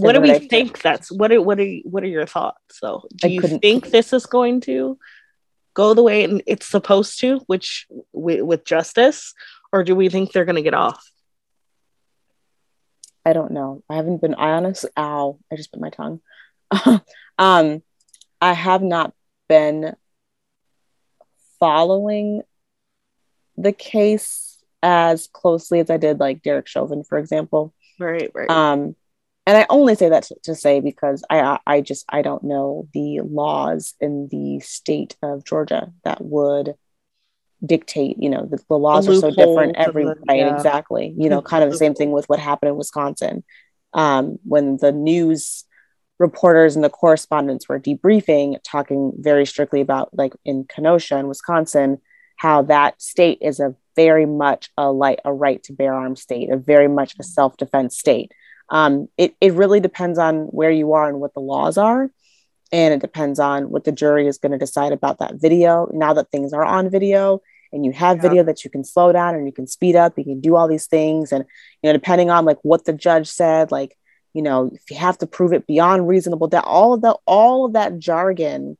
what 0.00 0.12
do 0.12 0.20
we 0.20 0.38
think 0.38 0.80
that's 0.82 1.10
what 1.10 1.32
are 1.32 1.40
what 1.40 1.58
are 1.58 1.74
what 1.84 2.02
are 2.02 2.08
your 2.08 2.26
thoughts 2.26 2.58
so 2.70 3.06
do 3.16 3.28
I 3.28 3.30
you 3.30 3.40
think 3.40 3.90
this 3.90 4.12
is 4.12 4.26
going 4.26 4.60
to 4.62 4.98
go 5.74 5.94
the 5.94 6.02
way 6.02 6.24
it's 6.46 6.66
supposed 6.66 7.20
to 7.20 7.38
which 7.46 7.86
with, 8.12 8.42
with 8.42 8.64
justice 8.64 9.34
or 9.72 9.84
do 9.84 9.94
we 9.94 10.08
think 10.08 10.32
they're 10.32 10.44
going 10.44 10.56
to 10.56 10.62
get 10.62 10.74
off 10.74 11.02
I 13.26 13.32
don't 13.32 13.50
know. 13.50 13.82
I 13.90 13.96
haven't 13.96 14.20
been. 14.20 14.36
I 14.36 14.52
honestly, 14.52 14.88
ow! 14.96 15.40
I 15.52 15.56
just 15.56 15.72
bit 15.72 15.80
my 15.80 15.90
tongue. 15.90 16.20
um, 17.38 17.82
I 18.40 18.52
have 18.52 18.82
not 18.82 19.12
been 19.48 19.96
following 21.58 22.42
the 23.56 23.72
case 23.72 24.62
as 24.80 25.26
closely 25.26 25.80
as 25.80 25.90
I 25.90 25.96
did, 25.96 26.20
like 26.20 26.42
Derek 26.42 26.68
Chauvin, 26.68 27.02
for 27.02 27.18
example. 27.18 27.74
Right, 27.98 28.30
right. 28.32 28.48
Um, 28.48 28.94
and 29.46 29.56
I 29.56 29.66
only 29.70 29.94
say 29.94 30.08
that 30.08 30.24
to, 30.24 30.36
to 30.44 30.54
say 30.54 30.80
because 30.80 31.24
I, 31.30 31.58
I 31.66 31.80
just 31.80 32.04
I 32.08 32.22
don't 32.22 32.42
know 32.42 32.88
the 32.92 33.20
laws 33.20 33.94
in 34.00 34.28
the 34.30 34.60
state 34.60 35.16
of 35.22 35.44
Georgia 35.44 35.92
that 36.04 36.24
would 36.24 36.74
dictate 37.64 38.16
you 38.18 38.28
know 38.28 38.44
the, 38.44 38.58
the 38.68 38.76
laws 38.76 39.06
the 39.06 39.12
are 39.12 39.16
so 39.16 39.30
different 39.30 39.76
every 39.76 40.04
the, 40.04 40.16
right 40.28 40.38
yeah. 40.38 40.54
exactly. 40.54 41.14
You 41.16 41.30
know 41.30 41.42
kind 41.42 41.62
of 41.62 41.70
the 41.70 41.78
same 41.78 41.94
thing 41.94 42.10
with 42.10 42.28
what 42.28 42.40
happened 42.40 42.70
in 42.70 42.76
wisconsin. 42.76 43.44
Um, 43.94 44.38
when 44.44 44.78
the 44.78 44.92
news 44.92 45.64
reporters 46.18 46.74
and 46.74 46.84
the 46.84 46.90
correspondents 46.90 47.68
were 47.68 47.78
debriefing 47.78 48.58
talking 48.64 49.12
very 49.18 49.46
strictly 49.46 49.80
about 49.80 50.08
like 50.12 50.32
in 50.44 50.64
kenosha 50.64 51.18
in 51.18 51.28
wisconsin 51.28 51.98
how 52.36 52.62
that 52.62 53.00
state 53.00 53.38
is 53.42 53.60
a 53.60 53.74
very 53.96 54.24
much 54.24 54.70
a 54.78 54.90
light 54.90 55.20
a 55.26 55.32
right 55.32 55.62
to 55.62 55.74
bear 55.74 55.92
arms 55.92 56.22
state 56.22 56.50
a 56.50 56.56
very 56.56 56.88
much 56.88 57.14
a 57.18 57.22
self-defense 57.22 57.98
state 57.98 58.32
um, 58.68 59.08
it, 59.16 59.34
it 59.40 59.52
really 59.52 59.80
depends 59.80 60.18
on 60.18 60.46
where 60.46 60.70
you 60.70 60.92
are 60.92 61.08
and 61.08 61.20
what 61.20 61.34
the 61.34 61.40
laws 61.40 61.78
are 61.78 62.10
and 62.72 62.94
it 62.94 63.00
depends 63.00 63.38
on 63.38 63.70
what 63.70 63.84
the 63.84 63.92
jury 63.92 64.26
is 64.26 64.38
going 64.38 64.52
to 64.52 64.58
decide 64.58 64.92
about 64.92 65.18
that 65.18 65.36
video 65.36 65.88
now 65.92 66.12
that 66.12 66.30
things 66.30 66.52
are 66.52 66.64
on 66.64 66.90
video 66.90 67.40
and 67.72 67.84
you 67.84 67.92
have 67.92 68.16
yeah. 68.16 68.22
video 68.22 68.42
that 68.42 68.64
you 68.64 68.70
can 68.70 68.84
slow 68.84 69.12
down 69.12 69.34
and 69.34 69.46
you 69.46 69.52
can 69.52 69.66
speed 69.66 69.94
up 69.94 70.18
you 70.18 70.24
can 70.24 70.40
do 70.40 70.56
all 70.56 70.66
these 70.66 70.86
things 70.86 71.32
and 71.32 71.44
you 71.82 71.88
know 71.88 71.92
depending 71.92 72.30
on 72.30 72.44
like 72.44 72.58
what 72.62 72.84
the 72.84 72.92
judge 72.92 73.28
said 73.28 73.70
like 73.70 73.96
you 74.36 74.42
know, 74.42 74.70
if 74.74 74.90
you 74.90 74.98
have 74.98 75.16
to 75.18 75.26
prove 75.26 75.54
it 75.54 75.66
beyond 75.66 76.06
reasonable 76.06 76.46
doubt, 76.46 76.66
all 76.66 76.92
of 76.92 77.00
the 77.00 77.16
all 77.24 77.64
of 77.64 77.72
that 77.72 77.98
jargon 77.98 78.76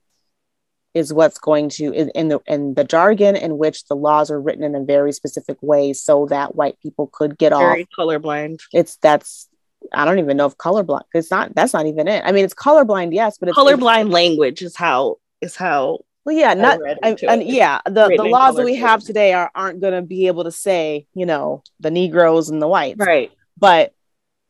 is 0.93 1.15
what's 1.15 1.39
going 1.39 1.71
to 1.71 1.93
in, 1.93 2.11
in 2.11 2.29
the 2.29 2.41
in 2.47 2.75
the 2.75 2.85
jargon 2.85 3.37
in 3.37 3.57
which 3.57 3.87
the 3.87 3.97
laws 3.97 4.31
are 4.31 4.39
written 4.39 4.63
in 4.63 4.75
a 4.75 4.85
very 4.85 5.13
specific 5.13 5.57
way 5.63 5.95
so 5.95 6.27
that 6.27 6.55
white 6.55 6.79
people 6.83 7.09
could 7.11 7.39
get 7.39 7.55
off. 7.55 7.63
very 7.63 7.85
off. 7.85 7.89
colorblind. 7.99 8.59
It's 8.75 8.97
that's 8.97 9.49
I 9.93 10.05
don't 10.05 10.19
even 10.19 10.37
know 10.37 10.47
if 10.47 10.57
colorblind. 10.57 11.03
It's 11.15 11.31
not. 11.31 11.55
That's 11.55 11.73
not 11.73 11.87
even 11.87 12.09
it. 12.09 12.23
I 12.25 12.33
mean, 12.33 12.45
it's 12.45 12.55
colorblind, 12.55 13.15
yes, 13.15 13.39
but 13.39 13.49
it's 13.49 13.59
colorblind 13.59 14.07
it's, 14.07 14.11
language 14.11 14.63
is 14.63 14.77
how 14.77 15.17
is 15.41 15.57
how. 15.57 16.01
Well, 16.25 16.35
yeah, 16.35 16.55
not 16.55 16.81
I, 17.03 17.17
and 17.29 17.43
yeah. 17.43 17.81
The 17.87 18.13
the 18.17 18.25
laws 18.25 18.57
that 18.57 18.65
we 18.65 18.77
have 18.77 19.03
today 19.03 19.33
are 19.33 19.51
aren't 19.55 19.81
going 19.81 19.95
to 19.95 20.03
be 20.03 20.27
able 20.27 20.45
to 20.45 20.53
say 20.53 21.07
you 21.15 21.27
know 21.27 21.63
the 21.81 21.91
Negroes 21.91 22.49
and 22.49 22.61
the 22.61 22.69
whites, 22.69 22.99
right? 22.99 23.31
But 23.57 23.93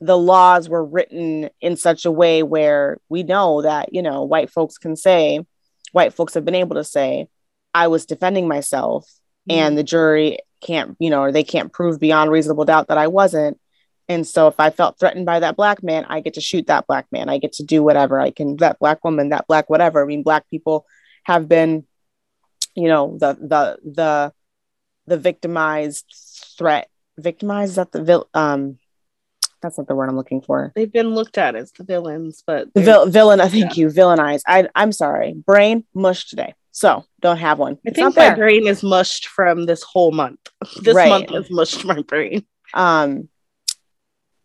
the 0.00 0.16
laws 0.16 0.68
were 0.68 0.84
written 0.84 1.50
in 1.60 1.76
such 1.76 2.04
a 2.04 2.10
way 2.10 2.42
where 2.42 2.98
we 3.08 3.22
know 3.22 3.62
that 3.62 3.92
you 3.92 4.02
know 4.02 4.24
white 4.24 4.50
folks 4.50 4.78
can 4.78 4.96
say, 4.96 5.44
white 5.92 6.14
folks 6.14 6.34
have 6.34 6.44
been 6.44 6.54
able 6.54 6.76
to 6.76 6.84
say, 6.84 7.28
I 7.74 7.88
was 7.88 8.06
defending 8.06 8.48
myself, 8.48 9.04
mm-hmm. 9.48 9.58
and 9.58 9.78
the 9.78 9.84
jury 9.84 10.38
can't 10.62 10.96
you 10.98 11.10
know 11.10 11.20
or 11.20 11.32
they 11.32 11.44
can't 11.44 11.72
prove 11.72 12.00
beyond 12.00 12.30
reasonable 12.30 12.64
doubt 12.64 12.88
that 12.88 12.98
I 12.98 13.08
wasn't 13.08 13.60
and 14.08 14.26
so 14.26 14.46
if 14.46 14.54
I 14.58 14.70
felt 14.70 14.98
threatened 14.98 15.26
by 15.26 15.40
that 15.40 15.56
black 15.56 15.82
man, 15.82 16.04
I 16.08 16.20
get 16.20 16.34
to 16.34 16.40
shoot 16.40 16.68
that 16.68 16.86
black 16.86 17.06
man. 17.10 17.28
I 17.28 17.38
get 17.38 17.54
to 17.54 17.64
do 17.64 17.82
whatever 17.82 18.20
I 18.20 18.30
can, 18.30 18.56
that 18.58 18.78
black 18.78 19.04
woman, 19.04 19.30
that 19.30 19.46
black 19.48 19.68
whatever. 19.68 20.02
I 20.02 20.06
mean, 20.06 20.22
black 20.22 20.48
people 20.48 20.86
have 21.24 21.48
been, 21.48 21.84
you 22.74 22.88
know, 22.88 23.16
the 23.18 23.34
the 23.34 23.78
the 23.84 24.32
the 25.06 25.16
victimized 25.16 26.04
threat. 26.56 26.88
Victimized 27.18 27.70
is 27.70 27.76
that 27.76 27.92
the 27.92 28.02
vil 28.02 28.28
um 28.34 28.78
that's 29.62 29.78
not 29.78 29.88
the 29.88 29.94
word 29.94 30.08
I'm 30.08 30.16
looking 30.16 30.42
for. 30.42 30.72
They've 30.76 30.92
been 30.92 31.14
looked 31.14 31.38
at 31.38 31.56
as 31.56 31.72
the 31.72 31.82
villains, 31.82 32.44
but 32.46 32.72
the 32.74 32.82
vil- 32.82 33.06
villain, 33.06 33.40
I 33.40 33.48
thank 33.48 33.76
yeah. 33.76 33.82
you, 33.82 33.88
villainized. 33.88 34.42
I 34.46 34.68
I'm 34.74 34.92
sorry. 34.92 35.32
Brain 35.34 35.84
mush 35.94 36.28
today. 36.28 36.54
So 36.70 37.04
don't 37.20 37.38
have 37.38 37.58
one. 37.58 37.74
I 37.74 37.88
it's 37.88 37.96
think 37.96 38.14
my 38.16 38.34
brain 38.34 38.66
is 38.68 38.82
mushed 38.82 39.26
from 39.26 39.66
this 39.66 39.82
whole 39.82 40.12
month. 40.12 40.38
This 40.82 40.94
right. 40.94 41.08
month 41.08 41.30
has 41.30 41.50
mushed 41.50 41.84
my 41.84 42.02
brain. 42.02 42.46
Um 42.72 43.28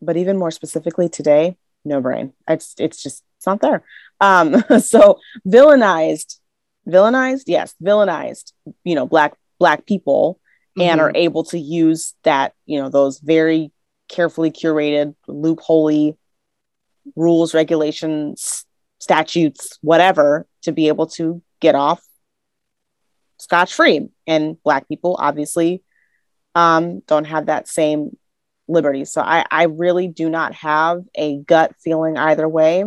but 0.02 0.18
even 0.18 0.38
more 0.38 0.52
specifically 0.52 1.10
today, 1.10 1.58
no 1.86 2.02
brain. 2.02 2.34
It's 2.48 2.76
it's 2.78 3.02
just 3.02 3.24
it's 3.38 3.46
not 3.46 3.62
there. 3.62 3.84
Um, 4.20 4.64
so 4.80 5.20
villainized, 5.48 6.40
villainized, 6.88 7.44
yes, 7.48 7.76
villainized, 7.82 8.54
you 8.84 8.96
know, 8.96 9.06
black 9.06 9.36
black 9.60 9.86
people 9.86 10.40
mm-hmm. 10.78 10.90
and 10.90 11.02
are 11.02 11.12
able 11.16 11.44
to 11.46 11.60
use 11.60 12.14
that, 12.24 12.54
you 12.66 12.80
know, 12.82 12.90
those 12.90 13.20
very 13.20 13.72
carefully 14.10 14.52
curated, 14.52 15.16
loopholey 15.28 16.18
rules, 17.16 17.54
regulations, 17.54 18.66
statutes, 19.00 19.80
whatever, 19.82 20.48
to 20.64 20.72
be 20.72 20.88
able 20.88 21.08
to 21.08 21.42
get 21.60 21.76
off 21.76 22.02
scotch 23.40 23.74
free. 23.74 24.10
And 24.28 24.62
black 24.64 24.88
people 24.88 25.18
obviously 25.20 25.84
um, 26.54 27.00
don't 27.08 27.26
have 27.26 27.48
that 27.48 27.68
same 27.68 28.18
liberty. 28.68 29.06
So 29.06 29.22
I, 29.22 29.46
I 29.50 29.64
really 29.64 30.08
do 30.08 30.30
not 30.30 30.54
have 30.56 31.04
a 31.16 31.38
gut 31.38 31.76
feeling 31.84 32.18
either 32.18 32.48
way 32.48 32.86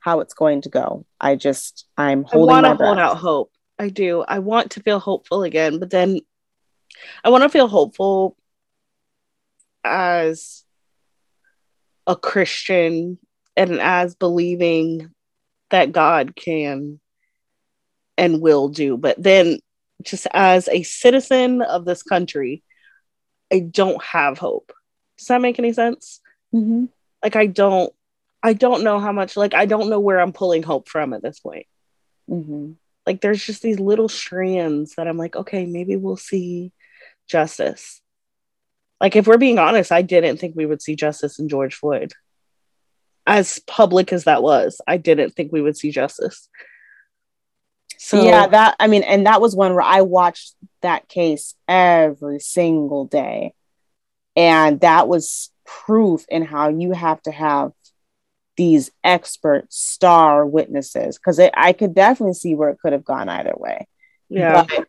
how 0.00 0.20
it's 0.20 0.34
going 0.34 0.60
to 0.62 0.68
go. 0.68 1.06
I 1.18 1.36
just 1.36 1.86
I'm 1.96 2.24
holding. 2.24 2.54
I 2.54 2.60
want 2.60 2.78
to 2.78 2.84
hold 2.84 2.98
out 2.98 3.16
hope. 3.16 3.50
I 3.78 3.88
do. 3.88 4.22
I 4.26 4.38
want 4.40 4.72
to 4.72 4.82
feel 4.82 5.00
hopeful 5.00 5.42
again, 5.42 5.78
but 5.78 5.90
then 5.90 6.20
I 7.24 7.30
want 7.30 7.42
to 7.42 7.48
feel 7.48 7.68
hopeful 7.68 8.36
as 9.82 10.64
a 12.06 12.14
Christian 12.14 13.18
and 13.56 13.80
as 13.80 14.14
believing 14.14 15.10
that 15.70 15.92
God 15.92 16.36
can 16.36 17.00
and 18.16 18.40
will 18.40 18.68
do. 18.68 18.96
But 18.96 19.22
then, 19.22 19.58
just 20.02 20.26
as 20.32 20.68
a 20.68 20.82
citizen 20.82 21.62
of 21.62 21.84
this 21.84 22.02
country, 22.02 22.62
I 23.52 23.60
don't 23.60 24.02
have 24.02 24.38
hope. 24.38 24.72
Does 25.24 25.28
that 25.28 25.40
make 25.40 25.58
any 25.58 25.72
sense? 25.72 26.20
Mm-hmm. 26.54 26.84
Like 27.22 27.34
I 27.34 27.46
don't, 27.46 27.90
I 28.42 28.52
don't 28.52 28.84
know 28.84 29.00
how 29.00 29.10
much. 29.10 29.38
Like 29.38 29.54
I 29.54 29.64
don't 29.64 29.88
know 29.88 30.00
where 30.00 30.20
I'm 30.20 30.34
pulling 30.34 30.62
hope 30.62 30.86
from 30.86 31.14
at 31.14 31.22
this 31.22 31.40
point. 31.40 31.66
Mm-hmm. 32.28 32.72
Like 33.06 33.22
there's 33.22 33.42
just 33.42 33.62
these 33.62 33.80
little 33.80 34.10
strands 34.10 34.96
that 34.96 35.08
I'm 35.08 35.16
like, 35.16 35.34
okay, 35.34 35.64
maybe 35.64 35.96
we'll 35.96 36.18
see 36.18 36.72
justice. 37.26 38.02
Like 39.00 39.16
if 39.16 39.26
we're 39.26 39.38
being 39.38 39.58
honest, 39.58 39.92
I 39.92 40.02
didn't 40.02 40.36
think 40.36 40.54
we 40.54 40.66
would 40.66 40.82
see 40.82 40.94
justice 40.94 41.38
in 41.38 41.48
George 41.48 41.74
Floyd. 41.74 42.12
As 43.26 43.60
public 43.60 44.12
as 44.12 44.24
that 44.24 44.42
was, 44.42 44.78
I 44.86 44.98
didn't 44.98 45.30
think 45.30 45.50
we 45.50 45.62
would 45.62 45.78
see 45.78 45.90
justice. 45.90 46.50
So 47.96 48.22
yeah, 48.22 48.46
that 48.46 48.76
I 48.78 48.88
mean, 48.88 49.02
and 49.04 49.26
that 49.26 49.40
was 49.40 49.56
one 49.56 49.72
where 49.72 49.80
I 49.80 50.02
watched 50.02 50.54
that 50.82 51.08
case 51.08 51.54
every 51.66 52.40
single 52.40 53.06
day. 53.06 53.54
And 54.36 54.80
that 54.80 55.08
was 55.08 55.50
proof 55.64 56.24
in 56.28 56.44
how 56.44 56.68
you 56.68 56.92
have 56.92 57.22
to 57.22 57.30
have 57.30 57.72
these 58.56 58.90
expert 59.02 59.72
star 59.72 60.46
witnesses 60.46 61.18
because 61.18 61.40
I 61.54 61.72
could 61.72 61.94
definitely 61.94 62.34
see 62.34 62.54
where 62.54 62.70
it 62.70 62.78
could 62.80 62.92
have 62.92 63.04
gone 63.04 63.28
either 63.28 63.54
way. 63.56 63.86
Yeah. 64.28 64.64
But 64.68 64.88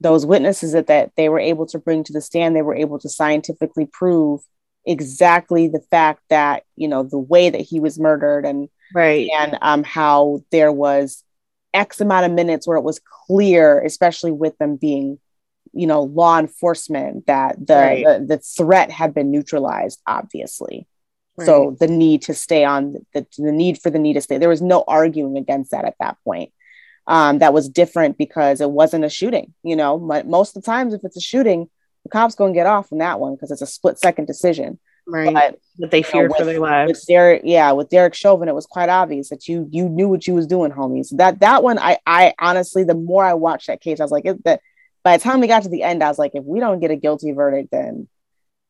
those 0.00 0.26
witnesses 0.26 0.72
that, 0.72 0.86
that 0.86 1.12
they 1.16 1.28
were 1.28 1.40
able 1.40 1.66
to 1.66 1.78
bring 1.78 2.04
to 2.04 2.12
the 2.12 2.20
stand, 2.20 2.56
they 2.56 2.62
were 2.62 2.74
able 2.74 2.98
to 3.00 3.08
scientifically 3.08 3.86
prove 3.86 4.40
exactly 4.86 5.68
the 5.68 5.82
fact 5.90 6.22
that, 6.28 6.64
you 6.76 6.88
know, 6.88 7.02
the 7.02 7.18
way 7.18 7.50
that 7.50 7.60
he 7.60 7.80
was 7.80 7.98
murdered 7.98 8.44
and 8.44 8.68
right 8.94 9.30
and 9.32 9.56
um 9.62 9.84
how 9.84 10.42
there 10.50 10.72
was 10.72 11.22
X 11.72 12.00
amount 12.00 12.26
of 12.26 12.32
minutes 12.32 12.66
where 12.66 12.76
it 12.76 12.84
was 12.84 13.00
clear, 13.26 13.80
especially 13.80 14.32
with 14.32 14.56
them 14.58 14.76
being 14.76 15.18
you 15.72 15.86
know 15.86 16.02
law 16.02 16.38
enforcement 16.38 17.26
that 17.26 17.66
the 17.66 17.74
right. 17.74 18.04
the, 18.04 18.24
the, 18.26 18.38
threat 18.38 18.90
had 18.90 19.14
been 19.14 19.30
neutralized 19.30 20.00
obviously. 20.06 20.86
Right. 21.36 21.46
so 21.46 21.76
the 21.80 21.88
need 21.88 22.22
to 22.22 22.34
stay 22.34 22.62
on 22.62 22.92
the, 23.14 23.26
the 23.38 23.52
need 23.52 23.80
for 23.80 23.88
the 23.88 23.98
need 23.98 24.14
to 24.14 24.20
stay 24.20 24.36
there 24.36 24.50
was 24.50 24.60
no 24.60 24.84
arguing 24.86 25.36
against 25.36 25.70
that 25.70 25.84
at 25.84 25.96
that 26.00 26.18
point. 26.24 26.52
Um, 27.04 27.38
that 27.38 27.52
was 27.52 27.68
different 27.68 28.16
because 28.16 28.60
it 28.60 28.70
wasn't 28.70 29.04
a 29.04 29.08
shooting 29.08 29.54
you 29.62 29.76
know 29.76 29.98
most 29.98 30.56
of 30.56 30.62
the 30.62 30.66
times 30.66 30.94
if 30.94 31.02
it's 31.04 31.16
a 31.16 31.20
shooting 31.20 31.68
the 32.04 32.10
cops 32.10 32.34
going 32.34 32.52
to 32.52 32.56
get 32.56 32.66
off 32.66 32.92
on 32.92 32.98
that 32.98 33.20
one 33.20 33.34
because 33.34 33.50
it's 33.50 33.62
a 33.62 33.66
split 33.66 33.98
second 33.98 34.26
decision. 34.26 34.78
Right. 35.06 35.32
But, 35.32 35.58
but 35.78 35.90
they 35.90 36.02
feared 36.02 36.30
know, 36.30 36.34
with, 36.34 36.38
for 36.38 36.44
their 36.44 36.60
lives. 36.60 36.92
With 36.92 37.06
Derek, 37.06 37.42
yeah 37.44 37.72
with 37.72 37.88
Derek 37.88 38.14
Chauvin 38.14 38.48
it 38.48 38.54
was 38.54 38.66
quite 38.66 38.88
obvious 38.88 39.30
that 39.30 39.48
you 39.48 39.66
you 39.70 39.88
knew 39.88 40.08
what 40.08 40.26
you 40.26 40.34
was 40.34 40.46
doing 40.46 40.70
homies 40.70 41.16
that 41.16 41.40
that 41.40 41.62
one 41.64 41.78
I 41.78 41.98
I 42.06 42.34
honestly 42.38 42.84
the 42.84 42.94
more 42.94 43.24
I 43.24 43.34
watched 43.34 43.66
that 43.66 43.80
case 43.80 43.98
I 43.98 44.04
was 44.04 44.12
like 44.12 44.26
it, 44.26 44.44
that 44.44 44.60
by 45.04 45.16
the 45.16 45.22
time 45.22 45.40
we 45.40 45.46
got 45.46 45.64
to 45.64 45.68
the 45.68 45.82
end, 45.82 46.02
I 46.02 46.08
was 46.08 46.18
like, 46.18 46.32
if 46.34 46.44
we 46.44 46.60
don't 46.60 46.80
get 46.80 46.90
a 46.90 46.96
guilty 46.96 47.32
verdict, 47.32 47.70
then 47.72 48.08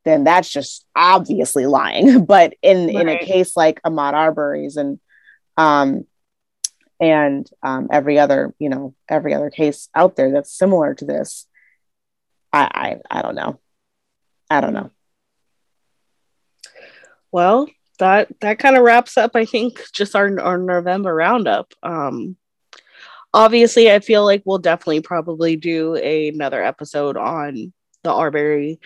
then 0.05 0.25
that's 0.25 0.51
just 0.51 0.85
obviously 0.97 1.67
lying. 1.67 2.25
but 2.27 2.55
in 2.63 2.87
right. 2.87 2.97
in 2.97 3.09
a 3.09 3.19
case 3.25 3.57
like 3.57 3.83
Ahmaud 3.83 4.15
Arbery's 4.15 4.77
and 4.77 4.99
um 5.57 6.07
and 7.01 7.49
um, 7.63 7.89
every 7.91 8.19
other 8.19 8.55
you 8.59 8.69
know 8.69 8.95
every 9.09 9.35
other 9.35 9.51
case 9.51 9.89
out 9.95 10.17
there 10.17 10.33
that's 10.33 10.57
similar 10.57 10.95
to 10.95 11.05
this, 11.05 11.47
I 12.53 12.99
I, 13.11 13.19
I 13.19 13.23
don't 13.23 13.35
know, 13.35 13.61
I 14.49 14.61
don't 14.61 14.75
know. 14.75 14.91
Well, 17.33 17.69
that 17.99 18.29
that 18.41 18.59
kind 18.59 18.77
of 18.77 18.85
wraps 18.85 19.17
up, 19.17 19.33
I 19.35 19.45
think, 19.45 19.83
just 19.93 20.15
our 20.15 20.41
our 20.41 20.59
November 20.59 21.15
roundup. 21.15 21.73
Um, 21.83 22.37
obviously 23.35 23.91
i 23.91 24.01
feel 24.01 24.25
like 24.25 24.43
we'll 24.45 24.59
definitely 24.59 25.01
probably 25.01 25.57
do 25.57 25.97
a, 25.97 26.29
another 26.29 26.63
episode 26.63 27.17
on 27.17 27.73
the 28.03 28.13
arbery 28.13 28.79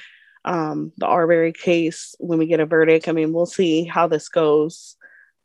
um 0.46 0.92
the 0.96 1.06
arbery 1.06 1.52
case 1.52 2.14
when 2.18 2.38
we 2.38 2.46
get 2.46 2.60
a 2.60 2.66
verdict. 2.66 3.08
I 3.08 3.12
mean 3.12 3.32
we'll 3.32 3.46
see 3.46 3.84
how 3.84 4.06
this 4.06 4.28
goes. 4.28 4.96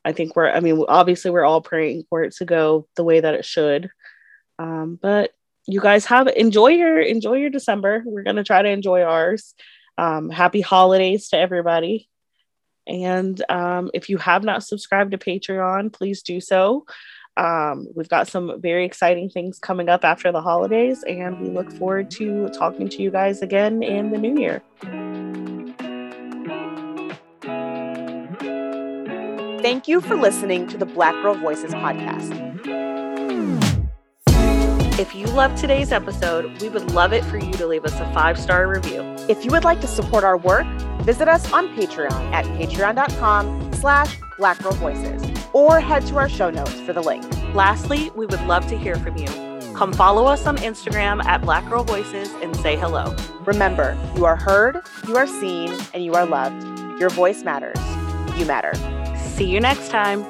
I 0.06 0.14
think 0.14 0.36
we're 0.36 0.49
i 0.49 0.60
mean 0.60 0.86
obviously 0.88 1.32
we're 1.32 1.43
all 1.43 1.62
praying 1.62 2.06
for 2.10 2.24
it 2.24 2.36
to 2.36 2.45
go 2.45 2.88
the 2.95 3.04
way 3.04 3.20
that 3.20 3.34
it 3.34 3.43
should. 3.43 3.89
Um 4.60 4.97
but 5.02 5.32
you 5.68 5.82
guys 5.82 6.06
have 6.06 6.28
enjoy 6.28 6.70
your 6.70 7.02
enjoy 7.02 7.36
your 7.36 7.49
december. 7.49 8.04
We're 8.06 8.24
going 8.24 8.36
to 8.38 8.43
try 8.43 8.62
to 8.62 8.70
enjoy 8.70 9.02
ours. 9.02 9.56
Um 9.97 10.30
happy 10.30 10.62
holidays 10.62 11.30
to 11.30 11.38
everybody. 11.38 12.08
And 12.88 13.41
um, 13.47 13.91
if 13.93 14.10
you 14.10 14.18
have 14.18 14.43
not 14.43 14.64
subscribed 14.64 15.12
to 15.12 15.18
patreon 15.18 15.93
please 15.93 16.24
do 16.24 16.41
so 16.41 16.86
um, 17.38 17.88
we've 17.95 18.09
got 18.09 18.27
some 18.27 18.59
very 18.61 18.86
exciting 18.86 19.29
things 19.29 19.57
coming 19.59 19.89
up 19.89 20.03
after 20.03 20.32
the 20.32 20.41
holidays, 20.41 21.03
and 21.03 21.39
we 21.39 21.49
look 21.49 21.71
forward 21.71 22.11
to 22.11 22.49
talking 22.49 22.89
to 22.89 23.01
you 23.01 23.09
guys 23.09 23.41
again 23.41 23.82
in 23.84 24.11
the 24.11 24.17
new 24.17 24.38
year. 24.38 24.61
Thank 29.61 29.88
you 29.88 30.01
for 30.01 30.15
listening 30.15 30.67
to 30.67 30.77
the 30.77 30.86
Black 30.86 31.13
Girl 31.21 31.36
Voices 31.36 31.73
podcast. 31.73 32.49
If 34.99 35.15
you 35.15 35.25
loved 35.27 35.57
today's 35.57 35.91
episode, 35.91 36.61
we 36.61 36.69
would 36.69 36.91
love 36.91 37.13
it 37.13 37.23
for 37.25 37.38
you 37.38 37.53
to 37.53 37.65
leave 37.65 37.86
us 37.86 37.93
a 37.93 38.13
five 38.13 38.38
star 38.38 38.67
review. 38.67 39.01
If 39.29 39.45
you 39.45 39.51
would 39.51 39.63
like 39.63 39.79
to 39.82 39.88
support 39.88 40.23
our 40.23 40.38
work, 40.38 40.67
visit 41.03 41.27
us 41.27 41.51
on 41.53 41.69
Patreon 41.75 42.11
at 42.32 42.45
patreon.com 42.45 43.73
slash 43.73 44.17
Black 44.38 44.61
Girl 44.61 44.73
Voices 44.73 45.40
or 45.54 45.80
head 45.80 46.06
to 46.08 46.18
our 46.18 46.30
show 46.30 46.49
notes 46.49 46.80
for 46.82 46.93
the 46.93 47.02
link. 47.02 47.24
Lastly, 47.54 48.12
we 48.16 48.26
would 48.26 48.41
love 48.43 48.68
to 48.68 48.78
hear 48.78 48.95
from 48.95 49.18
you. 49.18 49.28
Come 49.76 49.93
follow 49.93 50.26
us 50.26 50.45
on 50.45 50.58
Instagram 50.58 51.24
at 51.26 51.41
Black 51.41 51.68
Girl 51.70 51.84
Voices 51.84 52.30
and 52.41 52.56
say 52.58 52.78
hello. 52.78 53.16
Remember, 53.45 53.97
you 54.16 54.26
are 54.26 54.36
heard, 54.36 54.82
you 55.08 55.18
are 55.18 55.28
seen, 55.28 55.76
and 55.93 56.04
you 56.04 56.14
are 56.14 56.26
loved. 56.26 56.62
Your 56.99 57.10
voice 57.10 57.43
matters. 57.43 57.80
You 58.38 58.45
matter. 58.45 58.74
See 59.18 59.45
you 59.45 59.60
next 59.60 59.89
time. 59.89 60.24